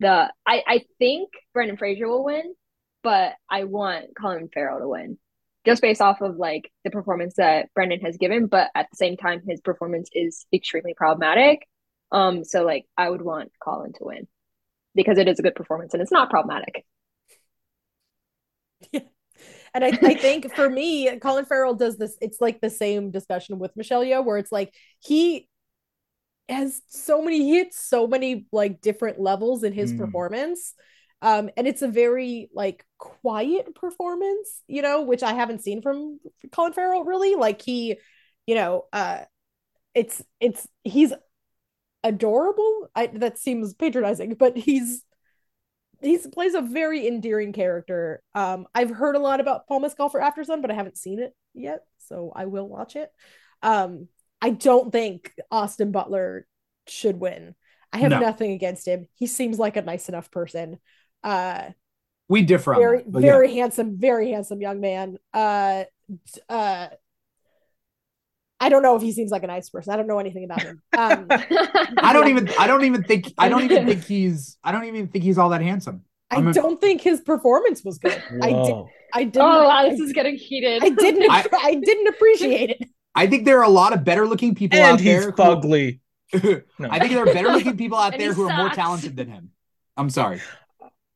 [0.00, 2.54] the I I think Brendan Fraser will win,
[3.04, 5.16] but I want Colin Farrell to win.
[5.64, 9.16] Just based off of like the performance that Brendan has given, but at the same
[9.16, 11.68] time his performance is extremely problematic.
[12.10, 14.26] Um, so like I would want Colin to win
[14.94, 16.84] because it is a good performance and it's not problematic.
[18.92, 19.00] Yeah.
[19.74, 22.16] And I, I think for me, Colin Farrell does this.
[22.20, 25.48] It's like the same discussion with Michelle Yeoh, where it's like he
[26.48, 29.98] has so many he hits so many like different levels in his Mm.
[29.98, 30.74] performance.
[31.20, 36.20] Um, and it's a very like quiet performance, you know, which I haven't seen from
[36.52, 37.34] Colin Farrell really.
[37.34, 37.96] Like he,
[38.46, 39.20] you know, uh
[39.94, 41.12] it's it's he's
[42.04, 42.90] adorable.
[42.94, 45.02] I that seems patronizing, but he's
[46.00, 48.22] he's plays a very endearing character.
[48.34, 51.34] Um, I've heard a lot about Paul Mescal for Aftersun, but I haven't seen it
[51.54, 53.10] yet, so I will watch it.
[53.62, 54.08] Um,
[54.40, 56.46] I don't think Austin Butler
[56.86, 57.54] should win.
[57.92, 58.20] I have No.
[58.20, 59.08] nothing against him.
[59.14, 60.78] He seems like a nice enough person.
[61.24, 61.70] Uh,
[62.28, 63.32] We differ very that, but yeah.
[63.32, 65.18] very handsome, very handsome young man.
[65.32, 65.84] Uh,
[66.48, 66.88] uh,
[68.60, 69.92] I don't know if he seems like a nice person.
[69.92, 70.82] I don't know anything about him.
[70.96, 72.50] Um, I don't even.
[72.58, 73.32] I don't even think.
[73.38, 74.58] I don't even think he's.
[74.64, 76.02] I don't even think he's all that handsome.
[76.30, 78.20] I I'm a- don't think his performance was good.
[78.42, 78.54] I did.
[78.54, 78.88] Whoa.
[79.14, 79.42] I didn't.
[79.42, 80.82] oh wow, I, this is getting heated.
[80.82, 81.30] I didn't.
[81.30, 82.88] I- I, didn't appreciate it.
[83.14, 85.30] I think there are a lot of better looking people and out he's there.
[85.30, 86.00] who- fugly.
[86.34, 86.60] No.
[86.90, 89.28] I think there are better looking people out there he who are more talented than
[89.28, 89.50] him.
[89.96, 90.42] I'm sorry.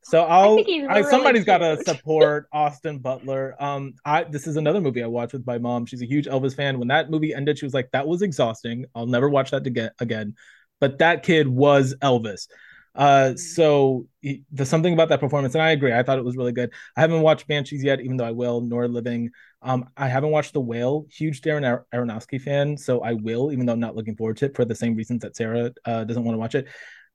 [0.04, 0.58] So I'll
[0.88, 3.54] I, somebody's got to support Austin Butler.
[3.60, 5.86] Um, I this is another movie I watched with my mom.
[5.86, 6.78] She's a huge Elvis fan.
[6.78, 8.86] When that movie ended, she was like, "That was exhausting.
[8.94, 10.34] I'll never watch that again." Again,
[10.80, 12.48] but that kid was Elvis.
[12.94, 15.92] Uh, so he, there's something about that performance, and I agree.
[15.92, 16.72] I thought it was really good.
[16.96, 18.60] I haven't watched Banshees yet, even though I will.
[18.60, 19.30] Nor Living.
[19.62, 21.06] Um, I haven't watched The Whale.
[21.10, 24.46] Huge Darren Ar- Aronofsky fan, so I will, even though I'm not looking forward to
[24.46, 26.66] it for the same reasons that Sarah uh, doesn't want to watch it.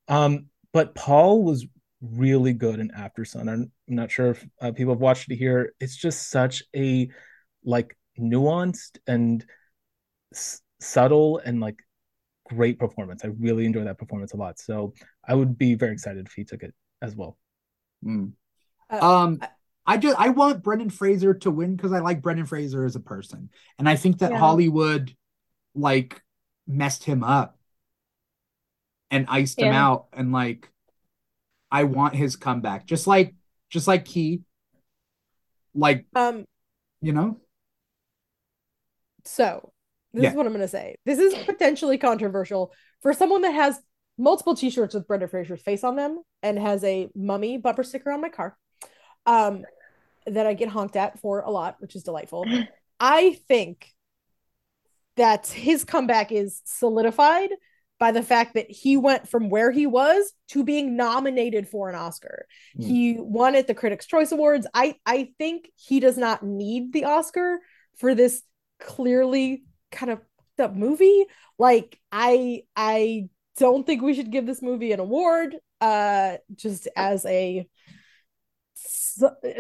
[0.08, 1.66] Um, but Paul was
[2.12, 3.50] really good in Aftersun.
[3.50, 5.74] I'm not sure if uh, people have watched it here.
[5.80, 7.10] It's just such a
[7.64, 9.46] like nuanced and
[10.34, 11.80] s- subtle and like
[12.50, 13.24] great performance.
[13.24, 14.60] I really enjoy that performance a lot.
[14.60, 14.94] So
[15.28, 17.38] I would be very excited if he took it as well.
[18.04, 18.34] Mm.
[18.90, 19.50] Uh, Um, I-
[19.90, 23.00] I just I want Brendan Fraser to win because I like Brendan Fraser as a
[23.00, 24.38] person, and I think that Yeah.
[24.38, 25.16] Hollywood
[25.76, 26.22] like
[26.68, 27.58] messed him up
[29.10, 30.70] and iced him out, and like
[31.72, 33.36] I want his comeback, just like
[33.70, 34.42] just like he
[35.74, 36.46] like Um,
[37.02, 37.40] you know,
[39.26, 39.72] so
[40.14, 40.30] this Yeah.
[40.30, 40.96] is what I'm gonna say.
[41.06, 43.80] This is potentially controversial for someone that has
[44.18, 48.22] multiple t-shirts with Brendan Fraser's face on them and has a mummy bumper sticker on
[48.22, 48.58] my car.
[49.26, 49.66] Um,
[50.26, 52.50] that I get honked at for a lot, which is delightful.
[53.00, 53.94] I think
[55.16, 57.50] that his comeback is solidified
[58.00, 61.96] by the fact that he went from where he was to being nominated for an
[61.96, 62.46] Oscar.
[62.78, 62.86] Mm.
[62.86, 64.68] He won at the Critics' Choice Awards.
[64.74, 67.60] I I think he does not need the Oscar
[67.98, 68.44] for this
[68.80, 71.26] clearly kind of fucked up movie.
[71.58, 77.26] Like I I don't think we should give this movie an award uh just as
[77.26, 77.68] a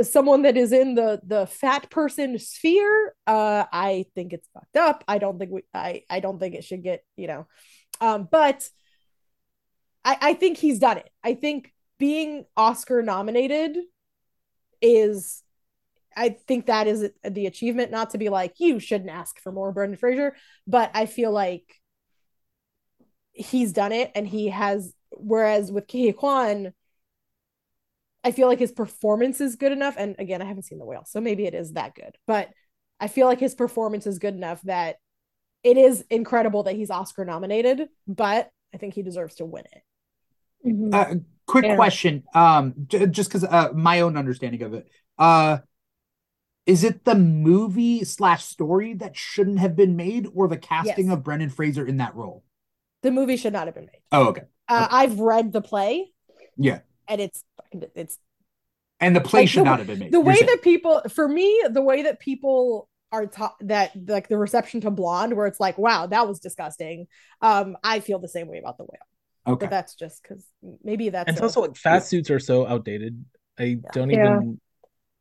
[0.03, 5.03] someone that is in the the fat person sphere uh i think it's fucked up
[5.07, 7.47] i don't think we i i don't think it should get you know
[8.01, 8.69] um but
[10.05, 13.77] i i think he's done it i think being oscar nominated
[14.81, 15.43] is
[16.15, 19.71] i think that is the achievement not to be like you shouldn't ask for more
[19.71, 21.81] brendan fraser but i feel like
[23.33, 26.73] he's done it and he has whereas with Ke Quan
[28.23, 29.95] I feel like his performance is good enough.
[29.97, 32.17] And again, I haven't seen the whale, so maybe it is that good.
[32.25, 32.49] But
[32.99, 34.97] I feel like his performance is good enough that
[35.63, 39.81] it is incredible that he's Oscar nominated, but I think he deserves to win it.
[40.67, 40.93] Mm-hmm.
[40.93, 41.75] Uh, quick yeah.
[41.75, 44.87] question, um, j- just because uh, my own understanding of it.
[45.17, 45.59] Uh,
[46.65, 51.13] is it the movie slash story that shouldn't have been made, or the casting yes.
[51.13, 52.43] of Brendan Fraser in that role?
[53.03, 54.01] The movie should not have been made.
[54.11, 54.41] Oh, okay.
[54.67, 54.95] Uh, okay.
[54.97, 56.11] I've read the play.
[56.57, 57.43] Yeah and it's
[57.95, 58.17] it's
[58.99, 60.11] and the play like should the, not have been made.
[60.11, 60.47] The way saying.
[60.47, 64.91] that people, for me, the way that people are taught that like the reception to
[64.91, 67.07] Blonde, where it's like, wow, that was disgusting.
[67.41, 69.53] Um, I feel the same way about the whale.
[69.53, 70.45] Okay, but that's just because
[70.83, 71.27] maybe that's.
[71.27, 72.17] And it's a, also like fast yeah.
[72.17, 73.23] suits are so outdated.
[73.57, 73.75] I yeah.
[73.93, 74.37] don't yeah.
[74.37, 74.61] even.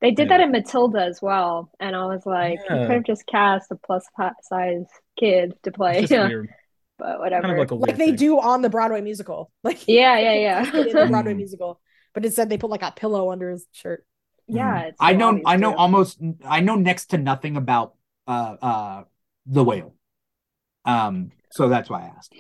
[0.01, 3.27] They did that in Matilda as well, and I was like, you could have just
[3.27, 4.05] cast a plus
[4.43, 4.85] size
[5.19, 6.07] kid to play.
[6.99, 7.43] but whatever.
[7.43, 9.51] Kind of like, like they do on the Broadway musical.
[9.65, 10.77] Like yeah, yeah, yeah.
[10.77, 11.81] in the Broadway musical,
[12.15, 14.07] but instead they put like a pillow under his shirt.
[14.49, 15.41] Yeah, I know.
[15.45, 15.79] I know too.
[15.79, 16.21] almost.
[16.45, 17.95] I know next to nothing about
[18.27, 19.05] uh uh
[19.47, 19.95] the whale.
[20.85, 22.35] Um, so that's why I asked.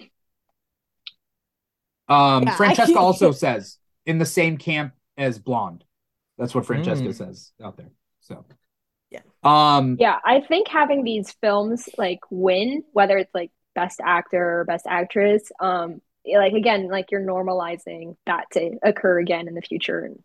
[2.08, 5.84] Um, yeah, Francesca also says in the same camp as Blonde.
[6.38, 7.14] That's what Francesca mm.
[7.14, 7.90] says out there.
[8.20, 8.44] So
[9.10, 9.20] yeah.
[9.42, 14.64] Um yeah, I think having these films like win, whether it's like best actor or
[14.64, 16.00] best actress um
[16.34, 20.22] like again like you're normalizing that to occur again in the future and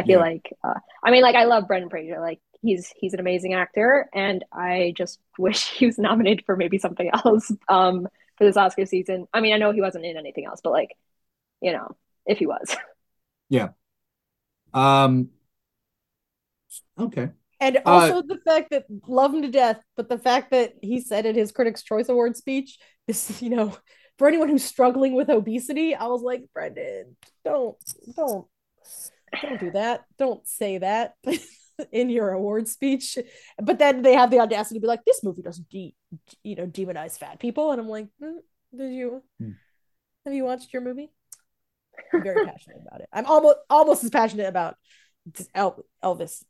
[0.00, 0.24] i feel yeah.
[0.24, 2.20] like uh, i mean like i love brendan fraser.
[2.20, 6.78] Like he's he's an amazing actor and i just wish he was nominated for maybe
[6.78, 9.26] something else um for this oscar season.
[9.32, 10.96] I mean i know he wasn't in anything else but like
[11.60, 11.96] you know
[12.26, 12.76] if he was.
[13.52, 13.70] Yeah.
[14.72, 15.30] Um
[16.96, 17.30] okay.
[17.60, 20.74] And uh, also uh, the fact that love him to death, but the fact that
[20.80, 23.76] he said in his Critics' Choice Award speech, this, you know,
[24.18, 27.76] for anyone who's struggling with obesity, I was like, Brendan, don't,
[28.16, 28.46] don't,
[29.42, 30.04] don't do that.
[30.18, 31.14] Don't say that
[31.92, 33.18] in your award speech.
[33.60, 35.94] But then they have the audacity to be like, this movie doesn't, de-
[36.42, 38.38] you know, demonize fat people, and I'm like, mm,
[38.76, 39.22] did you?
[39.38, 39.50] Hmm.
[40.24, 41.10] Have you watched your movie?
[42.12, 43.08] I'm very passionate about it.
[43.12, 44.76] I'm almost almost as passionate about
[46.02, 46.42] Elvis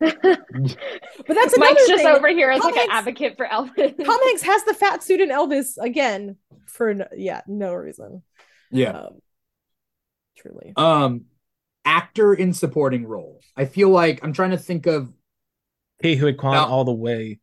[0.00, 0.16] but
[1.28, 2.06] that's Mike's just thing.
[2.06, 4.04] over here as Tom like Hanks, an advocate for Elvis.
[4.04, 8.22] Tom Hanks has the fat suit in Elvis again for no, yeah no reason.
[8.70, 9.18] Yeah, um,
[10.38, 10.72] truly.
[10.76, 11.26] Um,
[11.84, 13.40] actor in supporting role.
[13.56, 15.12] I feel like I'm trying to think of.
[16.00, 17.40] Ke Huy Quan all the way.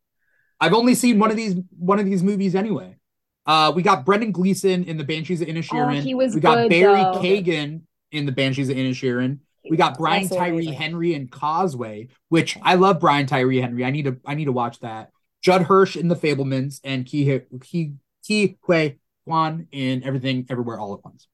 [0.60, 2.98] I've only seen one of these one of these movies anyway.
[3.46, 6.00] Uh, we got Brendan Gleeson in the Banshees of Inisherin.
[6.00, 7.20] Oh, he was we got good, Barry though.
[7.22, 7.82] Keoghan
[8.12, 9.40] in the Banshees of Inisherin.
[9.70, 13.86] We got Brian Tyree Henry and Causeway, which I love Brian Tyree Henry.
[13.86, 15.12] I need to I need to watch that.
[15.42, 17.94] Judd Hirsch in The Fabelmans and Ki Ki
[18.26, 21.28] Ki Huy Quan in Everything Everywhere All at Once.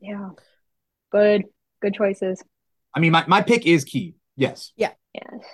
[0.00, 0.30] Yeah.
[1.10, 1.44] Good.
[1.80, 2.42] Good choices.
[2.94, 4.16] I mean my, my pick is Key.
[4.36, 4.72] Yes.
[4.76, 4.92] Yeah.
[5.14, 5.44] Yes.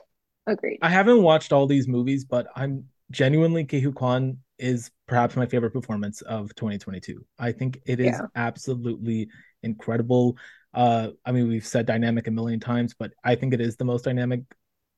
[0.47, 0.79] Agreed.
[0.83, 5.47] I haven't watched all these movies, but I'm genuinely Ke Huy Quan is perhaps my
[5.47, 7.25] favorite performance of 2022.
[7.39, 8.27] I think it is yeah.
[8.35, 9.29] absolutely
[9.63, 10.37] incredible.
[10.75, 13.85] Uh, I mean, we've said dynamic a million times, but I think it is the
[13.85, 14.43] most dynamic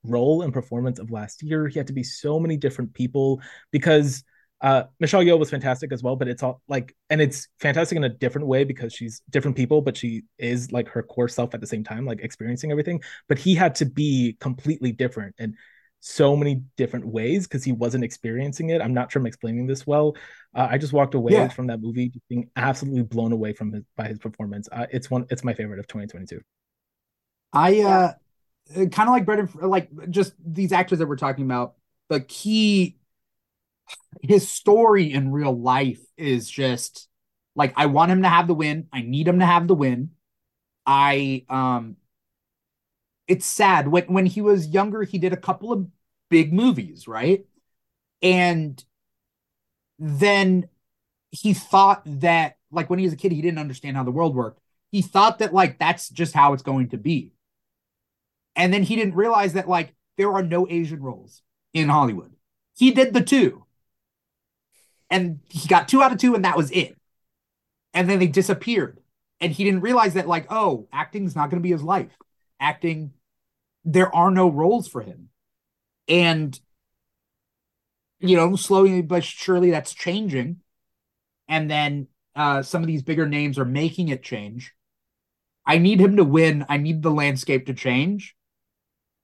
[0.04, 1.66] role and performance of last year.
[1.66, 3.40] He had to be so many different people
[3.70, 4.22] because
[4.60, 8.04] uh, Michelle Yeoh was fantastic as well, but it's all like, and it's fantastic in
[8.04, 11.60] a different way because she's different people, but she is like her core self at
[11.60, 13.02] the same time, like experiencing everything.
[13.28, 15.34] But he had to be completely different.
[15.38, 15.54] And
[16.06, 18.82] so many different ways because he wasn't experiencing it.
[18.82, 20.14] I'm not sure I'm explaining this well.
[20.54, 21.48] Uh, I just walked away yeah.
[21.48, 24.68] from that movie being absolutely blown away from his by his performance.
[24.70, 25.24] Uh, it's one.
[25.30, 26.42] It's my favorite of 2022.
[27.54, 28.12] I uh,
[28.76, 31.74] uh kind of like Brendan, like just these actors that we're talking about.
[32.10, 32.98] The key,
[34.22, 37.08] his story in real life is just
[37.56, 38.88] like I want him to have the win.
[38.92, 40.10] I need him to have the win.
[40.86, 41.96] I um
[43.26, 43.88] it's sad.
[43.88, 45.86] When when he was younger he did a couple of
[46.30, 47.44] big movies right?
[48.22, 48.82] And
[49.98, 50.68] then
[51.30, 54.34] he thought that like when he was a kid he didn't understand how the world
[54.34, 54.60] worked.
[54.90, 57.32] He thought that like that's just how it's going to be.
[58.56, 61.42] And then he didn't realize that like there are no asian roles
[61.72, 62.32] in hollywood.
[62.76, 63.63] He did the two
[65.14, 66.96] and he got two out of two and that was it
[67.94, 68.98] and then they disappeared
[69.40, 72.16] and he didn't realize that like oh acting's not going to be his life
[72.64, 73.12] acting,
[73.84, 75.28] there are no roles for him.
[76.08, 76.58] And,
[78.20, 80.60] you know, slowly but surely that's changing.
[81.48, 84.72] And then uh, some of these bigger names are making it change.
[85.66, 86.64] I need him to win.
[86.68, 88.34] I need the landscape to change.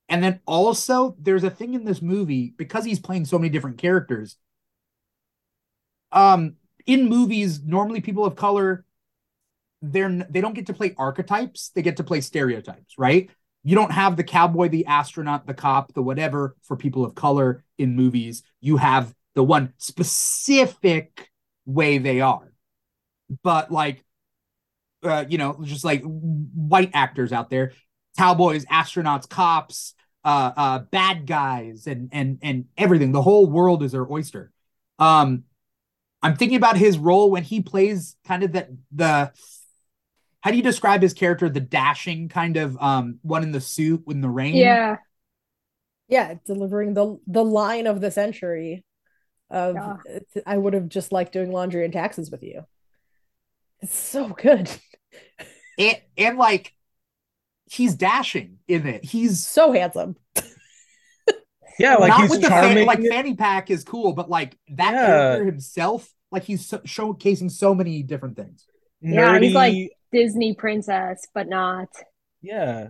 [0.08, 3.78] And then also, there's a thing in this movie because he's playing so many different
[3.78, 4.36] characters.
[6.12, 6.56] Um,
[6.86, 8.84] in movies, normally people of color,
[9.82, 13.30] they're they don't get to play archetypes; they get to play stereotypes, right?
[13.62, 17.64] You don't have the cowboy, the astronaut, the cop, the whatever for people of color
[17.78, 18.42] in movies.
[18.60, 21.30] You have the one specific
[21.66, 22.52] way they are.
[23.42, 24.04] But like,
[25.02, 27.72] uh, you know, just like white actors out there,
[28.18, 33.12] cowboys, astronauts, cops, uh, uh, bad guys, and and and everything.
[33.12, 34.50] The whole world is their oyster.
[34.98, 35.44] Um,
[36.22, 39.32] I'm thinking about his role when he plays kind of that the
[40.42, 41.48] how do you describe his character?
[41.48, 44.54] The dashing kind of um one in the suit in the rain.
[44.56, 44.98] Yeah.
[46.08, 48.84] Yeah, delivering the the line of the century
[49.50, 49.96] of Yeah.
[50.46, 52.64] I would have just liked doing laundry and taxes with you.
[53.80, 54.70] It's so good.
[55.78, 56.74] And, and like
[57.66, 59.04] he's dashing in it.
[59.04, 60.16] He's So handsome.
[61.80, 62.74] Yeah, like not he's with the charming.
[62.76, 65.06] fan, like fanny pack is cool, but like that Yeah.
[65.06, 68.66] character himself, like he's so, showcasing so many different things.
[69.00, 71.88] Yeah, he's like- Disney princess, but not.
[72.42, 72.88] yeah.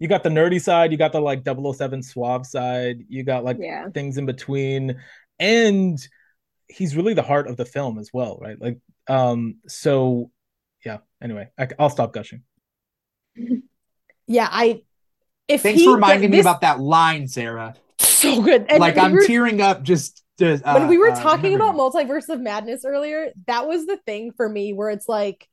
[0.00, 3.56] You got the nerdy side, you got the like 007 suave side, you got like
[3.60, 3.88] Yeah.
[3.90, 5.00] things in between,
[5.38, 5.98] and
[6.68, 8.60] he's really the heart of the film as well, right?
[8.60, 8.78] Like,
[9.08, 10.30] um, so
[10.84, 10.98] yeah.
[11.22, 12.42] Anyway, I, will stop gushing.
[14.26, 14.82] Yeah, I
[15.48, 17.74] if Thanks he for reminding me about that line, Sarah.
[18.24, 18.66] So good.
[18.68, 21.74] And like I'm were- tearing up just to, uh, when we were uh, talking about
[21.74, 25.48] multiverse of madness earlier that was the thing for me where it's like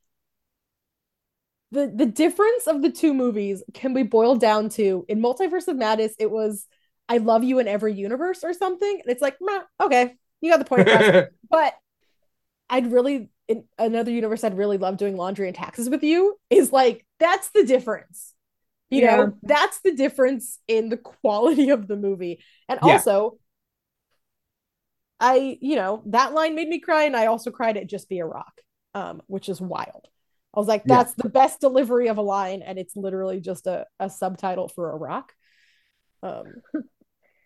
[1.72, 5.77] the the difference of the two movies can be boiled down to in multiverse of
[5.77, 6.65] madness it was
[7.07, 9.38] i love you in every universe or something and it's like
[9.80, 10.88] okay you got the point
[11.49, 11.76] but
[12.69, 16.72] i'd really in another universe i'd really love doing laundry and taxes with you is
[16.72, 18.30] like that's the difference
[18.91, 19.15] you Yeah.
[19.18, 22.93] know that's the difference in the quality of the movie and Yeah.
[22.93, 23.38] also
[25.19, 28.19] i you know that line made me cry and i also cried at just be
[28.19, 28.61] a rock
[28.93, 30.07] um which is wild
[30.53, 30.97] i was like Yeah.
[30.97, 34.91] that's the best delivery of a line and it's literally just a, a subtitle for
[34.91, 35.34] a rock
[36.23, 36.45] um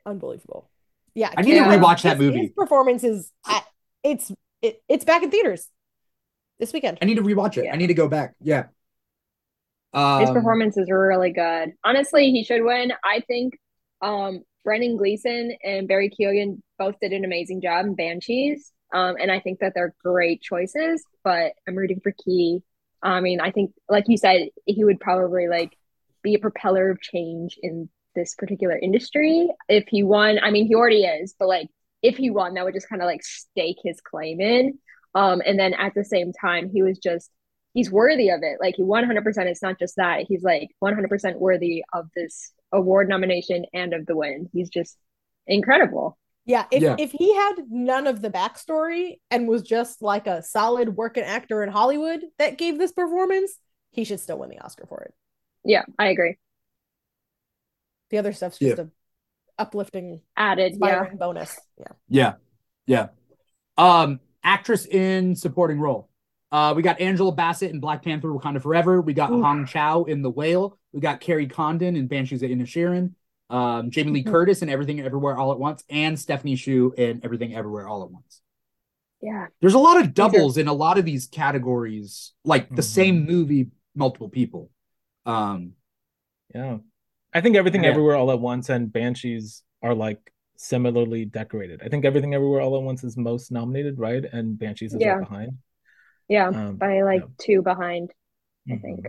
[0.06, 0.70] unbelievable
[1.14, 2.40] yeah I need to Cameron, rewatch that movie.
[2.42, 3.62] his performance is I,
[4.04, 4.32] it's
[4.62, 5.70] it, it's back in theaters
[6.60, 7.66] this weekend I need to rewatch it.
[7.66, 7.74] Yeah.
[7.74, 8.34] I need to go back.
[8.42, 8.66] Yeah.
[9.96, 11.74] Um, His performance is really good.
[11.84, 12.92] Honestly, he should win.
[13.04, 13.58] I think
[14.02, 18.72] um Brendan Gleeson and Barry Keoghan both did an amazing job in Banshees.
[18.94, 22.62] Um, and I think that they're great choices, but I'm rooting for Key.
[23.02, 25.78] I mean, I think like you said, he would probably like
[26.24, 29.50] be a propeller of change in this particular industry.
[29.70, 31.70] If he won, I mean he already is, but like
[32.02, 34.80] if he won, that would just kind of like stake his claim in.
[35.14, 37.30] Um, and then at the same time, he was just
[37.76, 38.58] he's worthy of it.
[38.60, 40.26] Like he 100%, it's not just that.
[40.28, 44.50] He's like 100% worthy of this award nomination and of the win.
[44.52, 44.98] He's just
[45.46, 46.18] incredible.
[46.48, 46.96] Yeah, if Yeah.
[47.00, 51.64] if he had none of the backstory and was just like a solid working actor
[51.64, 53.52] in Hollywood that gave this performance,
[53.92, 55.14] he should still win the Oscar for it.
[55.64, 56.38] Yeah, I agree.
[58.12, 58.90] The other stuff's just a
[59.58, 61.10] uplifting, Added, yeah.
[61.16, 61.60] bonus.
[61.80, 61.94] Yeah.
[62.08, 62.34] Yeah.
[62.86, 63.08] Yeah.
[63.78, 66.10] Um, actress in supporting role.
[66.56, 69.02] Uh, we got Angela Bassett in Black Panther Wakanda Forever.
[69.02, 69.44] We got Oof.
[69.44, 70.80] Hong Chau in The Whale.
[70.94, 73.12] We got Kerry Condon in Banshees of Inisherin.
[73.50, 74.32] Um, Jamie Lee Mhm.
[74.32, 78.10] Curtis in Everything Everywhere All at Once, and Stephanie Hsu in Everything Everywhere All at
[78.10, 78.42] Once.
[79.22, 79.48] Yeah.
[79.60, 82.86] There's a lot of doubles in a lot of these categories, like the Mhm.
[82.86, 84.70] same movie, multiple people.
[85.26, 85.74] Um,
[86.54, 86.78] Yeah.
[87.34, 87.90] I think everything Yeah.
[87.90, 91.82] everywhere all at once and Banshees are like similarly decorated.
[91.84, 94.24] I think everything everywhere all at once is most nominated, right?
[94.24, 95.16] And Banshees is Yeah.
[95.16, 95.58] right behind.
[96.28, 96.48] Yeah.
[96.48, 97.28] Um, By like yeah.
[97.38, 98.12] two behind,
[98.70, 98.82] I Mhm.
[98.82, 99.08] think.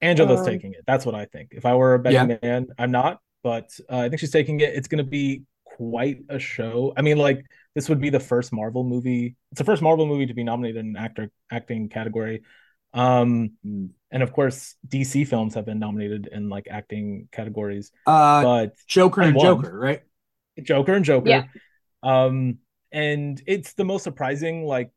[0.00, 0.84] Angela's Um, taking it.
[0.86, 1.52] That's what I think.
[1.52, 4.74] If I were a betting man, I'm not, but uh, I think she's taking it.
[4.74, 6.92] It's going to be quite a show.
[6.96, 7.44] I mean, like
[7.74, 9.36] this would be the first Marvel movie.
[9.52, 12.42] It's the first Marvel movie to be nominated in actor acting category.
[12.92, 13.90] Um, mm.
[14.10, 19.22] and of course, DC films have been nominated in like acting categories, uh, but Joker
[19.22, 19.40] and and.
[19.40, 20.02] Joker, right?
[20.62, 21.28] Joker and Joker.
[21.28, 21.44] Yeah.
[22.02, 22.58] Um,
[22.92, 24.64] and it's the most surprising.
[24.64, 24.92] Like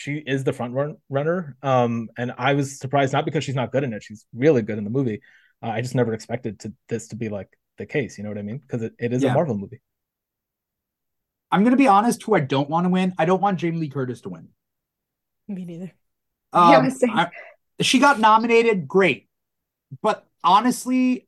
[0.00, 1.56] she is the front run- runner.
[1.62, 4.02] Um, and I was surprised not because she's not good in it.
[4.02, 5.20] She's really good in the movie.
[5.62, 8.16] Uh, I just never expected to this to be like the case.
[8.16, 8.58] You know what I mean?
[8.58, 9.32] Because it, it is Yeah.
[9.32, 9.80] a Marvel movie.
[11.52, 12.22] I'm gonna be honest.
[12.22, 14.48] Who I don't want to win, I don't want Jamie Lee Curtis to win.
[15.48, 15.92] Me neither.
[16.52, 17.10] Um, Yeah, same.
[17.10, 17.30] I-
[17.82, 19.28] she got nominated, great,
[20.02, 21.26] but honestly,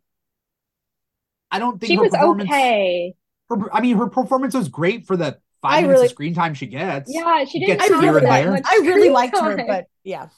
[1.50, 2.48] I don't think she her was performance.
[2.50, 3.14] okay.
[3.50, 6.34] Her, I mean, her performance was great for the five I minutes really- of screen
[6.34, 7.12] time she gets.
[7.12, 8.60] Yeah, she didn't Gets have here and that there.
[8.64, 10.28] I really screen liked her, but yeah.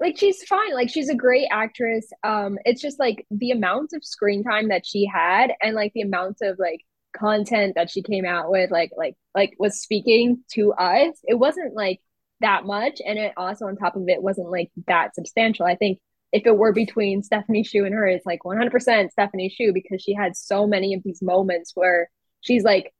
[0.00, 4.04] like she's fine like she's a great actress um it's just like the amount of
[4.04, 6.80] screen time that she had and like the amount of like
[7.16, 11.74] content that she came out with like like like was speaking to us it wasn't
[11.74, 11.98] like
[12.40, 15.98] that much and it also on top of it wasn't like that substantial i think
[16.32, 20.12] if it were between Stephanie Hsu and her it's like 100% Stephanie Hsu because she
[20.12, 22.10] had so many of these moments where
[22.42, 22.92] she's like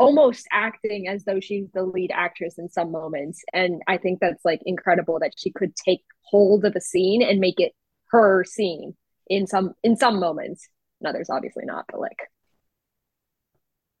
[0.00, 4.44] almost acting as though she's the lead actress in some moments and i think that's
[4.44, 7.72] like incredible that she could take hold of a scene and make it
[8.10, 8.96] her scene
[9.28, 10.68] in some in some moments
[11.00, 12.18] in others obviously not but like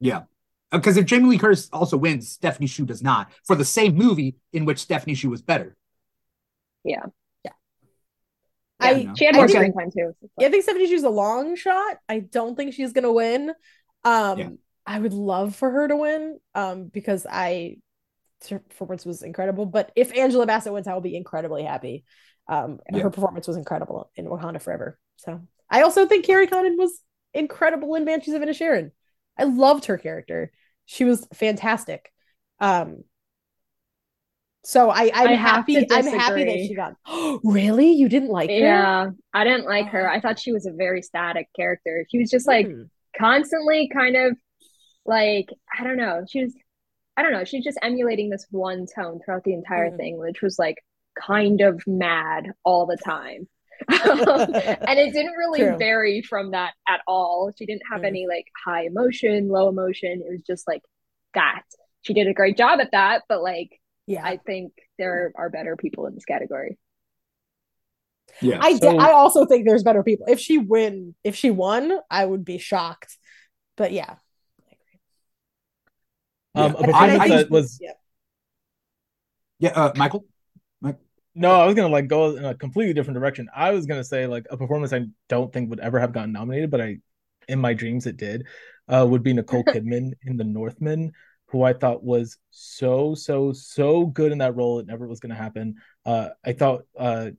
[0.00, 0.22] Yeah.
[0.72, 4.36] Because if Jamie Lee Curtis also wins, Stephanie Hsu does not for the same movie
[4.52, 5.76] in which Stephanie Hsu was better.
[6.84, 7.06] yeah
[7.44, 7.52] Yeah.
[8.80, 9.14] I, you know.
[9.16, 11.02] she had I more think- screen time too so Yeah, I like- think Stephanie Hsu's
[11.02, 11.98] a long shot.
[12.08, 13.52] I don't think she's gonna win.
[14.04, 14.48] Um, Yeah.
[14.86, 16.38] I would love for her to win.
[16.54, 17.76] Um, because I
[18.48, 19.66] her performance was incredible.
[19.66, 22.04] But if Angela Bassett wins, I will be incredibly happy.
[22.48, 23.02] Um, Yeah.
[23.02, 24.98] her performance was incredible in Wakanda Forever.
[25.16, 25.40] So
[25.70, 27.02] I also think Kerry Condon was
[27.34, 28.90] incredible in Banshees of Inisherin.
[29.38, 30.52] I loved her character.
[30.86, 32.10] She was fantastic.
[32.60, 33.04] Um,
[34.62, 35.86] so I I'm I happy.
[35.90, 36.94] I'm happy that she got.
[37.44, 38.56] really, you didn't like her?
[38.56, 42.30] yeah i didn't like her i thought she was a very static character she was
[42.30, 42.82] just like Hmm.
[43.16, 44.36] constantly kind of
[45.06, 45.48] like
[45.78, 46.24] I don't know.
[46.28, 46.54] She was
[47.16, 47.44] I don't know.
[47.44, 49.96] She's just emulating this one tone throughout the entire Mhm.
[49.96, 50.76] thing, which was like
[51.18, 53.48] kind of mad all the time.
[53.88, 55.76] and it didn't really True.
[55.78, 57.50] vary from that at all.
[57.56, 58.06] She didn't have Mhm.
[58.06, 60.22] any like high emotion, low emotion.
[60.26, 60.82] It was just like
[61.34, 61.62] that.
[62.02, 64.24] She did a great job at that, but like yeah.
[64.24, 66.78] I think there are better people in this category.
[68.40, 68.58] Yeah.
[68.60, 70.26] I, So- I also think there's better people.
[70.28, 73.16] If she win, if she won, I would be shocked.
[73.76, 74.16] But yeah,
[76.54, 76.64] Um, Yeah.
[76.64, 77.92] a And- and performance I that was yeah.
[79.58, 79.70] yeah.
[79.70, 80.24] Uh, Michael.
[81.34, 83.48] no, I was gonna like go in a completely different direction.
[83.54, 86.70] I was gonna say like a performance I don't think would ever have gotten nominated,
[86.70, 86.98] but I,
[87.48, 88.46] in my dreams, it did.
[88.88, 91.12] Uh, would be Nicole Kidman in The Northman,
[91.46, 94.80] who I thought was so so so good in that role.
[94.80, 95.76] It never was gonna happen.
[96.04, 97.30] Uh, I thought uh,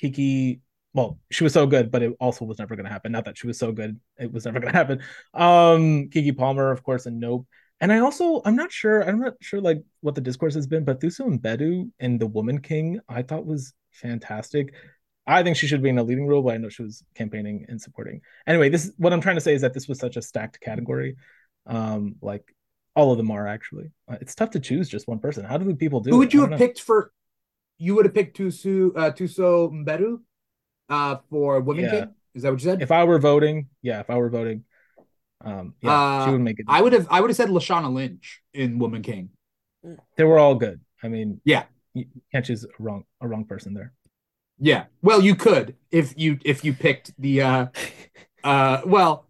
[0.00, 0.60] Keke.
[0.94, 3.12] Well, she was so good, but it also was never going to happen.
[3.12, 5.00] Not that she was so good, it was never going to happen.
[5.32, 7.46] Um, Keke Palmer, of course, and Nope.
[7.82, 10.84] And I also, I'm not sure, I'm not sure like what the discourse has been,
[10.84, 14.72] but Thuso Mbedu in The Woman King, I thought was fantastic.
[15.26, 17.66] I think she should be in a leading role, but I know she was campaigning
[17.68, 18.20] and supporting.
[18.46, 21.16] Anyway, this what I'm trying to say is that this was such a stacked category.
[21.66, 22.44] Um, like
[22.94, 23.90] all of them are actually.
[24.08, 25.44] Uh, it's tough to choose just one person.
[25.44, 26.10] How do people do?
[26.10, 26.58] Who would you have know.
[26.58, 27.12] picked for?
[27.78, 30.20] You would have picked Tusu uh, Thuso Mbedu
[30.88, 31.90] uh, for Women Yeah.
[31.90, 32.14] King.
[32.34, 32.80] Is that what you said?
[32.80, 34.64] If I were voting, yeah, if I were voting,
[35.44, 36.66] um, yeah, Uh, she would make it.
[36.68, 37.06] I would have.
[37.10, 39.30] I would have said Lashana Lynch in Woman King.
[40.16, 40.80] They were all good.
[41.02, 41.64] I mean, Yeah.
[41.94, 43.92] you can't choose a wrong a wrong person there.
[44.58, 44.84] Yeah.
[45.02, 47.66] Well, you could if you if you picked the uh
[48.44, 49.26] uh well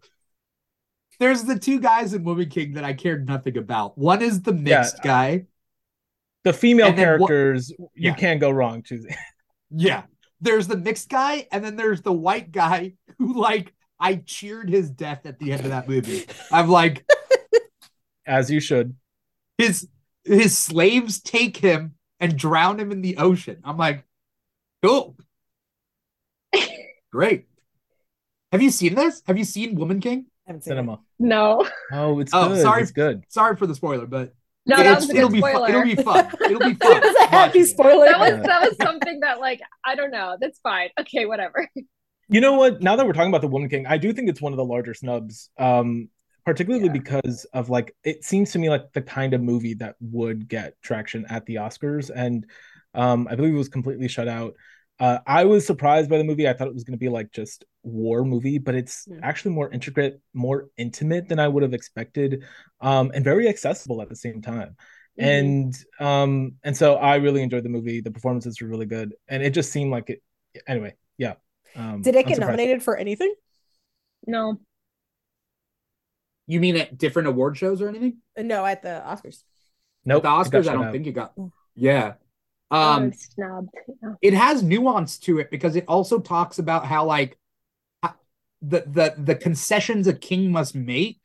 [1.19, 3.97] there's the two guys in Woman King that I cared nothing about.
[3.97, 5.03] One is the mixed Yeah.
[5.11, 5.45] guy.
[6.43, 8.15] The female And then what- characters, you Yeah.
[8.15, 9.15] can't go wrong choosing.
[9.71, 10.03] Yeah.
[10.41, 13.73] There's the mixed guy, and then there's the white guy who like
[14.03, 16.25] I cheered his death at the end of that movie.
[16.51, 17.05] I'm like,
[18.27, 18.95] As you should.
[19.57, 19.87] his
[20.25, 23.59] his slaves take him and drown him in the ocean.
[23.63, 24.03] I'm like,
[24.83, 25.15] cool.
[27.11, 27.45] Great.
[28.51, 29.21] Have you seen this?
[29.27, 30.25] Have you seen Woman King?
[30.47, 30.75] haven't seen it.
[30.75, 30.99] Cinema.
[31.19, 31.65] No.
[31.91, 32.61] Oh, it's Oh, good.
[32.61, 32.81] sorry.
[32.81, 33.23] It's good.
[33.29, 34.33] Sorry for the spoiler, but
[34.65, 35.69] No, it's, that was a it'll good be fun.
[35.69, 36.29] It'll be fun.
[36.45, 37.01] It'll be It fun.
[37.01, 38.05] was a happy spoiler.
[38.05, 40.37] that was that was something that like I don't know.
[40.39, 40.89] That's fine.
[40.99, 41.69] Okay, whatever.
[42.29, 42.81] You know what?
[42.81, 44.65] Now that we're talking about the Woman King, I do think it's one of the
[44.65, 45.49] larger snubs.
[45.57, 46.09] Um,
[46.45, 46.91] particularly Yeah.
[46.91, 50.75] because of like it seems to me like the kind of movie that would get
[50.81, 52.45] traction at the Oscars, and
[52.93, 54.55] um, I believe it was completely shut out.
[54.99, 56.47] Uh, I was surprised by the movie.
[56.47, 59.19] I thought it was going to be like just war movie, but it's Hmm.
[59.21, 62.43] actually more intricate, more intimate than I would have expected,
[62.81, 64.75] um, and very accessible at the same time.
[65.17, 65.25] Mhm.
[65.25, 68.01] And um, and so I really enjoyed the movie.
[68.01, 70.21] The performances were really good, and it just seemed like it.
[70.67, 71.33] Anyway, yeah.
[71.75, 72.39] Um, Did it I'm get surprised.
[72.41, 73.33] nominated for anything?
[74.27, 74.59] No.
[76.47, 78.17] You mean at different award shows or anything?
[78.37, 79.43] No, at the Oscars.
[80.05, 80.23] Nope.
[80.23, 81.35] the Oscars, I don't think it got.
[81.35, 81.51] Mm.
[81.75, 82.13] Yeah.
[82.69, 83.69] I Um, was snubbed.
[84.01, 84.13] Yeah.
[84.21, 87.37] it has nuance to it because it also talks about how like
[88.61, 91.19] the the the concessions a king must make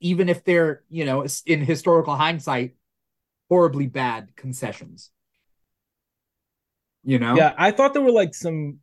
[0.00, 2.74] even if they're you know in historical hindsight
[3.48, 5.10] horribly bad concessions
[7.04, 8.78] you know Yeah, I thought there were like some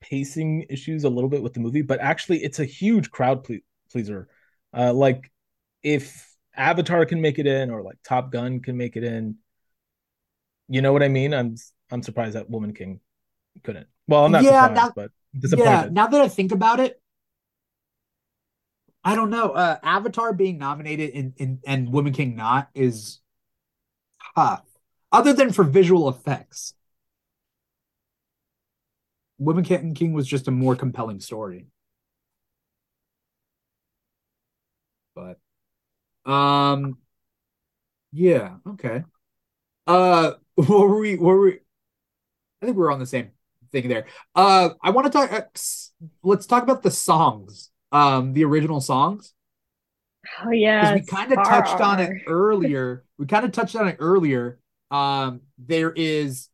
[0.00, 3.58] pacing issues a little bit with the movie, but actually it's a huge crowd ple-
[3.90, 4.28] pleaser.
[4.76, 5.30] Uh, like
[5.82, 9.36] if Avatar can make it in, or like Top Gun can make it in,
[10.68, 11.34] you know what I mean?
[11.34, 11.56] I'm
[11.90, 13.00] I'm surprised that Woman King
[13.62, 13.86] couldn't.
[14.08, 15.68] Well, I'm not Yeah, surprised, that- but disappointed.
[15.68, 17.00] Yeah, now that I think about it,
[19.04, 19.50] I don't know.
[19.50, 23.20] Uh Avatar being nominated in, in and Woman King not is
[24.34, 24.64] tough.
[25.10, 26.74] Other than for visual effects.
[29.44, 31.66] Woman King King was just a more compelling story.
[35.14, 35.38] But
[36.30, 36.98] um
[38.12, 39.04] yeah, okay.
[39.86, 41.60] Uh what were we what were we
[42.60, 43.30] I think we're on the same
[43.72, 44.06] thing there.
[44.34, 45.32] Uh, I want to talk.
[45.32, 45.42] Uh,
[46.22, 47.70] let's talk about the songs.
[47.90, 49.34] Um, the original songs
[50.44, 50.94] Oh yeah.
[50.94, 53.04] we kind of touched on it earlier.
[53.18, 54.58] We kind of touched on it earlier.
[54.90, 56.48] Um, there is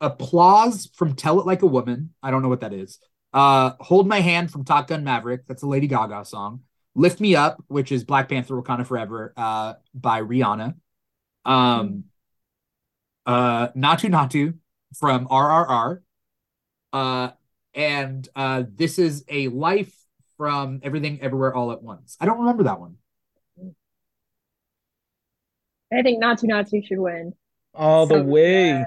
[0.00, 2.98] applause from "Tell It Like a Woman." I don't know what that is.
[3.32, 5.46] Uh, "Hold My Hand" from Top Gun Maverick.
[5.46, 6.62] That's a Lady Gaga song.
[6.94, 10.74] "Lift Me Up," which is Black Panther: Wakanda Forever, uh, by Rihanna.
[11.44, 12.04] Um,
[13.26, 14.54] uh, "Naatu Naatu"
[14.94, 16.00] from RRR.
[16.92, 17.30] Uh,
[17.74, 19.92] and uh, this is a life
[20.36, 22.16] from Everything Everywhere All at Once.
[22.20, 22.96] I don't remember that one.
[25.92, 27.34] I think Naatu Naatu should win.
[27.74, 28.72] All the way.
[28.72, 28.86] good.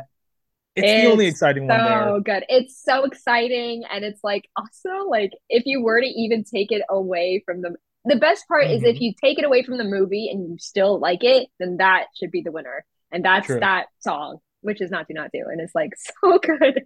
[0.77, 2.07] It's, the only It's exciting one there.
[2.07, 2.45] So good.
[2.49, 3.83] It's so exciting.
[3.91, 7.75] And it's like also like if you were to even take it away from the
[8.05, 8.95] the best part is Mhm.
[8.95, 12.05] if you take it away from the movie and you still like it, then that
[12.17, 12.85] should be the winner.
[13.11, 13.59] And that's True.
[13.59, 15.43] that song, which is Naatu Naatu.
[15.51, 15.91] And it's like
[16.23, 16.83] so good.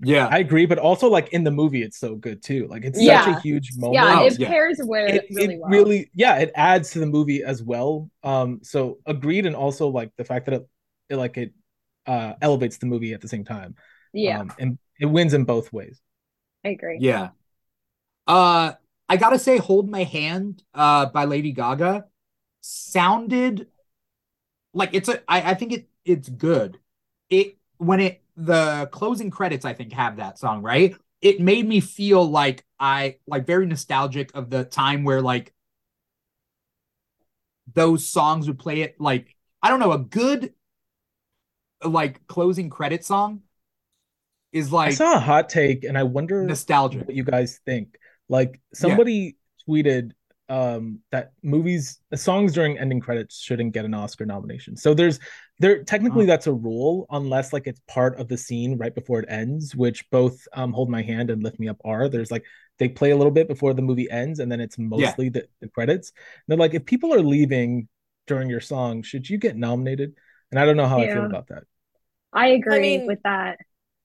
[0.00, 0.28] Yeah.
[0.30, 2.66] I agree, but also like in the movie, it's so good too.
[2.68, 3.94] Like it's such a huge moment.
[3.94, 4.48] Yeah, Oh, it yeah.
[4.48, 5.70] pairs with it, really it well.
[5.70, 10.10] really yeah it adds to the movie as well um so agreed and also like
[10.16, 10.68] the fact that it,
[11.10, 11.52] it like it
[12.06, 13.74] uh elevates the movie at the same time
[14.12, 16.00] yeah, um, and it wins in both ways
[16.64, 16.98] I agree.
[17.00, 17.30] Yeah.
[18.26, 18.72] Uh
[19.08, 22.06] I gotta say, Hold My Hand uh by Lady Gaga
[22.60, 23.68] sounded
[24.72, 26.78] like it's a I, I think it it's good.
[27.30, 30.96] It when it the closing credits, I think, have that song, right?
[31.20, 35.52] It made me feel like I like very nostalgic of the time where like
[37.72, 40.52] those songs would play it like I don't know, a good
[41.84, 43.42] like closing credit song
[44.52, 47.60] is like i like saw a hot take and i wonder nostalgia what you guys
[47.64, 47.96] think.
[48.28, 49.36] Like somebody
[49.68, 50.12] tweeted
[50.48, 54.76] um that movies songs during ending credits shouldn't get an oscar nomination.
[54.76, 55.18] So there's
[55.58, 56.26] there technically Oh.
[56.26, 60.08] that's a rule unless like it's part of the scene right before it ends which
[60.10, 62.08] both um hold my hand and lift me up are.
[62.08, 62.44] There's like
[62.78, 65.68] they play a little bit before the movie ends and then it's mostly the, the
[65.68, 66.12] credits.
[66.48, 67.88] They're like if people are leaving
[68.26, 70.14] during your song should you get nominated?
[70.50, 71.64] And i don't know how i feel about that
[72.34, 73.58] I agree mean- with that.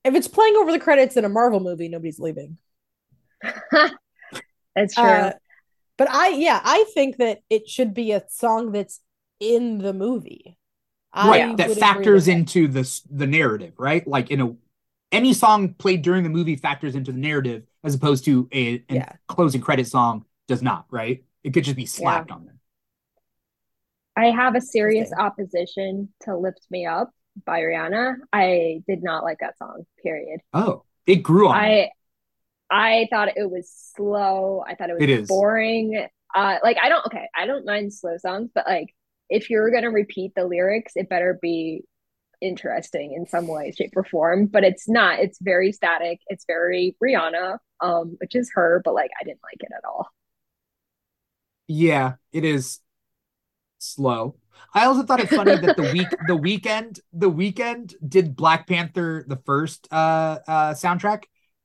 [0.06, 2.58] If it's playing over the credits in a Marvel movie, nobody's leaving.
[4.76, 5.04] That's true.
[5.04, 5.34] Uh,
[5.98, 9.02] but I, yeah, I think that it should be a song that's
[9.42, 10.58] in the movie.
[11.12, 12.32] I right that factors with that.
[12.32, 14.56] into the the narrative right like in a
[15.12, 18.96] any song played during the movie factors into the narrative as opposed to a an
[18.98, 19.12] Yeah.
[19.28, 22.60] closing credit song does not right it could just be slapped on there
[24.16, 27.12] I have a serious opposition to Lift Me Up
[27.46, 28.16] by Rihanna.
[28.34, 30.42] I did not like that song, period.
[30.54, 31.90] oh it grew on me.
[32.72, 34.64] I I thought it was slow.
[34.68, 35.28] I thought it was It is.
[35.28, 36.08] boring.
[36.36, 38.94] Uh like I don't okay, I don't mind slow songs, but like
[39.30, 41.84] if you're gonna repeat the lyrics, it better be
[42.42, 44.46] interesting in some way, shape, or form.
[44.48, 45.20] But it's not.
[45.20, 46.20] It's very static.
[46.28, 50.08] It's very Rihanna, um, which is her, but like I didn't like it at all.
[51.68, 52.80] yeah it is
[53.78, 54.36] slow
[54.74, 59.26] i also thought it funny that the week the Weeknd the Weeknd did black panther
[59.28, 61.24] the first uh uh soundtrack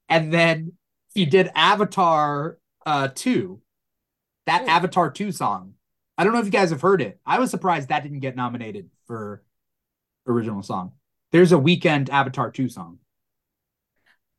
[0.08, 0.72] and then
[1.14, 3.60] he did avatar uh 2
[4.46, 5.74] that avatar 2 song.
[6.16, 7.18] I don't know if you guys have heard it.
[7.26, 9.42] I was surprised that didn't get nominated for
[10.26, 10.92] original song.
[11.32, 12.98] There's a Weeknd avatar 2 song.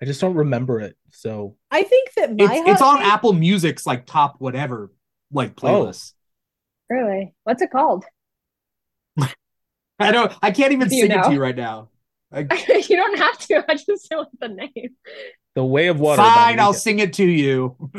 [0.01, 1.55] I just don't remember it so.
[1.71, 4.91] I think that my it's, it's on apple music's like top whatever
[5.31, 6.13] like playlist.
[6.89, 7.33] Really?
[7.43, 8.05] What's it called?
[9.99, 11.89] i don't i can't even Do you sing it to you right now
[12.33, 12.39] I,
[12.89, 13.63] you don't have to.
[13.69, 14.95] I just know the name.
[15.53, 17.75] the way of water fine i'll sing it to you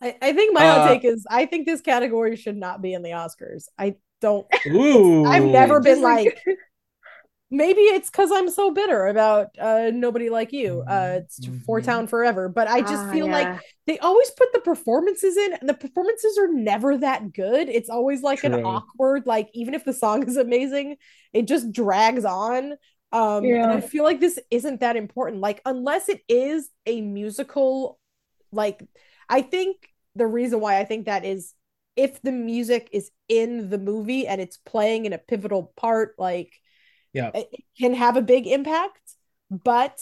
[0.00, 2.92] I, I think my hot Uh, take is I think this category should not be
[2.92, 3.66] in the Oscars.
[3.78, 4.46] I don't.
[4.66, 5.24] Ooh.
[5.24, 6.58] I've never been like- like.
[7.54, 10.82] Maybe it's because I'm so bitter about uh nobody like you.
[10.88, 11.82] Uh, it's Four Mhm.
[11.82, 13.52] Town Forever, but I just Ah, feel like
[13.86, 17.68] they always put the performances in, and the performances are never that good.
[17.68, 20.96] It's always like an awkward, like even if the song is amazing,
[21.34, 22.72] it just drags on.
[23.12, 23.62] Um, Yeah.
[23.62, 25.42] and I feel like this isn't that important.
[25.42, 27.98] Like, unless it is a musical,
[28.52, 28.82] like,
[29.28, 29.76] I think
[30.14, 31.54] the reason why I think that is
[31.96, 36.52] if the music is in the movie and it's playing in a pivotal part, like,
[37.12, 37.30] Yeah.
[37.34, 37.48] it
[37.78, 39.00] can have a big impact.
[39.50, 40.00] But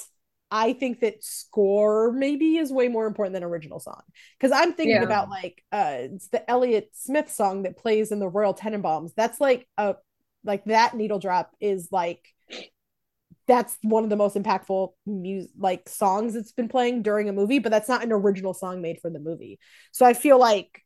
[0.50, 4.02] I think that score maybe is way more important than original song.
[4.38, 5.02] Because I'm thinking Yeah.
[5.04, 9.12] about like uh it's the Elliott Smith song that plays in the Royal Tenenbaums.
[9.16, 9.96] That's like a
[10.44, 12.26] like that needle drop is like
[13.46, 17.58] that's one of the most impactful music like songs that's been playing during a movie,
[17.58, 19.58] but that's not an original song made for the movie.
[19.92, 20.82] So I feel like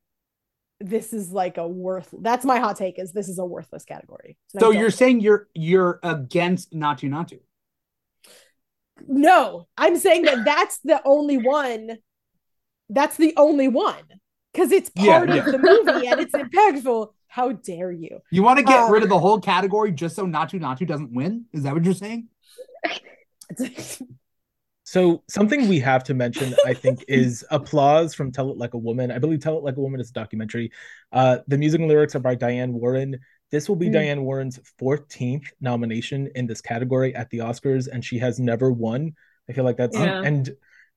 [0.80, 4.36] this is like a worth that's my hot take is this is a worthless category.
[4.59, 7.40] So you're saying you're you're against Naatu Naatu?
[9.06, 11.98] no, I'm saying that that's the only one.
[12.90, 14.02] That's the only one
[14.52, 15.36] because it's Yeah, part yeah.
[15.36, 17.09] of the movie and it's impactful.
[17.28, 18.20] How dare you?
[18.30, 21.12] You want to get Um, rid of the whole category just so Naatu Naatu doesn't
[21.12, 21.46] win?
[21.52, 22.28] Is that what you're saying?
[24.85, 28.78] So something we have to mention, I think, is applause from "Tell It Like a
[28.78, 30.70] Woman." I believe "Tell It Like a Woman" is a documentary.
[31.12, 33.19] Uh, the music and lyrics are by Diane Warren.
[33.51, 33.93] This will be Mm.
[33.93, 39.15] Diane Warren's 14th nomination in this category at the Oscars, and she has never won.
[39.48, 40.23] I feel like that's Yeah.
[40.23, 40.51] and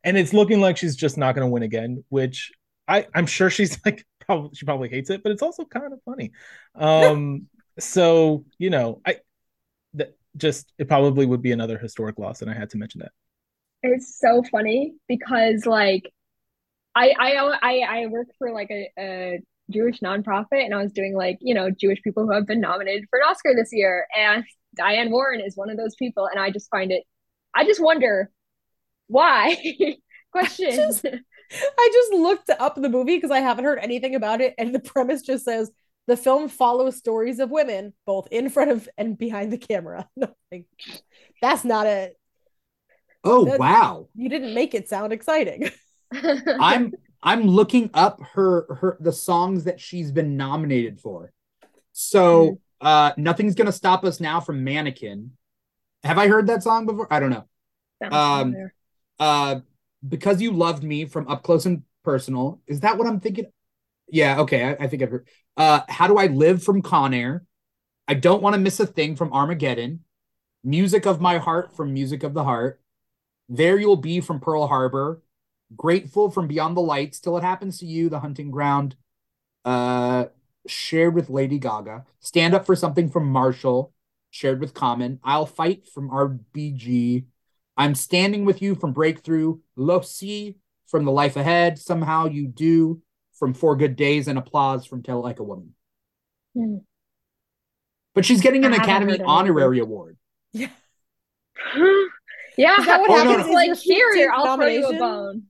[0.03, 2.03] and it's looking like she's just not going to win again.
[2.09, 2.51] Which
[2.87, 5.99] I I'm sure she's like probably she probably hates it, but it's also kind of
[6.03, 6.31] funny.
[6.75, 7.47] Um,
[7.79, 9.17] so you know, I
[9.95, 13.11] that just it probably would be another historic loss, and I had to mention that.
[13.83, 16.11] It's so funny because like
[16.95, 19.41] I I I I work for like a, a
[19.71, 23.05] Jewish nonprofit and I was doing like, you know, Jewish people who have been nominated
[23.09, 24.43] for an Oscar this year and
[24.75, 27.03] Diane Warren is one of those people and I just find it
[27.55, 28.31] I just wonder
[29.07, 29.57] why.
[30.31, 30.71] Question.
[30.71, 34.75] Just- I just looked up the movie because I haven't heard anything about it, and
[34.75, 35.71] the premise just says
[36.05, 40.09] the film follows stories of women both in front of and behind the camera.
[40.17, 40.65] No, like,
[41.41, 42.11] that's not a.
[43.23, 44.07] Oh That- wow.
[44.15, 45.69] You didn't make it sound exciting.
[46.13, 51.31] I'm I'm looking up her her the songs that she's been nominated for.
[51.91, 55.31] So uh nothing's gonna stop us now from Mannequin.
[56.03, 57.11] Have I heard that song before?
[57.11, 57.45] I don't know.
[58.11, 58.73] Um, familiar.
[59.19, 59.59] Uh
[60.07, 62.61] because you loved me from up close and personal.
[62.67, 63.45] Is that what I'm thinking?
[64.09, 64.63] Yeah, okay.
[64.63, 65.27] I, I think I've heard.
[65.57, 67.43] Uh How Do I Live from Con Air?
[68.07, 70.01] I don't want to miss a thing from Armageddon.
[70.63, 72.79] Music of My Heart from Music of the Heart.
[73.49, 75.21] There You'll Be from Pearl Harbor.
[75.75, 77.19] Grateful from Beyond the Lights.
[77.19, 78.95] Till It Happens to You, The Hunting Ground.
[79.65, 80.25] Uh
[80.67, 82.05] shared with Lady Gaga.
[82.19, 83.93] Stand Up for Something from Marshall.
[84.29, 85.19] Shared with Common.
[85.23, 87.25] I'll Fight from RBG.
[87.77, 89.59] I'm Standing with You from Breakthrough.
[89.77, 90.55] Io sì
[90.87, 91.79] from The Life Ahead.
[91.79, 93.01] Somehow You Do
[93.33, 94.27] from Four Good Days.
[94.27, 95.73] And Applause from Tell Like a Woman.
[96.53, 96.77] Hmm.
[98.13, 100.17] But she's getting an I Academy Honorary Award.
[100.51, 100.69] Yeah.
[102.57, 103.51] yeah, Is that what Oh, no, no.
[103.53, 105.43] like Is here, I'll throw you a bone.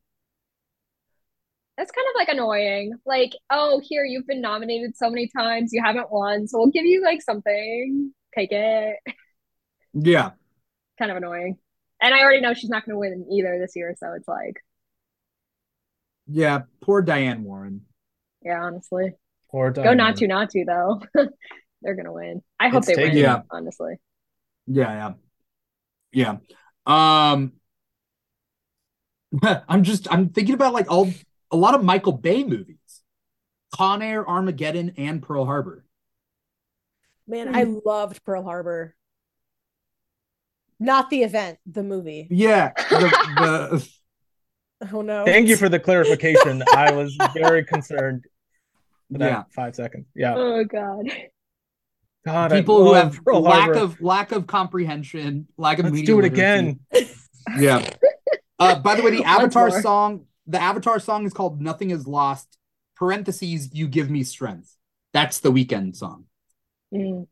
[1.78, 2.94] That's kind of like annoying.
[3.06, 6.86] Like, oh, here you've been nominated so many times, you haven't won, so we'll give
[6.86, 8.12] you like something.
[8.36, 8.96] Take it.
[9.94, 10.32] Yeah.
[11.00, 11.58] Kind of annoying.
[12.02, 14.58] And I already know she's not going to win either this year, so it's like,
[16.28, 16.62] Yeah.
[16.82, 17.82] Poor Diane Warren.
[18.44, 19.14] yeah, honestly,
[19.50, 21.02] Or go not to not to though.
[21.84, 22.42] They're gonna win.
[22.60, 23.24] I hope It's they taken- win.
[23.24, 23.42] Yeah.
[23.52, 23.98] honestly.
[24.66, 25.14] Yeah, yeah.
[26.12, 26.38] Yeah.
[26.88, 27.54] Um
[29.44, 31.12] I'm just I'm thinking about like all
[31.52, 32.78] a lot of Michael Bay movies.
[33.76, 35.84] Con Air, Armageddon, and Pearl Harbor.
[37.28, 38.96] Man, I loved Pearl Harbor.
[40.80, 42.28] Not the event, the movie.
[42.30, 42.72] Yeah.
[42.76, 43.10] The,
[44.80, 45.26] the Oh no.
[45.26, 46.64] Thank you for the clarification.
[46.74, 48.26] I was very concerned
[49.12, 49.44] for that Yeah.
[49.50, 50.06] five seconds.
[50.16, 50.36] Yeah.
[50.38, 51.12] Oh God.
[52.28, 53.80] God, people who have Pearl lack Harbor.
[53.80, 56.42] of lack of comprehension, lack of Let's media do it literacy.
[56.42, 56.80] again.
[57.60, 57.90] Yeah.
[58.60, 62.58] Uh, by the way, the Avatar song, the Avatar song is called "Nothing Is Lost."
[62.98, 64.76] Parentheses, you give me strength.
[65.14, 66.26] That's the Weeknd song.
[66.94, 67.28] Mm.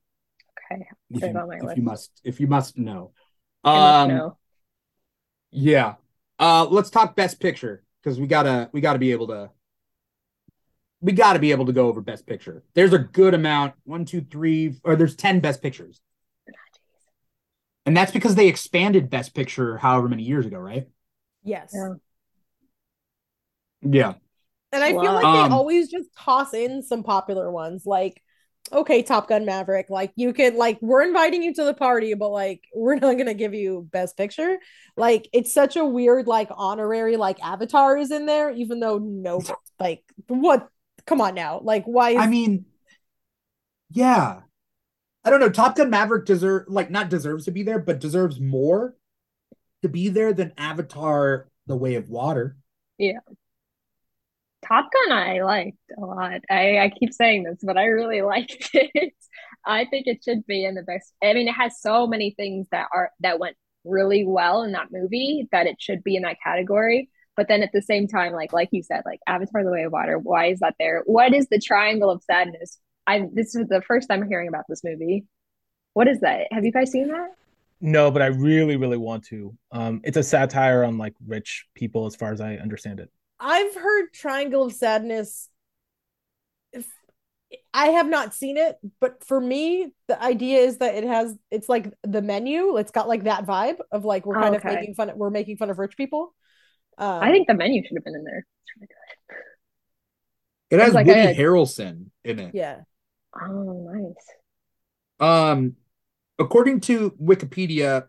[0.72, 0.86] Okay.
[1.10, 1.78] If you, on my if list.
[1.78, 3.12] you must, if you must know.
[3.64, 4.38] I must Um, know.
[5.52, 5.96] yeah.
[6.40, 9.50] Uh, let's talk Best Picture because we gotta, we gotta be able to,
[11.02, 12.64] we gotta be able to go over Best Picture.
[12.74, 13.76] There's a good amount.
[13.84, 16.02] One, two, three, or there's ten Best Pictures,
[17.86, 20.88] and that's because they expanded Best Picture however many years ago, right?
[21.44, 21.72] Yes.
[21.74, 21.96] Yeah.
[23.82, 24.14] Yeah.
[24.72, 25.14] And I feel Wow.
[25.14, 28.22] like Um, they always just toss in some popular ones like
[28.74, 32.30] okay, Top Gun Maverick, like you can like we're inviting you to the party, but
[32.30, 34.58] like we're not gonna give you best picture.
[34.98, 39.44] Like it's such a weird like honorary like Avatar is in there, even though no
[39.80, 40.68] like what
[41.06, 41.60] come on now.
[41.64, 42.66] Like why is I mean,
[43.90, 44.42] yeah.
[45.24, 45.50] I don't know.
[45.50, 48.96] Top Gun Maverick deserve like not deserves to be there, but deserves more
[49.82, 52.58] to be there than Avatar: The Way of Water.
[52.98, 53.20] Yeah.
[54.68, 56.42] Top Gun I liked a lot.
[56.50, 59.14] I, I keep saying this, but I really liked it.
[59.66, 61.14] I think it should be in the best.
[61.24, 64.92] I mean, it has so many things that are that went really well in that
[64.92, 67.10] movie that it should be in that category.
[67.36, 69.92] But then at the same time, like like you said, like Avatar: The Way of
[69.92, 71.04] Water, why is that there?
[71.06, 72.80] What is the Triangle of Sadness?
[73.08, 75.26] I this is the first time I'm hearing about this movie.
[75.94, 76.48] What is that?
[76.52, 77.30] Have you guys seen that?
[77.82, 79.56] No, but I really, really want to.
[79.72, 83.12] Um, it's a satire on like rich people, as far as I understand it.
[83.40, 85.50] I've heard Triangle of Sadness.
[86.74, 86.88] If
[87.74, 91.70] I have not seen it, but for me, the idea is that it has it's
[91.70, 92.78] like the menu.
[92.78, 94.68] It's got like that vibe of like we're kind Okay.
[94.70, 95.12] of making fun.
[95.16, 96.34] We're making fun of rich people.
[96.98, 98.46] Um, I think the menu should have been in there.
[98.64, 98.88] It's really
[100.70, 100.76] good.
[100.78, 102.56] It has like Woody a- Harrelson in it.
[102.56, 102.82] yeah.
[103.40, 104.26] Oh, nice.
[105.20, 105.76] Um,
[106.40, 108.08] according to Wikipedia,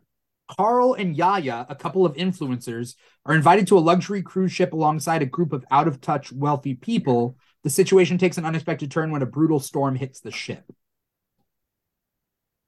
[0.57, 2.95] Carl and Yaya, a couple of influencers,
[3.25, 6.75] are invited to a luxury cruise ship alongside a group of out of touch wealthy
[6.75, 7.37] people.
[7.65, 10.65] The situation takes an unexpected turn when a brutal storm hits the ship.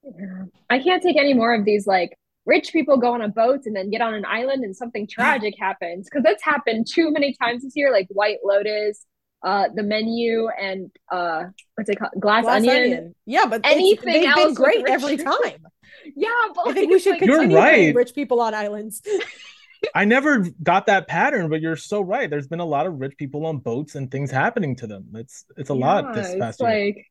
[0.03, 0.43] Yeah.
[0.69, 2.17] I can't take any more of these like
[2.49, 5.53] rich people go on a boat and then get on an island and something tragic
[5.59, 9.05] happens because that's happened too many times this year, like White Lotus,
[9.43, 11.43] uh, the menu, and uh,
[11.75, 12.75] what's it called, Glass, Glass Onion.
[12.75, 13.15] onion.
[13.25, 15.37] Yeah, but Anything they've else been great every people.
[15.43, 15.61] time.
[16.15, 17.95] Yeah, but I think we should like, You're continue putting right.
[17.95, 19.01] rich people on islands.
[19.95, 22.29] I never got that pattern, but you're so right.
[22.29, 25.07] There's been a lot of rich people on boats and things happening to them.
[25.15, 26.85] It's it's a lot this past it's year.
[26.85, 27.07] like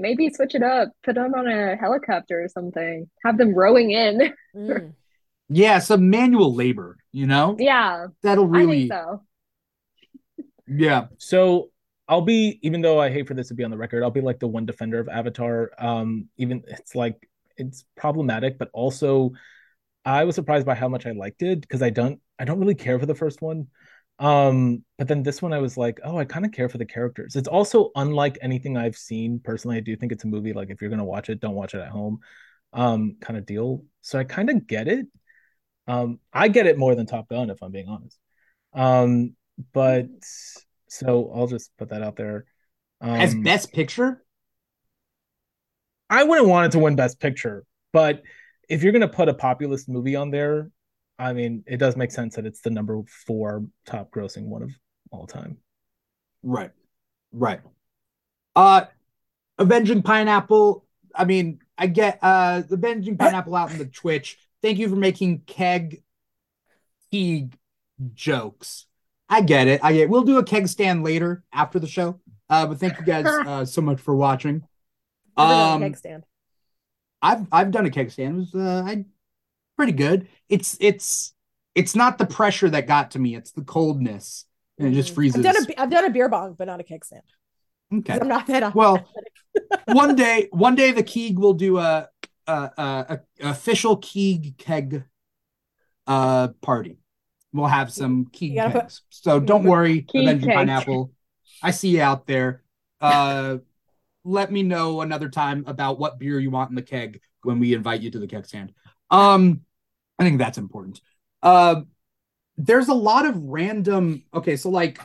[0.00, 4.34] maybe switch it up, put them on a helicopter or something, have them rowing in.
[4.54, 4.94] Mm.
[5.48, 7.58] Yeah, some manual labor, you know?
[7.58, 9.24] yeah, That'll I really, think so.
[10.66, 11.06] yeah.
[11.18, 11.70] So
[12.08, 14.20] I'll be, even though I hate for this to be on the record, I'll be
[14.20, 15.70] like the one defender of Avatar.
[15.78, 19.32] Um, even it's like it's problematic, but also
[20.04, 22.74] I was surprised by how much I liked it because I don't, I don't really
[22.74, 23.68] care for the first one.
[24.20, 26.84] Um, but then this one I was like, oh, I kind of care for the
[26.84, 27.36] characters.
[27.36, 29.78] It's also unlike anything I've seen personally.
[29.78, 31.80] I do think it's a movie like if you're gonna watch it, don't watch it
[31.80, 32.20] at home,
[32.74, 33.82] um, kind of deal.
[34.02, 35.06] So I kind of get it.
[35.88, 38.18] Um, I get it more than Top Gun, if I'm being honest.
[38.74, 39.36] Um,
[39.72, 40.06] but
[40.88, 42.44] so I'll just put that out there.
[43.00, 44.22] Um, As best picture,
[46.10, 48.22] I wouldn't want it to win Best Picture, but
[48.68, 50.70] if you're gonna put a populist movie on there,
[51.20, 54.70] I mean, it does make sense that it's the number four top grossing one of
[55.10, 55.58] all time.
[56.42, 56.70] right,
[57.32, 57.60] right.
[58.56, 58.86] Uh,
[59.58, 60.86] Avenging Pineapple.
[61.14, 64.38] I mean, I get uh, Avenging Pineapple out in the Twitch.
[64.62, 66.02] Thank you for making keg
[67.12, 67.56] keg
[68.14, 68.86] jokes.
[69.28, 69.80] I get it.
[69.84, 70.08] I get.
[70.08, 72.18] We'll do a keg stand later after the show.
[72.48, 74.62] Uh, but thank you guys uh, so much for watching.
[75.36, 76.24] Never Um, keg stand.
[77.22, 78.36] I've I've done a keg stand.
[78.36, 79.04] It was uh, I
[79.80, 80.28] pretty good.
[80.50, 81.32] It's it's
[81.74, 83.34] it's not the pressure that got to me.
[83.34, 84.44] It's the coldness,
[84.78, 85.14] and it just Mhm.
[85.14, 85.46] freezes.
[85.46, 87.22] I've done a I've done a beer bong, but not a keg stand.
[87.90, 88.18] 'Cause okay.
[88.20, 89.08] I'm not that Well,
[89.86, 92.08] one day, one day the Keeg will do a
[92.46, 95.04] a, a, a official Keeg keg
[96.06, 96.98] uh party.
[97.54, 99.02] We'll have some Keeg You gotta put- kegs.
[99.08, 100.50] so don't worry, Keeg Avenging.
[100.50, 101.12] Pineapple.
[101.62, 102.62] I see you out there.
[103.00, 103.58] Uh,
[104.24, 107.72] let me know another time about what beer you want in the keg when we
[107.74, 108.72] invite you to the keg stand.
[109.10, 109.62] Um,
[110.20, 111.00] I think that's important.
[111.42, 111.82] Uh,
[112.58, 114.22] there's a lot of random.
[114.34, 115.00] Okay, so like,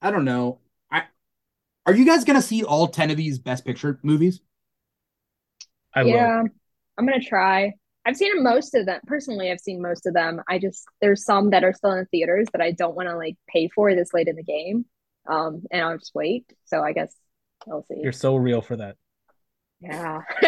[0.00, 0.58] I don't know.
[0.90, 1.04] I
[1.84, 4.40] are you guys gonna see all ten of these Best Picture movies?
[5.94, 6.12] I will.
[6.14, 6.42] yeah,
[6.98, 7.74] I'm gonna try.
[8.06, 9.00] I've seen most of them.
[9.06, 10.40] Personally, I've seen most of them.
[10.48, 13.36] I just there's some that are still in theaters that I don't want to like
[13.48, 14.86] pay for this late in the game.
[15.28, 16.46] Um, and I'll just wait.
[16.64, 17.14] So I guess
[17.70, 18.00] I'll see.
[18.02, 18.96] You're so real for that.
[19.82, 20.20] Yeah.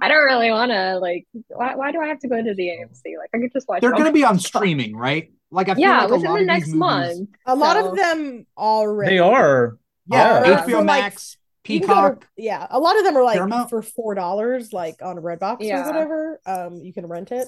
[0.00, 1.26] I don't really want to like.
[1.48, 3.16] Why, why do I have to go to the AMC?
[3.18, 3.80] Like I could just watch.
[3.80, 5.32] They're gonna be on streaming, right?
[5.50, 7.18] Like I feel Yeah, like a within lot the of next these movies.
[7.18, 7.28] month.
[7.46, 9.14] A lot So- of them already.
[9.14, 9.78] They are.
[10.06, 10.62] Yeah, Yeah.
[10.64, 11.36] For, HBO Max,
[11.66, 12.20] You can go Peacock.
[12.22, 13.70] to- yeah, a lot of them are like Paramount?
[13.70, 15.82] for four dollars, like on Redbox Yeah.
[15.82, 16.40] or whatever.
[16.46, 17.46] Um, you can rent it.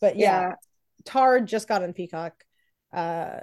[0.00, 0.54] But yeah, Yeah.
[1.04, 2.32] Tar just got on Peacock.
[2.92, 3.40] Uh,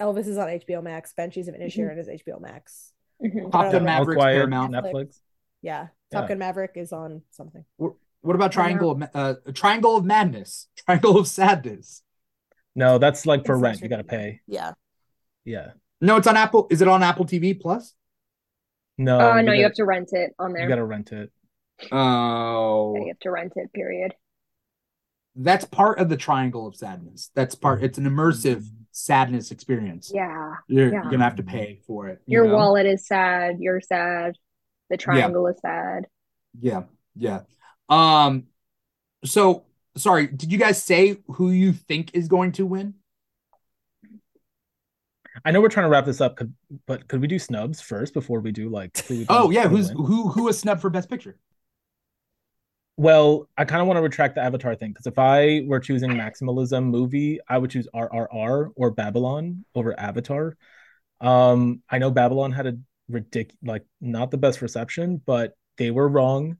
[0.00, 1.12] Elvis is on HBO Max.
[1.16, 2.92] Banshees of Inisherin is HBO Max.
[3.20, 3.50] Mhm.
[3.50, 3.90] Top I Gun don't know.
[3.92, 4.72] All Maverick, Quiet, Paramount.
[4.72, 5.18] Netflix.
[5.60, 6.28] Yeah, Top Yeah.
[6.28, 7.64] Gun Maverick is on something.
[7.76, 10.68] What about Triangle of uh, Triangle of Madness?
[10.76, 12.02] Triangle of Sadness.
[12.74, 13.80] No, that's like for It's rent.
[13.80, 14.40] You gotta pay.
[14.46, 14.72] Yeah,
[15.44, 15.72] Yeah.
[16.00, 16.68] No, it's on Apple.
[16.70, 17.94] Is it on Apple TV Plus?
[18.96, 19.18] No.
[19.20, 20.62] Oh no, you gotta, have to rent it on there.
[20.62, 21.30] You gotta rent it.
[21.92, 23.72] Oh, Yeah, you have to rent it.
[23.72, 24.14] Period.
[25.36, 27.30] that's part of the Triangle of Sadness.
[27.34, 27.82] That's part.
[27.84, 30.10] It's an immersive sadness experience.
[30.14, 30.54] Yeah.
[30.66, 31.02] You're, Yeah.
[31.02, 32.20] you're gonna have to pay for it.
[32.26, 32.56] you Your know?
[32.56, 33.56] wallet is sad.
[33.60, 34.34] You're sad.
[34.90, 36.06] The triangle is sad.
[36.60, 36.84] Yeah,
[37.14, 37.40] Yeah.
[37.88, 38.44] Um.
[39.24, 39.64] So
[39.96, 40.26] sorry.
[40.26, 42.94] Did you guys say who you think is going to win?
[45.44, 46.40] I know we're trying to wrap this up,
[46.86, 48.98] but could we do snubs first before we do like?
[49.28, 50.06] oh yeah, who's win?
[50.06, 51.36] who who was snubbed for best picture?
[52.96, 56.10] Well, I kind of want to retract the Avatar thing because if I were choosing
[56.10, 60.56] maximalism movie, I would choose RRR or Babylon over Avatar.
[61.20, 62.78] Um, I know Babylon had a
[63.08, 66.58] ridiculous, like not the best reception, but they were wrong,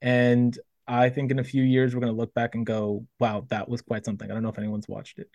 [0.00, 3.68] and I think in a few years we're gonna look back and go, "Wow, that
[3.68, 5.30] was quite something." I don't know if anyone's watched it.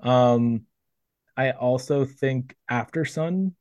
[0.00, 0.66] Um,
[1.36, 3.52] I also think Aftersun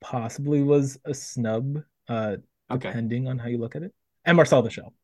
[0.00, 2.36] possibly was a snub, uh,
[2.70, 2.88] okay.
[2.88, 3.94] depending on how you look at it,
[4.24, 4.94] and Marcel the Shell.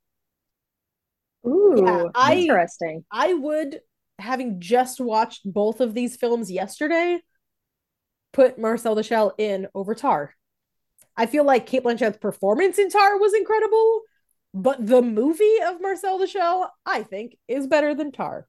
[1.46, 3.04] Ooh, yeah, I, interesting.
[3.10, 3.80] I would,
[4.18, 7.20] having just watched both of these films yesterday,
[8.34, 10.34] put Marcel the Shell in over Tar.
[11.16, 14.02] I feel like Cate Blanchett's performance in Tar was incredible,
[14.52, 18.46] but the movie of Marcel the Shell, I think, is better than Tar.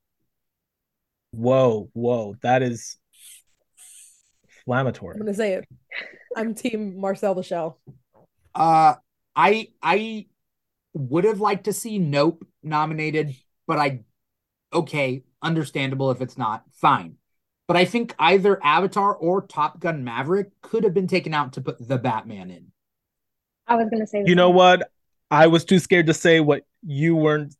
[1.31, 2.97] Whoa, whoa, that is
[4.43, 5.13] inflammatory.
[5.15, 5.65] I'm gonna say it.
[6.35, 7.79] I'm team Marcel the Shell.
[8.53, 8.95] Uh
[9.35, 10.25] I I
[10.93, 13.35] would have liked to see Nope nominated,
[13.67, 14.01] but I
[14.73, 16.63] okay, understandable if it's not.
[16.73, 17.17] Fine.
[17.67, 21.61] But I think either Avatar or Top Gun Maverick could have been taken out to
[21.61, 22.71] put the Batman in.
[23.67, 24.89] I was gonna say You know what?
[25.31, 27.55] I was too scared to say what you weren't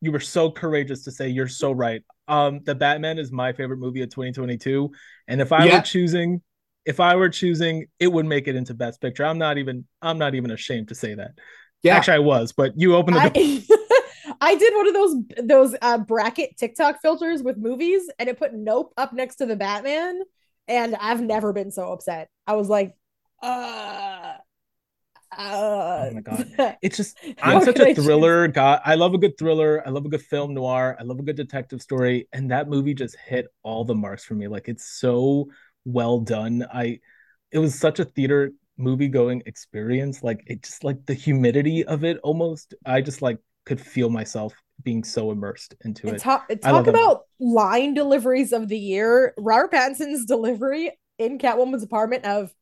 [0.00, 2.02] you were so courageous to say you're so right.
[2.28, 4.90] Um the Batman is my favorite movie of 2022.
[5.28, 5.76] And if I yeah.
[5.76, 6.40] were choosing
[6.86, 9.24] if I were choosing, it would make it into Best Picture.
[9.24, 11.32] I'm not even I'm not even ashamed to say that.
[11.82, 13.20] Yeah, actually, I was, but you opened the.
[13.20, 13.30] I,
[14.40, 18.54] I did one of those those uh, bracket TikTok filters with movies, and it put
[18.54, 20.22] Nope up next to the Batman,
[20.66, 22.28] and I've never been so upset.
[22.46, 22.94] I was like,
[23.42, 24.34] uh.
[25.36, 26.76] Uh, oh my god!
[26.82, 28.80] It's just I'm such a thriller guy.
[28.84, 29.80] I love a good thriller.
[29.86, 30.96] I love a good film noir.
[30.98, 34.34] I love a good detective story, and that movie just hit all the marks for
[34.34, 34.48] me.
[34.48, 35.48] Like it's so
[35.84, 36.66] well done.
[36.74, 36.98] I
[37.52, 40.22] it was such a theater movie going experience.
[40.24, 42.74] Like it just like the humidity of it almost.
[42.84, 46.20] I just like could feel myself being so immersed into and it.
[46.20, 49.34] Talk, talk about line deliveries of the year.
[49.36, 52.52] Robert Pattinson's delivery in Catwoman's apartment of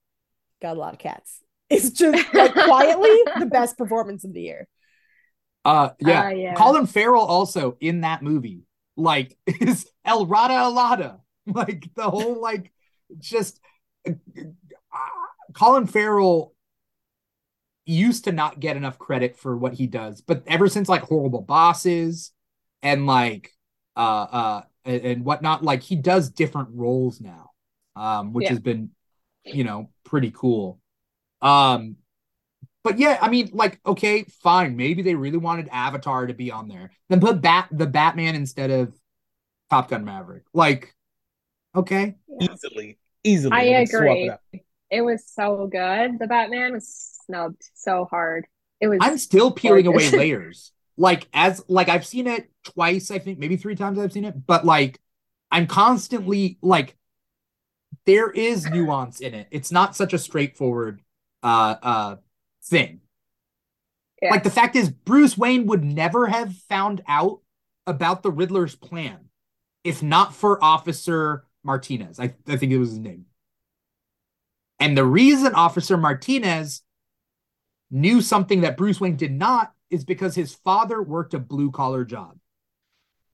[0.61, 1.43] got a lot of cats.
[1.71, 4.67] It's just like quietly the best performance of the year.
[5.67, 6.25] Uh yeah.
[6.25, 6.55] Uh, yeah.
[6.55, 8.63] Colin Farrell also in that movie
[8.99, 11.21] like is El Rada Alada.
[11.47, 12.73] Like the whole like
[13.19, 13.59] just
[14.07, 14.13] uh,
[15.55, 16.53] Colin Farrell
[17.93, 21.43] used to not get enough credit for what he does, but ever since like Horrible
[21.43, 22.33] Bosses
[22.83, 23.53] and like
[23.97, 27.51] uh uh and, and whatnot, like he does different roles now,
[27.97, 28.51] um, which yeah.
[28.51, 28.91] has been
[29.45, 30.81] you know pretty cool.
[31.41, 31.97] Um,
[32.85, 34.77] but yeah, I mean, like, okay, fine.
[34.77, 36.91] Maybe they really wanted Avatar to be on there.
[37.09, 38.95] Then put Bat the Batman instead of
[39.71, 40.45] Top Gun Maverick.
[40.55, 40.95] Like,
[41.75, 43.57] okay, easily, easily.
[43.57, 44.31] I agree
[44.91, 46.19] it was so good.
[46.19, 48.47] The Batman was snubbed so hard.
[48.81, 48.99] It was.
[49.01, 50.13] I'm still peeling gorgeous.
[50.13, 50.73] away layers.
[50.97, 54.47] Like as like I've seen it twice, I think maybe three times I've seen it,
[54.47, 55.01] but like
[55.51, 56.97] I'm constantly like
[58.05, 59.47] there is nuance in it.
[59.51, 61.01] It's not such a straightforward
[61.43, 62.17] uh uh
[62.65, 63.01] thing.
[64.21, 64.31] Yeah.
[64.31, 67.41] Like the fact is Bruce Wayne would never have found out
[67.87, 69.29] about the Riddler's plan
[69.85, 72.21] if not for Officer Martinez.
[72.21, 73.27] I, I think it was his name.
[74.81, 76.83] And the reason Officer Martinez
[77.91, 82.05] knew something that Bruce Wayne did not is because his father worked a blue collar
[82.05, 82.39] job.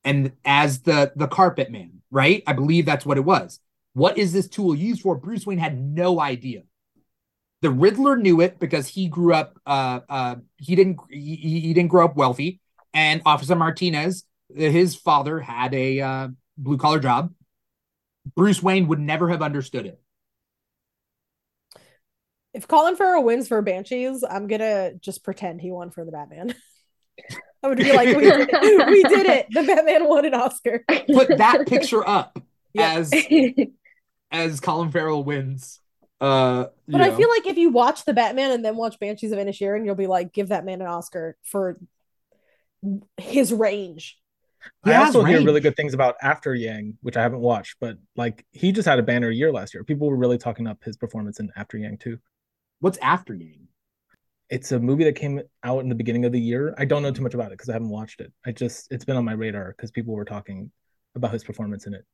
[0.05, 2.43] And as the the carpet man, right?
[2.47, 3.61] I believe that's what it was.
[3.95, 5.17] What is this tool used for?
[5.17, 6.63] Bruce Wayne had no idea.
[7.63, 11.91] The Riddler knew it because he grew up uh uh he didn't he, he didn't
[11.91, 12.61] grow up wealthy
[12.93, 14.25] and Officer Martinez
[14.55, 17.33] his father had a uh, blue collar job.
[18.37, 20.01] Bruce Wayne would never have understood it
[22.55, 26.55] if Colin Farrell wins for Banshees, I'm gonna just pretend he won for the Batman.
[27.63, 28.89] I would be like, we did it.
[28.89, 29.47] we did it.
[29.51, 30.85] The Batman won an Oscar.
[31.13, 32.39] Put that picture up
[32.79, 33.13] as
[34.31, 35.81] as Colin Farrell wins.
[36.21, 37.05] Uh, but know.
[37.05, 39.95] I feel like if you watch the Batman and then watch Banshees of Inisherin, you'll
[39.95, 41.79] be like, give that man an Oscar for
[43.17, 44.19] his range.
[44.85, 45.39] I also range.
[45.39, 48.87] hear really good things about After Yang, which I haven't watched, but like he just
[48.87, 49.85] had a banner year last year.
[49.85, 52.19] People were really talking up his performance in After Yang too.
[52.85, 53.69] What's After Yang?
[54.51, 56.75] It's a movie that came out in the beginning of the year.
[56.77, 58.31] I don't know too much about it because I haven't watched it.
[58.45, 60.71] I just it's been on my radar because people were talking
[61.15, 62.05] about his performance in it.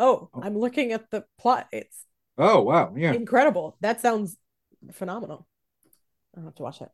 [0.00, 1.68] Oh, oh, I'm looking at the plot.
[1.70, 1.96] It's
[2.36, 3.76] oh wow, yeah, incredible.
[3.82, 4.36] That sounds
[4.90, 5.46] phenomenal.
[6.36, 6.90] I have to watch it.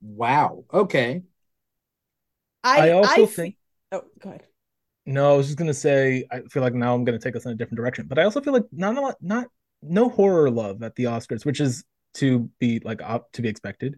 [0.00, 0.64] Wow.
[0.74, 1.22] Okay.
[2.64, 3.56] I, I also I think-
[3.92, 4.42] Oh, go ahead.
[5.06, 7.52] No, I was just gonna say I feel like now I'm gonna take us in
[7.52, 9.46] a different direction, but I also feel like not a lot, not
[9.82, 11.84] no horror love at the Oscars, which is
[12.14, 13.96] to be like op- to be expected.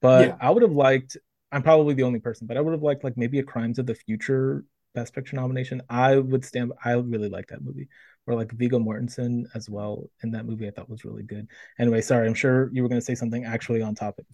[0.00, 0.36] But Yeah.
[0.40, 1.16] I would have liked.
[1.52, 3.86] I'm probably the only person, but I would have liked like maybe a Crimes of
[3.86, 4.64] the Future
[4.94, 5.82] Best Picture nomination.
[5.88, 6.72] I would stand.
[6.84, 7.88] I really like that movie,
[8.26, 10.66] or like Viggo Mortensen as well in that movie.
[10.66, 11.48] I thought was really good.
[11.78, 12.26] Anyway, sorry.
[12.26, 14.26] I'm sure you were gonna say something actually on topic.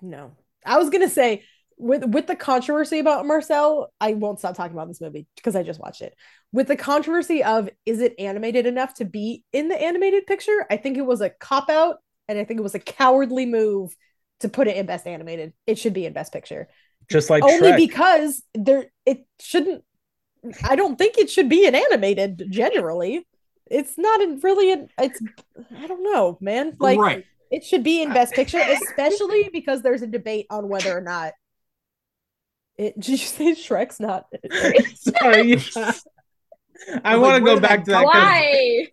[0.00, 0.32] No.
[0.64, 1.44] I was gonna say
[1.78, 5.62] with with the controversy about Marcel, I won't stop talking about this movie because I
[5.62, 6.14] just watched it.
[6.52, 10.66] With the controversy of is it animated enough to be in the animated picture?
[10.70, 13.94] I think it was a cop out and I think it was a cowardly move
[14.40, 15.52] to put it in best animated.
[15.66, 16.68] It should be in best picture.
[17.10, 17.76] Just like Only Shrek.
[17.76, 19.84] because there it shouldn't
[20.64, 23.26] I don't think it should be an animated generally.
[23.70, 25.20] It's not in really an it's
[25.76, 26.76] I don't know, man.
[26.78, 27.24] Like right.
[27.50, 31.32] it should be in Best Picture, especially because there's a debate on whether or not
[32.82, 32.94] it.
[33.00, 34.26] Did you say Shrek's not?
[34.94, 35.56] Sorry.
[35.56, 35.92] yeah.
[37.04, 38.04] I I'm want like, to go back that to that.
[38.04, 38.88] Why?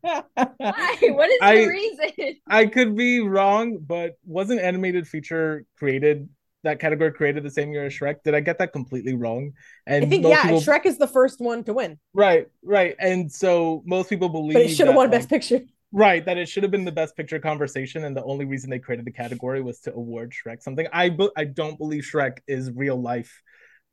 [0.56, 0.98] Why?
[1.10, 2.36] What is I- the reason?
[2.48, 6.28] I could be wrong, but wasn't animated feature created
[6.64, 8.22] that category created the same year as Shrek?
[8.24, 9.52] Did I get that completely wrong?
[9.86, 13.30] And I think yeah, people, Shrek is the first one to win, right, right, and
[13.30, 15.60] so most people believe but it should have won like, Best Picture.
[15.90, 18.78] Right, that it should have been the best picture conversation, and the only reason they
[18.78, 20.86] created the category was to award Shrek something.
[20.92, 23.42] I be- I don't believe Shrek is real life.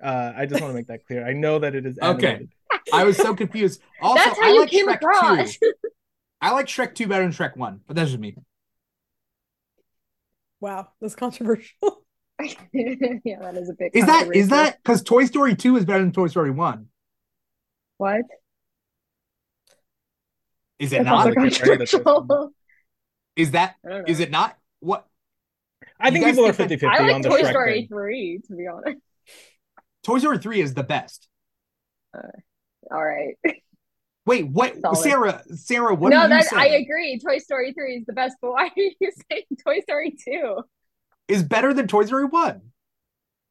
[0.03, 1.25] Uh, I just want to make that clear.
[1.25, 2.47] I know that it is Okay.
[2.91, 3.81] I was so confused.
[4.01, 5.57] Also, That's how I you like came Shrek across.
[5.57, 5.73] 2.
[6.41, 8.35] I like Shrek 2 better than Shrek 1, but that's just me.
[10.59, 11.75] Wow, that's controversial.
[12.73, 13.91] yeah, that is a big.
[13.95, 16.87] Is that is that because Toy Story 2 is better than Toy Story 1?
[17.97, 18.21] what?
[20.79, 21.13] Is it That's not?
[21.15, 22.53] also Like, that's controversial.
[23.35, 24.03] Is that I don't know.
[24.07, 24.57] is it not?
[24.79, 25.05] What
[25.99, 27.49] I think guys people are think 50 that- 50 I on like the Toy Shrek
[27.49, 27.87] Story thing.
[27.87, 29.01] three, to be honest.
[30.03, 31.27] Toy Story 3 is the best.
[32.15, 32.21] Uh,
[32.91, 33.35] all right.
[34.25, 34.97] Wait, what Solid.
[34.97, 37.19] Sarah Sarah, what no, do you that say I agree.
[37.19, 40.63] Toy Story three is the best, but why are you saying Toy Story two?
[41.27, 42.61] is better than Toy Story 1?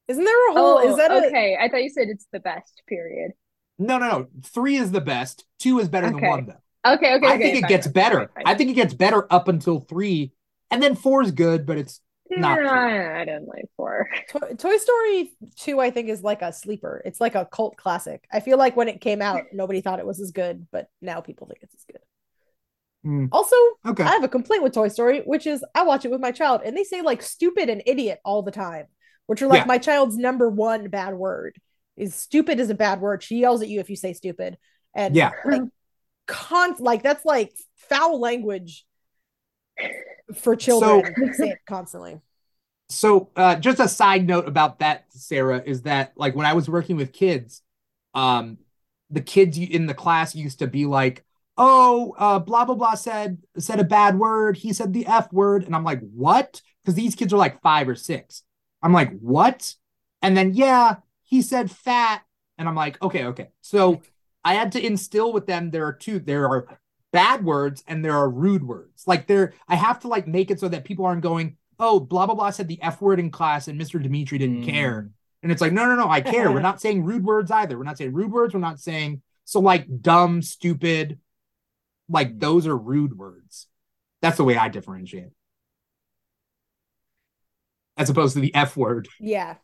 [0.09, 0.79] Isn't there a whole?
[0.79, 1.27] Oh, is that a?
[1.27, 1.57] okay?
[1.61, 2.83] I thought you said it's the best.
[2.89, 3.33] Period.
[3.79, 4.27] No, no, no.
[4.45, 5.45] 3 is the best.
[5.61, 6.55] 2 is better than 1 though.
[6.87, 7.33] Okay, okay.
[7.33, 8.17] I okay, think it fine, gets fine, better.
[8.17, 8.45] fine, fine.
[8.45, 10.33] I think it gets better up until 3
[10.71, 12.01] and then 4 is good, but it's
[12.37, 12.81] not Yeah, true.
[12.81, 14.09] I, I didn't like four.
[14.29, 17.03] Toy, Toy Story 2, I think, is like a sleeper.
[17.05, 18.25] It's like a cult classic.
[18.33, 21.21] I feel like when it came out, nobody thought it was as good, but now
[21.21, 22.01] people think it's as good.
[23.03, 23.27] Hmm.
[23.33, 23.57] Also,
[23.87, 24.05] okay.
[24.05, 26.63] I have a complaint with Toy Story, which is I watch it with my child
[26.65, 28.87] and they say like stupid and idiot all the time,
[29.27, 29.67] which are like Yeah.
[29.67, 31.57] my child's number one bad word.
[31.97, 33.23] Is stupid is a bad word.
[33.23, 34.57] She yells at you if you say stupid.
[34.95, 35.33] And Yeah.
[35.45, 35.63] like
[36.27, 38.87] con like that's like foul language
[40.35, 41.35] for children.
[41.35, 42.21] so, constantly.
[42.91, 46.69] So, uh, just a side note about that, Sarah, is that like when I was
[46.69, 47.63] working with kids,
[48.15, 48.59] um,
[49.11, 51.25] the kids in the class used to be like,
[51.57, 54.57] "Oh, uh, blah blah blah said said a bad word.
[54.57, 57.89] He said the f word," and I'm like, "What?" Because these kids are like five
[57.89, 58.43] or six.
[58.83, 59.75] I'm like, "What?"
[60.23, 62.23] And then yeah, he said fat,
[62.59, 64.03] and I'm like, "Okay, okay." So
[64.45, 66.67] I had to instill with them there are two there are
[67.13, 69.05] bad words and there are rude words.
[69.07, 72.27] Like there, I have to like make it so that people aren't going oh, blah
[72.27, 74.03] blah blah said the F word in class and Mr.
[74.05, 74.69] Dimithri didn't Mm.
[74.71, 75.11] care.
[75.43, 76.51] And it's like, no, no, no, I care.
[76.51, 77.77] We're not saying rude words either.
[77.77, 78.55] We're not saying rude words.
[78.55, 81.19] We're not saying so like dumb, stupid,
[82.09, 83.67] like those are rude words.
[84.23, 85.31] That's the way I differentiate.
[87.97, 89.09] As opposed to the F word.
[89.21, 89.57] Yeah.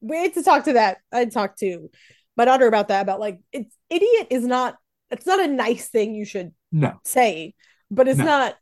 [0.00, 0.98] We had to talk to that.
[1.12, 1.90] I talked to
[2.36, 4.76] my daughter about that, about like it's idiot is not
[5.10, 6.98] it's not a nice thing you should No.
[7.04, 7.54] say,
[7.90, 8.24] but it's No.
[8.24, 8.56] not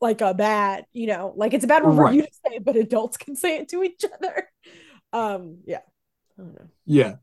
[0.00, 2.76] like a bad, you know, like it's a bad word for you to say, but
[2.76, 4.48] adults can say it to each other.
[5.12, 5.80] Um, yeah.
[6.38, 6.68] I don't know.
[6.86, 7.14] Yeah.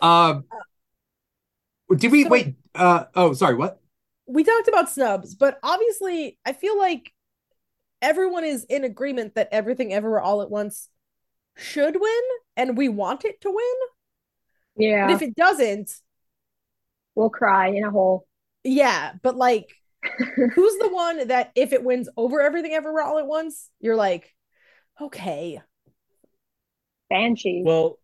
[0.00, 0.44] Um
[1.96, 2.54] did we So- wait?
[2.74, 3.78] Uh oh, sorry, what?
[4.26, 7.12] We talked about snubs, but obviously I feel like
[8.00, 10.88] everyone is in agreement that everything ever all at once
[11.56, 12.22] should win
[12.56, 13.74] and we want it to win.
[15.00, 15.90] But Yeah, if it doesn't,
[17.14, 18.26] we'll cry in a hole.
[18.64, 19.68] yeah, but like
[20.54, 24.34] who's the one that if it wins over everything everywhere all at once, you're like,
[25.00, 25.60] okay.
[27.08, 27.98] Banshee, Well,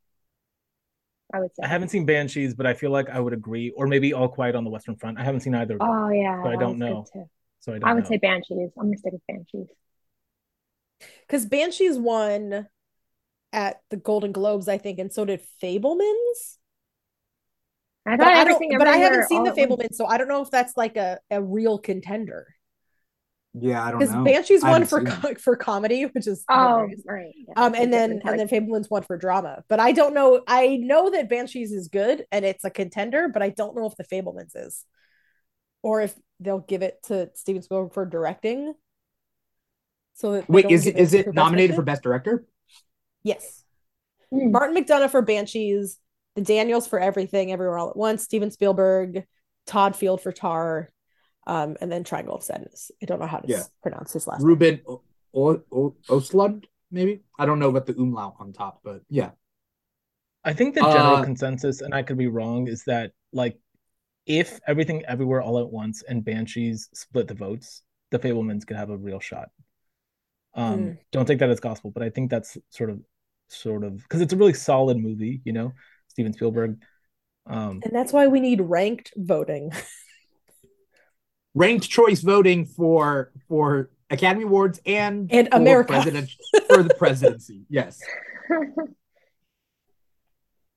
[1.32, 1.62] I would say.
[1.62, 4.54] I haven't seen Banshees, but I feel like I would agree, or maybe All Quiet
[4.54, 5.18] on the Western Front.
[5.18, 7.08] I haven't seen either of them, Oh yeah, So I don't know.
[7.60, 8.08] so I don't I would know.
[8.08, 8.70] say Banshees.
[8.78, 9.68] I'm gonna stick with Banshees.
[11.20, 12.68] Because Banshees won
[13.52, 16.58] at the Golden Globes, I think, and so did Fabelmans.
[18.06, 20.18] I But thought I don't everything but I haven't seen the at Fabelmans, so I
[20.18, 22.46] don't know if that's like a, a real contender.
[23.54, 24.24] Yeah, I don't because.
[24.24, 27.02] Banshees I won for seen co- for comedy, which is Oh, hilarious.
[27.06, 27.32] right.
[27.36, 30.42] yeah, um, and then and then Fabelmans won for drama, but I don't know.
[30.46, 33.96] I know that Banshees is good and it's a contender, but I don't know if
[33.96, 34.84] the Fabelmans is,
[35.82, 38.74] or if they'll give it to Steven Spielberg for directing.
[40.14, 42.44] So that Wait, is give it is it for Best nominated for best director?
[43.28, 43.64] Yes,
[44.30, 44.50] Hmm.
[44.50, 45.98] Martin McDonagh for Banshees,
[46.34, 49.24] the Daniels for Everything, Everywhere All at Once, Steven Spielberg,
[49.66, 50.88] Todd Field for Tar,
[51.46, 52.90] um, and then Triangle of Sadness.
[53.02, 53.59] I don't know how to Yeah.
[53.59, 54.48] s- pronounce his last name.
[54.48, 55.02] Ruben o-
[55.34, 57.22] o- o- Oslund, maybe.
[57.38, 59.30] I don't know about the umlaut on top, but yeah.
[60.44, 63.59] I think the general Uh, consensus, and I could be wrong, is that like
[64.26, 68.90] if everything everywhere all at once and Banshees split the votes, the Fabelmans could have
[68.90, 69.50] a real shot.
[70.55, 70.98] Um, Mm.
[71.12, 73.02] don't take that as gospel, but I think that's sort of
[73.48, 75.72] sort of because it's a really solid movie, you know,
[76.08, 76.80] Steven Spielberg.
[77.46, 79.72] Um, And that's why we need ranked voting.
[81.54, 85.92] Ranked choice voting for for Academy Awards and And for America.
[85.94, 86.30] president
[86.68, 87.64] for the presidency.
[87.70, 88.00] Yes.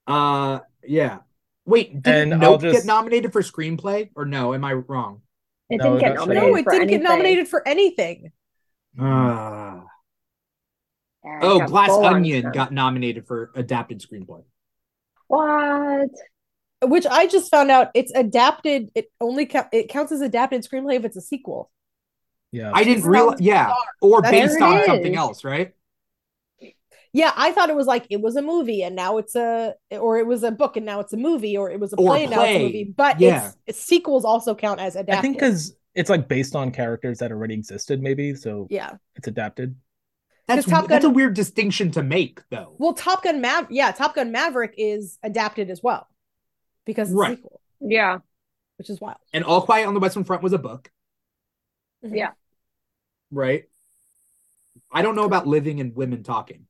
[0.07, 1.19] Uh yeah.
[1.65, 4.53] Wait, did And I'll Nope just- get nominated for screenplay or no?
[4.53, 5.22] Am I wrong?
[5.69, 7.02] It No, didn't get it nominated no, it for didn't anything.
[7.02, 8.31] get nominated for anything.
[8.99, 9.81] Uh,
[11.23, 12.56] Yeah, oh, it oh, Glass Onion snubbed.
[12.56, 14.43] got nominated for adapted screenplay.
[15.27, 16.10] What?
[16.84, 18.89] Which I just found out it's adapted.
[18.95, 21.69] It only ca- it counts as adapted screenplay if it's a sequel.
[22.52, 23.39] yeah, I didn't It's realize.
[23.39, 23.77] Yeah, bizarre.
[24.02, 25.73] or That's- based There it on something else, right?
[27.14, 30.18] Yeah, I thought it was like it was a movie and now it's a, or
[30.18, 32.22] it was a book and now it's a movie, or it was a Or play
[32.23, 32.84] and now it's a movie.
[32.85, 33.48] But Yeah.
[33.48, 35.15] it's, it's sequels also count as adapted.
[35.15, 38.93] I think because it's like based on characters that already existed, maybe so yeah.
[39.18, 39.76] it's adapted.
[40.56, 42.76] That's 'Cause Top that's a weird distinction to make, though.
[42.78, 46.07] Well, Top Gun Mav, yeah, Top Gun Maverick is adapted as well
[46.86, 47.34] because it's Right.
[47.34, 48.19] a sequel, Yeah.
[48.78, 49.18] which is wild.
[49.34, 50.91] and All Quiet on the Western Front was a book,
[52.03, 52.15] Mhm.
[52.18, 52.32] Yeah.
[53.32, 53.65] right?
[54.91, 56.68] I don't know about Living and Women Talking.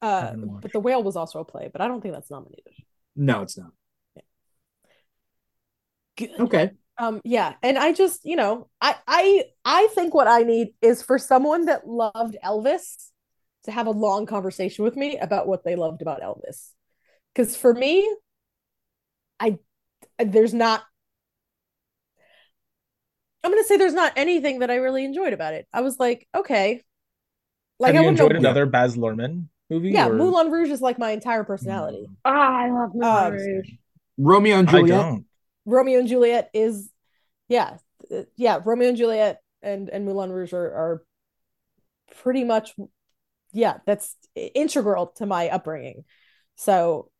[0.00, 2.72] Uh, but The Whale was also a play, but I don't think that's nominated.
[3.14, 3.72] No, it's not.
[6.16, 6.30] Good.
[6.40, 6.70] Okay.
[7.02, 11.02] Um yeah and i just you know i i i think what i need is
[11.02, 13.08] for someone that loved elvis
[13.64, 16.70] to have a long conversation with me about what they loved about elvis
[17.34, 18.08] because for me
[19.40, 19.58] i
[20.18, 20.82] there's not
[23.42, 26.28] i'm gonna say there's not anything that i really enjoyed about it i was like
[26.34, 26.82] okay
[27.80, 29.90] like Have i you wouldn't enjoyed know another Baz Luhrmann movie?
[29.90, 33.70] yeah or- moulin rouge is like my entire personality Oh, I love Um, Moulin Rouge.
[34.18, 35.00] Romeo and I Juliet.
[35.00, 35.24] don't.
[35.64, 36.90] Romeo and Juliet is,
[37.52, 37.76] yeah,
[38.10, 38.58] uh, yeah.
[38.64, 41.02] Romeo and Juliet and and Moulin Rouge are, are
[42.22, 42.74] pretty much,
[43.52, 46.04] yeah, that's integral to my upbringing.
[46.56, 47.10] So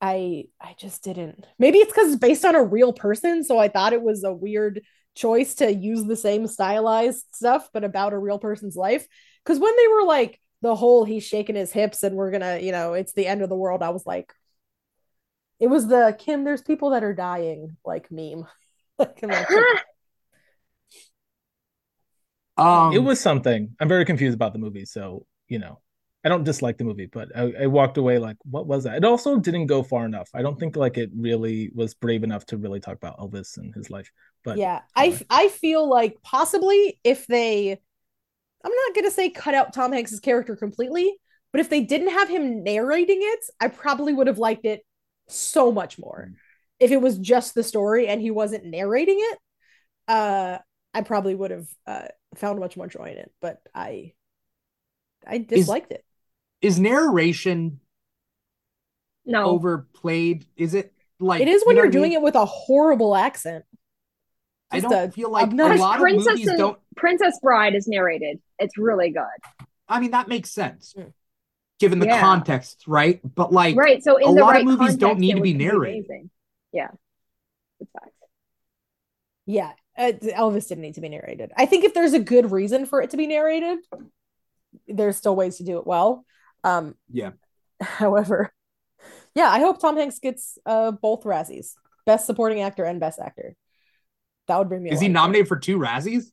[0.00, 1.46] I I just didn't.
[1.58, 4.32] Maybe it's because it's based on a real person, so I thought it was a
[4.32, 4.82] weird
[5.14, 9.06] choice to use the same stylized stuff, but about a real person's life.
[9.44, 12.72] Because when they were like the whole he's shaking his hips and we're gonna, you
[12.72, 14.32] know, it's the end of the world, I was like,
[15.58, 18.46] it was the Kim, there's people that are dying like meme.
[18.98, 19.22] like,
[22.56, 23.76] Um, it was something.
[23.80, 25.80] I'm very confused about the movie, so you know,
[26.24, 28.96] I don't dislike the movie, but I, I walked away like, what was that?
[28.96, 30.28] It also didn't go far enough.
[30.34, 33.74] I don't think like it really was brave enough to really talk about Elvis and
[33.74, 34.10] his life.
[34.42, 37.72] But yeah, I I feel like possibly if they,
[38.64, 41.14] I'm not gonna say cut out Tom Hanks's character completely,
[41.52, 44.80] but if they didn't have him narrating it, I probably would have liked it
[45.28, 46.32] so much more.
[46.78, 49.38] If it was just the story and he wasn't narrating it,
[50.08, 50.58] uh,
[50.94, 53.32] I probably would have uh, found much more joy in it.
[53.40, 54.12] But I,
[55.26, 56.04] I disliked it.
[56.60, 57.80] is narration
[59.24, 59.46] No.
[59.46, 60.46] overplayed?
[60.56, 62.20] Is it like It is when you know you're what I doing mean?
[62.20, 63.64] it with a horrible accent.
[64.70, 66.78] I don't a feel like a obnoxious- lot of Princess movies and don't.
[66.96, 68.40] Princess Bride is narrated.
[68.58, 69.66] It's really good.
[69.88, 71.12] I mean, that makes sense Mm.
[71.78, 72.20] Given the Yeah.
[72.20, 73.20] context, right?
[73.22, 74.02] But like, right.
[74.02, 76.06] So in a the lot of right movies don't context, need to be narrated.
[76.06, 76.30] amazing.
[76.72, 76.88] Yeah.
[77.80, 78.12] It's facts.
[79.46, 81.52] Yeah, uh, Elvis didn't need to be narrated.
[81.56, 83.78] I think if there's a good reason for it to be narrated,
[84.88, 86.24] there's still ways to do it well.
[86.64, 87.32] Um, Yeah.
[87.80, 88.52] However,
[89.34, 91.74] yeah, I hope Tom Hanks gets uh both Razzies,
[92.06, 93.54] Best Supporting Actor and Best Actor.
[94.48, 94.90] That would bring me.
[94.90, 95.14] is he of joy.
[95.14, 96.24] nominated for two Razzies?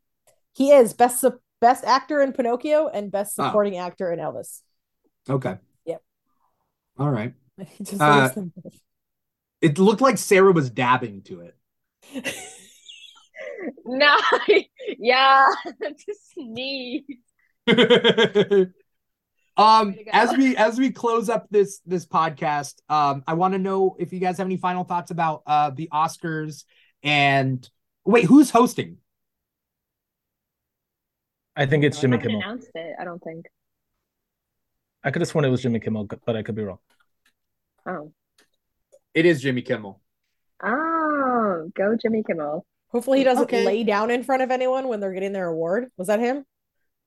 [0.54, 3.46] He is best Su- Best Actor in Pinocchio and Best Oh.
[3.46, 4.62] Supporting Actor in Elvis.
[5.30, 5.58] Okay.
[5.86, 6.02] Yep.
[7.00, 7.34] All right.
[7.78, 8.30] He Uh.
[9.62, 11.56] It looked like Sarah was dabbing to it.
[13.86, 14.18] No.
[15.00, 15.46] yeah.
[16.06, 17.04] Just sneeze.
[19.56, 20.12] um Way to go.
[20.12, 24.12] as we as we close up this this podcast um i want to know if
[24.12, 26.64] you guys have any final thoughts about uh the oscars
[27.04, 27.70] And
[28.06, 28.98] wait, who's hosting?
[31.56, 32.42] I think it's They Jimmy Kimmel.
[32.42, 32.96] announced it.
[33.00, 33.46] I don't think.
[35.04, 36.80] I could have sworn it was Jimmy Kimmel, but I could be wrong.
[37.86, 38.14] Oh,
[39.14, 40.02] It is Jimmy Kimmel.
[40.64, 42.66] oh, go Jimmy Kimmel.
[42.90, 43.66] Hopefully he doesn't Okay.
[43.66, 45.92] lay down in front of anyone when they're getting their award.
[45.98, 46.46] Was that him?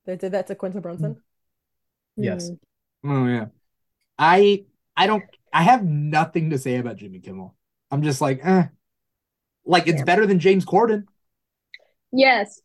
[0.05, 1.23] That did that to Quinta Brunson?
[2.17, 2.51] Yes.
[3.03, 3.11] Hmm.
[3.11, 3.47] Oh yeah.
[4.19, 4.67] I
[4.97, 7.55] I don't I have nothing to say about Jimmy Kimmel.
[7.91, 8.67] I'm just like, eh.
[9.65, 10.05] Like it's Yeah.
[10.05, 11.05] better than James Corden.
[12.13, 12.61] Yes,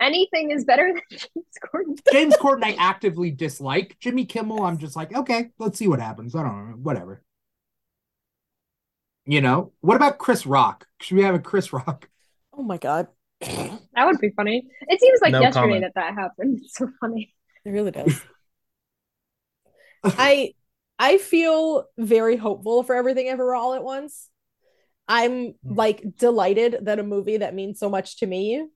[0.00, 2.12] anything is better than James Corden.
[2.12, 3.96] James Corden I actively dislike.
[4.00, 6.34] Jimmy Kimmel, I'm just like, okay, let's see what happens.
[6.34, 7.22] I don't know, whatever.
[9.24, 10.86] You know, what about Chris Rock?
[11.00, 12.08] Should we have a Chris Rock?
[12.52, 13.08] Oh my god.
[13.96, 14.68] That would be funny.
[14.88, 15.84] It seems like No yesterday comment.
[15.84, 16.60] that that happened.
[16.62, 17.34] It's so funny.
[17.64, 18.20] It really does.
[20.04, 20.52] I
[20.98, 24.28] I feel very hopeful for everything ever all at once.
[25.08, 25.74] I'm hmm.
[25.74, 28.66] like delighted that a movie that means so much to me,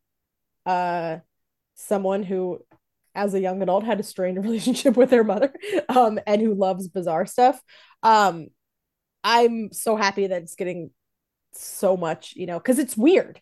[0.70, 1.18] uh
[1.74, 2.60] someone who
[3.14, 5.52] as a young adult had a strained relationship with their mother,
[5.88, 7.60] um, and who loves bizarre stuff.
[8.02, 8.48] Um,
[9.22, 10.90] I'm so happy that it's getting
[11.52, 13.40] so much, you know, because it's weird.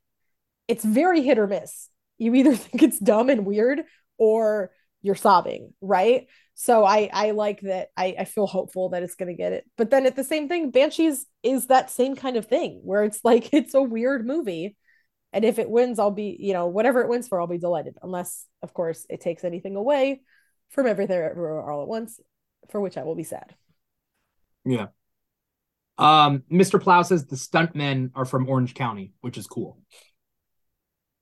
[0.66, 1.88] It's very hit or miss.
[2.18, 3.82] You either think it's dumb and weird
[4.16, 4.70] or
[5.02, 6.26] you're sobbing, right?
[6.54, 7.88] So I I like that.
[7.96, 9.64] I I feel hopeful that it's gonna get it.
[9.76, 13.20] But then at the same thing, Banshees is that same kind of thing where it's
[13.22, 14.76] like it's a weird movie.
[15.32, 17.96] And if it wins, I'll be, you know, whatever it wins for, I'll be delighted.
[18.02, 20.22] Unless, of course, it takes anything away
[20.70, 22.20] from everything everywhere all at once,
[22.70, 23.54] for which I will be sad.
[24.64, 24.88] Yeah.
[25.98, 26.80] Um, Mr.
[26.80, 29.78] Plow says the stuntmen are from Orange County, which is cool.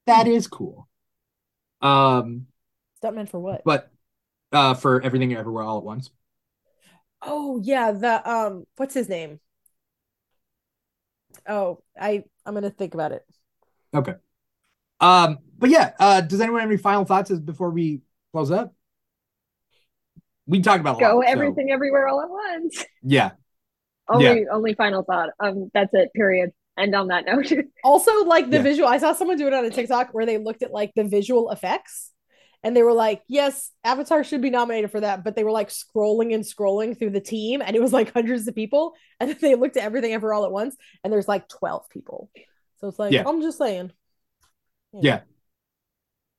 [0.06, 0.88] That is cool.
[1.80, 2.46] Um,
[3.02, 3.62] Stuntman for what?
[3.64, 3.90] but
[4.52, 6.10] uh for everything everywhere all at once.
[7.22, 9.40] Oh yeah, the um, what's his name?
[11.48, 13.24] Oh, I I'm gonna think about it.
[13.94, 14.14] Okay.
[15.00, 18.00] Um, but yeah, uh, does anyone have any final thoughts before we
[18.32, 18.74] close up?
[20.46, 22.84] We talked about a Go lot, so- everything everywhere all at once.
[23.02, 23.32] yeah.
[24.08, 25.30] Only only final thought.
[25.40, 26.12] Um, that's it.
[26.14, 26.52] Period.
[26.78, 27.50] End on that note.
[27.82, 28.62] Also, like the Yeah.
[28.62, 31.02] visual, I saw someone do it on a TikTok where they looked at like the
[31.02, 32.12] visual effects
[32.62, 35.24] and they were like, yes, Avatar should be nominated for that.
[35.24, 38.46] But they were like scrolling and scrolling through the team and it was like hundreds
[38.46, 38.94] of people.
[39.18, 42.30] And then they looked at everything ever all at once and there's like 12 people.
[42.78, 43.24] So it's like, Yeah.
[43.26, 43.92] I'm just saying.
[44.92, 45.20] Yeah.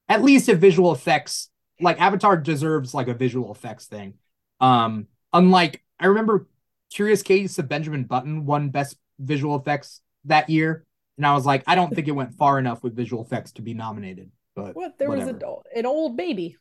[0.10, 1.50] At least if visual effects
[1.80, 4.16] like Avatar deserves like a visual effects thing.
[4.60, 6.48] Um, unlike I remember
[6.92, 10.86] Curious Case of Benjamin Button won best visual effects that year.
[11.18, 13.62] And I was like, I don't think it went far enough with visual effects to
[13.62, 14.32] be nominated.
[14.56, 14.98] But What?
[14.98, 15.38] There was a,
[15.76, 16.58] an old baby.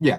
[0.00, 0.18] yeah.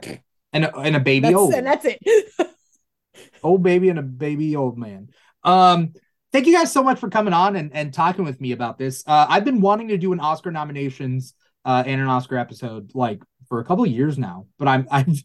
[0.53, 1.53] And a, and a baby That's, old.
[1.53, 1.99] and that's it.
[3.43, 5.09] old baby and a baby old man.
[5.43, 5.93] Um,
[6.35, 9.05] thank you guys so much for coming on and, and talking with me about this.
[9.07, 11.33] Uh, I've been wanting to do an Oscar nominations
[11.63, 15.23] uh, and an Oscar episode like for a couple of years now, but I'm I've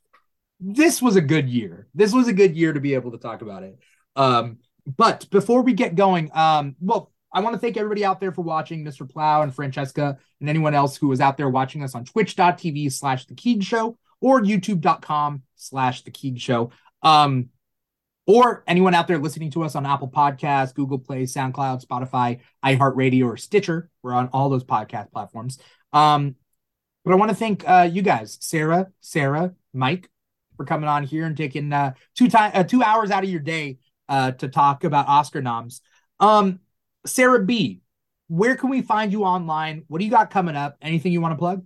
[0.60, 1.88] this was a good year.
[1.94, 3.76] This was a good year to be able to talk about it.
[4.14, 8.30] Um, but before we get going, um, well, I want to thank everybody out there
[8.30, 9.08] for watching, Mr.
[9.08, 13.26] Plow and Francesca, and anyone else who was out there watching us on twitch.tv slash
[13.26, 16.70] the Keeg Show or youtube.com slash the Keeg Show.
[17.02, 17.48] Um,
[18.30, 23.24] or anyone out there listening to us on Apple Podcasts, Google Play, SoundCloud, Spotify, iHeartRadio,
[23.24, 23.90] or Stitcher.
[24.04, 25.58] We're on all those podcast platforms.
[25.92, 26.36] Um,
[27.04, 30.08] but I want to thank uh, you guys, Sarah, Sarah, Mike,
[30.56, 33.40] for coming on here and taking uh, two time uh, two hours out of your
[33.40, 33.78] day
[34.08, 35.80] uh, to talk about Oscar noms.
[36.20, 36.60] Um,
[37.06, 37.80] Sarah B,
[38.28, 39.82] where can we find you online?
[39.88, 40.76] What do you got coming up?
[40.80, 41.64] Anything you want to plug?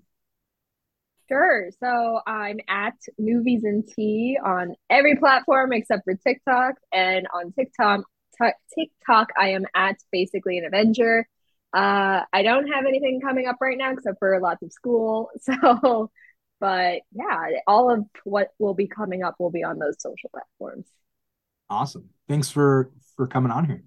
[1.28, 1.70] Sure.
[1.80, 6.74] So I'm at Movies and Tea on every platform except for TikTok.
[6.92, 8.04] And on TikTok,
[8.40, 11.26] t- TikTok, I am at basically an Avenger.
[11.72, 15.30] Uh, I don't have anything coming up right now except for lots of school.
[15.40, 16.10] So,
[16.60, 20.86] but yeah, all of what will be coming up will be on those social platforms.
[21.68, 22.10] Awesome.
[22.28, 23.84] Thanks for for coming on here.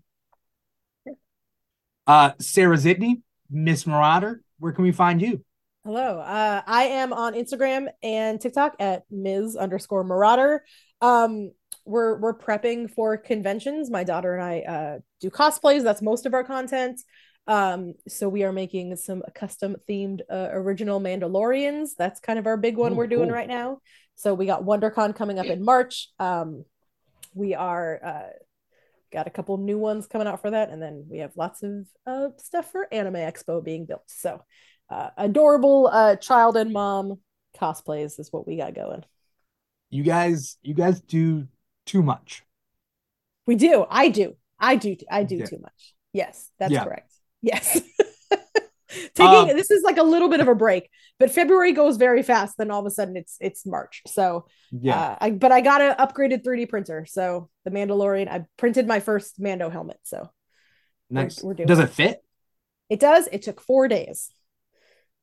[2.05, 5.43] Uh, Sarah Zitney, Miss Marauder, where can we find you?
[5.88, 6.19] Hello.
[6.19, 9.55] Uh, I am on Instagram and TikTok at Ms.
[9.55, 10.65] underscore Marauder.
[10.99, 11.51] Um,
[11.85, 13.89] we're we're prepping for conventions.
[13.89, 15.84] My daughter and I uh, do cosplays.
[15.84, 16.99] That's most of our content.
[17.47, 21.91] Um, so we are making some custom themed uh, original Mandalorians.
[21.97, 23.35] That's kind of our big one Oh, we're doing cool.
[23.35, 23.80] right now.
[24.15, 26.09] So we got WonderCon coming up in March.
[26.19, 26.65] Um,
[27.34, 28.30] we are uh,
[29.14, 31.88] got a couple new ones coming out for that, and then we have lots of
[32.05, 34.03] uh, stuff for Anime Expo being built.
[34.07, 34.41] So
[34.89, 37.19] uh, adorable uh, child and mom
[37.59, 39.03] cosplays is what we got going.
[39.89, 41.47] You guys, you guys do
[41.85, 42.43] too much.
[43.45, 43.85] We do.
[43.89, 44.35] I do.
[44.59, 44.95] I do.
[45.09, 45.45] I do Yeah.
[45.45, 45.95] too much.
[46.14, 46.84] Yes, that's Yeah.
[46.84, 47.14] correct.
[47.41, 47.80] Yes.
[49.15, 50.89] Taking Um, this is like a little bit of a break,
[51.19, 52.57] but February goes very fast.
[52.57, 54.01] Then all of a sudden it's it's March.
[54.07, 54.99] So Yeah.
[54.99, 57.05] uh, I but I got an upgraded 3D printer.
[57.05, 59.99] So the Mandalorian, I printed my first Mando helmet.
[60.03, 60.30] So
[61.09, 61.43] nice.
[61.43, 62.23] we're doing Does it fit?
[62.89, 63.27] it does.
[63.31, 64.30] It took four days.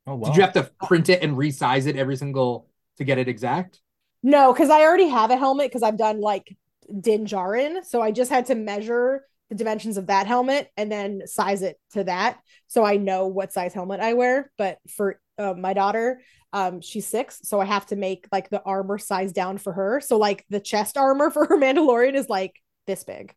[0.07, 0.29] Oh wow.
[0.29, 2.69] Did you have to print it and resize it every single
[2.99, 3.81] to get it exact?
[4.23, 6.57] No, because I already have a helmet because I've done like
[7.01, 7.85] Din Djarin.
[7.85, 11.79] So I just had to measure the dimensions of that helmet and then size it
[11.93, 12.39] to that.
[12.67, 14.51] So I know what size helmet I wear.
[14.57, 16.21] But for uh, my daughter,
[16.53, 17.41] um, she's six.
[17.43, 20.01] So I have to make like the armor size down for her.
[20.01, 22.55] So like the chest armor for her Mandalorian is like
[22.87, 23.35] this big.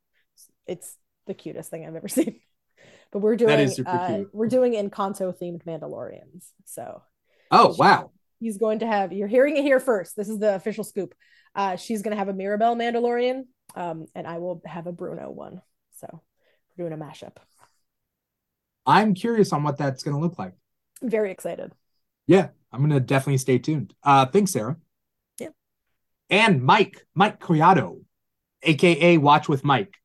[0.68, 0.96] It's
[1.26, 2.40] the cutest thing I've ever seen.
[3.12, 4.30] But we're doing is super uh, cute.
[4.34, 6.50] we're doing Encanto themed Mandalorians.
[6.66, 7.02] So
[7.52, 8.12] Oh wow.
[8.40, 11.16] he's going to have you're hearing it here first this is the official scoop
[11.56, 15.32] uh she's going to have a Mirabel mandalorian um and i will have a bruno
[15.32, 15.62] one
[15.96, 16.22] so
[16.78, 17.38] we're doing a mashup
[18.86, 20.54] I'm curious on what that's gonna look like.
[21.02, 21.72] i'm very excited
[22.28, 23.94] Yeah, I'm gonna definitely stay tuned.
[24.04, 24.76] Uh thanks, Sarah.
[25.40, 25.50] Yeah.
[26.30, 28.02] And Mike, Mike Collado,
[28.62, 29.96] aka Watch with Mike.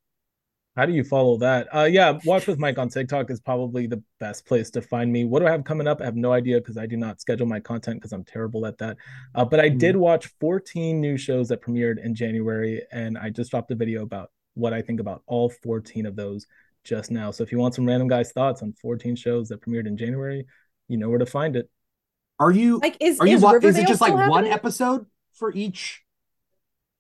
[0.77, 1.69] How do you follow that?
[1.75, 5.25] Uh, yeah, Watch with Mike on TikTok is probably the best place to find me.
[5.27, 6.01] What do I have coming up?
[6.01, 8.79] I have no idea because I do not schedule my content because I'm terrible at
[8.79, 8.97] that.
[9.35, 13.51] Uh, but I did watch 14 new shows that premiered in January, and I just
[13.51, 16.47] dropped a video about what I think about all 14 of those
[16.85, 17.31] just now.
[17.31, 20.47] So if you want some random guys' thoughts on 14 shows that premiered in January,
[20.89, 21.69] you know where to find it.
[22.41, 25.05] Are you like is are you is, wa- is it just like still one episode
[25.35, 26.03] for each?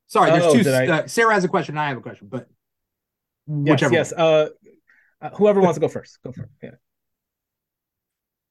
[0.09, 0.71] Sorry, there's Oh, two.
[0.71, 1.73] I- Uh, Sarah has a question.
[1.75, 2.52] And I have a question, but Yes,
[3.53, 3.95] whichever.
[3.95, 4.13] yes.
[4.13, 4.21] one.
[4.21, 4.49] Uh,
[5.21, 6.49] uh, whoever wants to go first, go for it.
[6.63, 6.71] Yeah.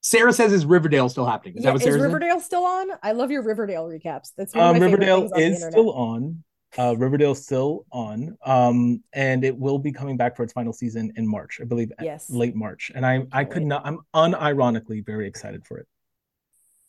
[0.02, 2.06] Sarah says, "Is Riverdale still happening?" Is Yeah, that what is Sarah said?
[2.06, 5.30] Riverdale still on i love your riverdale recaps that's one of Um, my favorite Riverdale
[5.34, 5.72] on is internet.
[5.74, 6.44] still on.
[6.78, 8.38] Uh, Riverdale's still on.
[8.46, 11.92] Um, and it will be coming back for its final season in March, I believe,
[12.02, 12.92] yes late March.
[12.96, 13.68] And I, I could wait.
[13.68, 13.86] not.
[13.86, 15.88] I'm unironically very excited for it.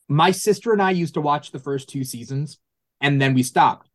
[0.09, 2.59] My sister and I used to watch the first two seasons,
[3.01, 3.89] and then we stopped.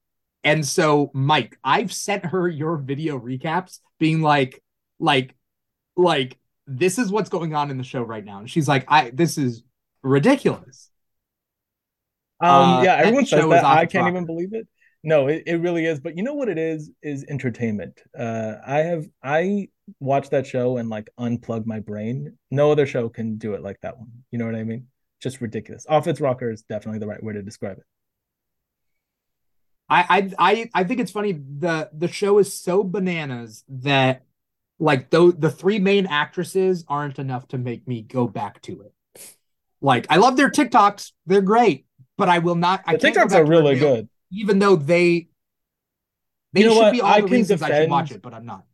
[0.48, 4.64] And so, Mike, I've sent her your video recaps, being like,
[4.98, 5.36] like,
[5.98, 8.40] like, this is what's going on in the show right now.
[8.40, 9.64] And she's like, I this is
[10.04, 10.90] ridiculous.
[12.40, 13.66] Um, Uh, yeah, that everyone says that.
[13.66, 14.68] I can't even believe it.
[15.04, 16.00] No, it, it really is.
[16.00, 16.92] But you know what it is?
[17.02, 18.02] Is entertainment.
[18.18, 19.68] Uh, I have I
[20.00, 22.38] watched that show and like unplugged my brain.
[22.52, 24.12] No other show can do it like that one.
[24.32, 24.88] You know what I mean?
[25.22, 25.86] Just ridiculous.
[25.90, 27.84] Off its rocker is definitely the right way to describe it.
[29.90, 34.24] I I I, I think it's funny the the show is so bananas that
[34.80, 38.94] like though the three main actresses aren't enough to make me go back to it.
[39.82, 41.86] Like I love their TikToks, they're great,
[42.18, 42.84] but I will not.
[42.86, 44.10] I The can't TikToks are really good.
[44.32, 45.30] even though they
[46.54, 46.94] they You know should what?
[46.94, 48.66] be all I the reasons I should watch it, but I'm not.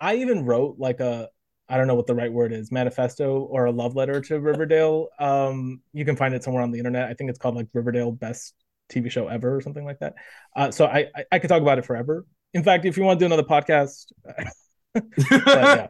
[0.00, 1.28] I even wrote like a
[1.68, 5.08] I don't know what the right word is, manifesto or a love letter to Riverdale.
[5.18, 7.08] Um, you can find it somewhere on the internet.
[7.10, 8.54] I think it's called like Riverdale Best
[8.88, 10.14] TV Show Ever or something like that.
[10.56, 12.26] Uh, so I, I I could talk about it forever.
[12.54, 14.12] In fact, if you want to do another podcast,
[14.94, 15.86] but yeah.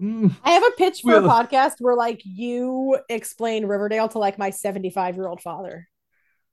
[0.44, 4.50] I have a pitch for a podcast where like you explain riverdale to like my
[4.50, 5.88] 75 year old father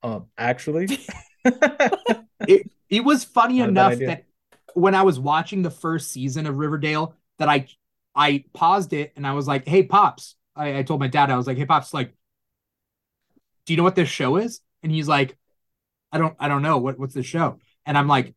[0.05, 0.99] um, actually,
[2.47, 4.25] it it was funny Not enough that
[4.75, 7.67] when I was watching the first season of Riverdale, that I
[8.13, 11.37] I paused it and I was like, "Hey, pops!" I, I told my dad, I
[11.37, 12.13] was like, "Hey, pops, like,
[13.65, 15.35] do you know what this show is?" And he's like,
[16.11, 17.57] "I don't, I don't know what what's this show."
[17.87, 18.35] And I'm like,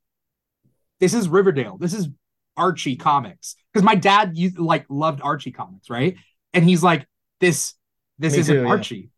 [0.99, 1.77] "This is Riverdale.
[1.77, 2.09] This is
[2.57, 6.17] Archie comics." Because my dad used like loved Archie comics, right?
[6.55, 7.07] And he's like,
[7.39, 7.75] "This,
[8.19, 8.69] this Me isn't too, yeah.
[8.69, 9.11] Archie.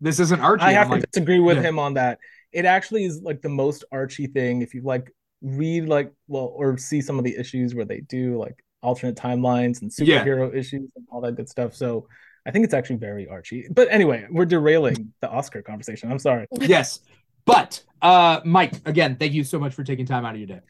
[0.00, 1.64] This isn't Archie." I have I'm to like, disagree with yeah.
[1.64, 2.20] him on that.
[2.52, 4.62] It actually is like the most Archie thing.
[4.62, 8.38] If you like read like well or see some of the issues where they do
[8.38, 10.24] like alternate timelines and Yeah.
[10.24, 11.74] superhero issues and all that good stuff.
[11.74, 12.06] So
[12.48, 13.66] I think it's actually very Archie.
[13.70, 16.10] But anyway, we're derailing the Oscar conversation.
[16.10, 16.46] I'm sorry.
[16.60, 17.00] yes.
[17.44, 20.60] But uh Mike, again, thank you so much for taking time out of your day.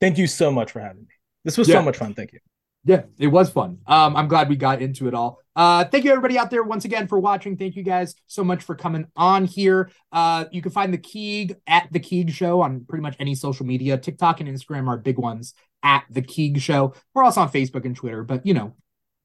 [0.00, 1.08] Thank you so much for having me.
[1.44, 1.76] This was Yeah.
[1.76, 2.14] so much fun.
[2.14, 2.38] Thank you.
[2.84, 3.78] Yeah, it was fun.
[3.86, 5.40] Um, I'm glad we got into it all.
[5.56, 7.56] Uh, thank you everybody out there once again for watching.
[7.56, 9.90] Thank you guys so much for coming on here.
[10.12, 13.66] Uh, you can find the Keeg at the Keeg Show on pretty much any social
[13.66, 13.98] media.
[13.98, 16.94] TikTok and Instagram are big ones at the Keeg Show.
[17.12, 18.76] We're also on Facebook and Twitter, but you know,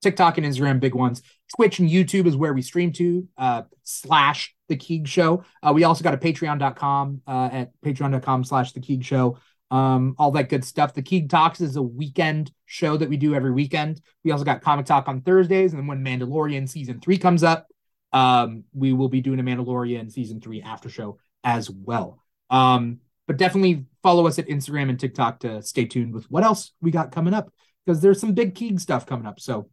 [0.03, 1.21] TikTok and Instagram, big ones.
[1.55, 5.43] Twitch and YouTube is where we stream to, uh, slash the Keeg Show.
[5.61, 9.37] Uh, we also got a patreon.com uh, at patreon.com slash the Keeg Show.
[9.71, 10.93] Um, all that good stuff.
[10.93, 14.01] The Keeg Talks is a weekend show that we do every weekend.
[14.23, 17.67] We also got Comic Talk on Thursdays, and then when Mandalorian season three comes up,
[18.11, 22.19] um, we will be doing a Mandalorian season three after show as well.
[22.49, 26.73] Um, but definitely follow us at Instagram and TikTok to stay tuned with what else
[26.81, 27.51] we got coming up
[27.85, 29.39] because there's some big Keeg stuff coming up.
[29.39, 29.69] So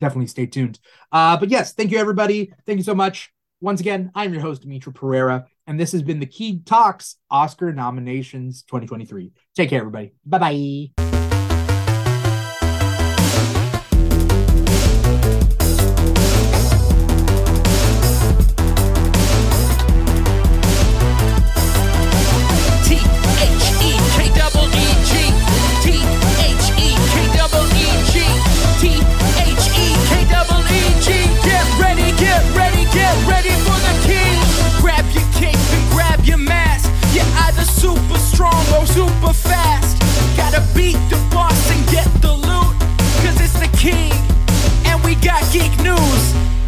[0.00, 0.78] definitely stay tuned.
[1.12, 2.52] Uh, but yes, thank you everybody.
[2.66, 3.30] Thank you so much.
[3.60, 7.72] Once again, I'm your host, Dimithri Perera, and this has been the Keeg Talks Oscar
[7.72, 9.32] nominations 2023.
[9.54, 10.12] Take care, everybody.
[10.24, 11.09] Bye bye.
[38.40, 40.00] strong or super fast.
[40.34, 42.74] Gotta beat the boss and get the loot,
[43.20, 44.12] cause it's the king.
[44.86, 46.59] And we got geek news.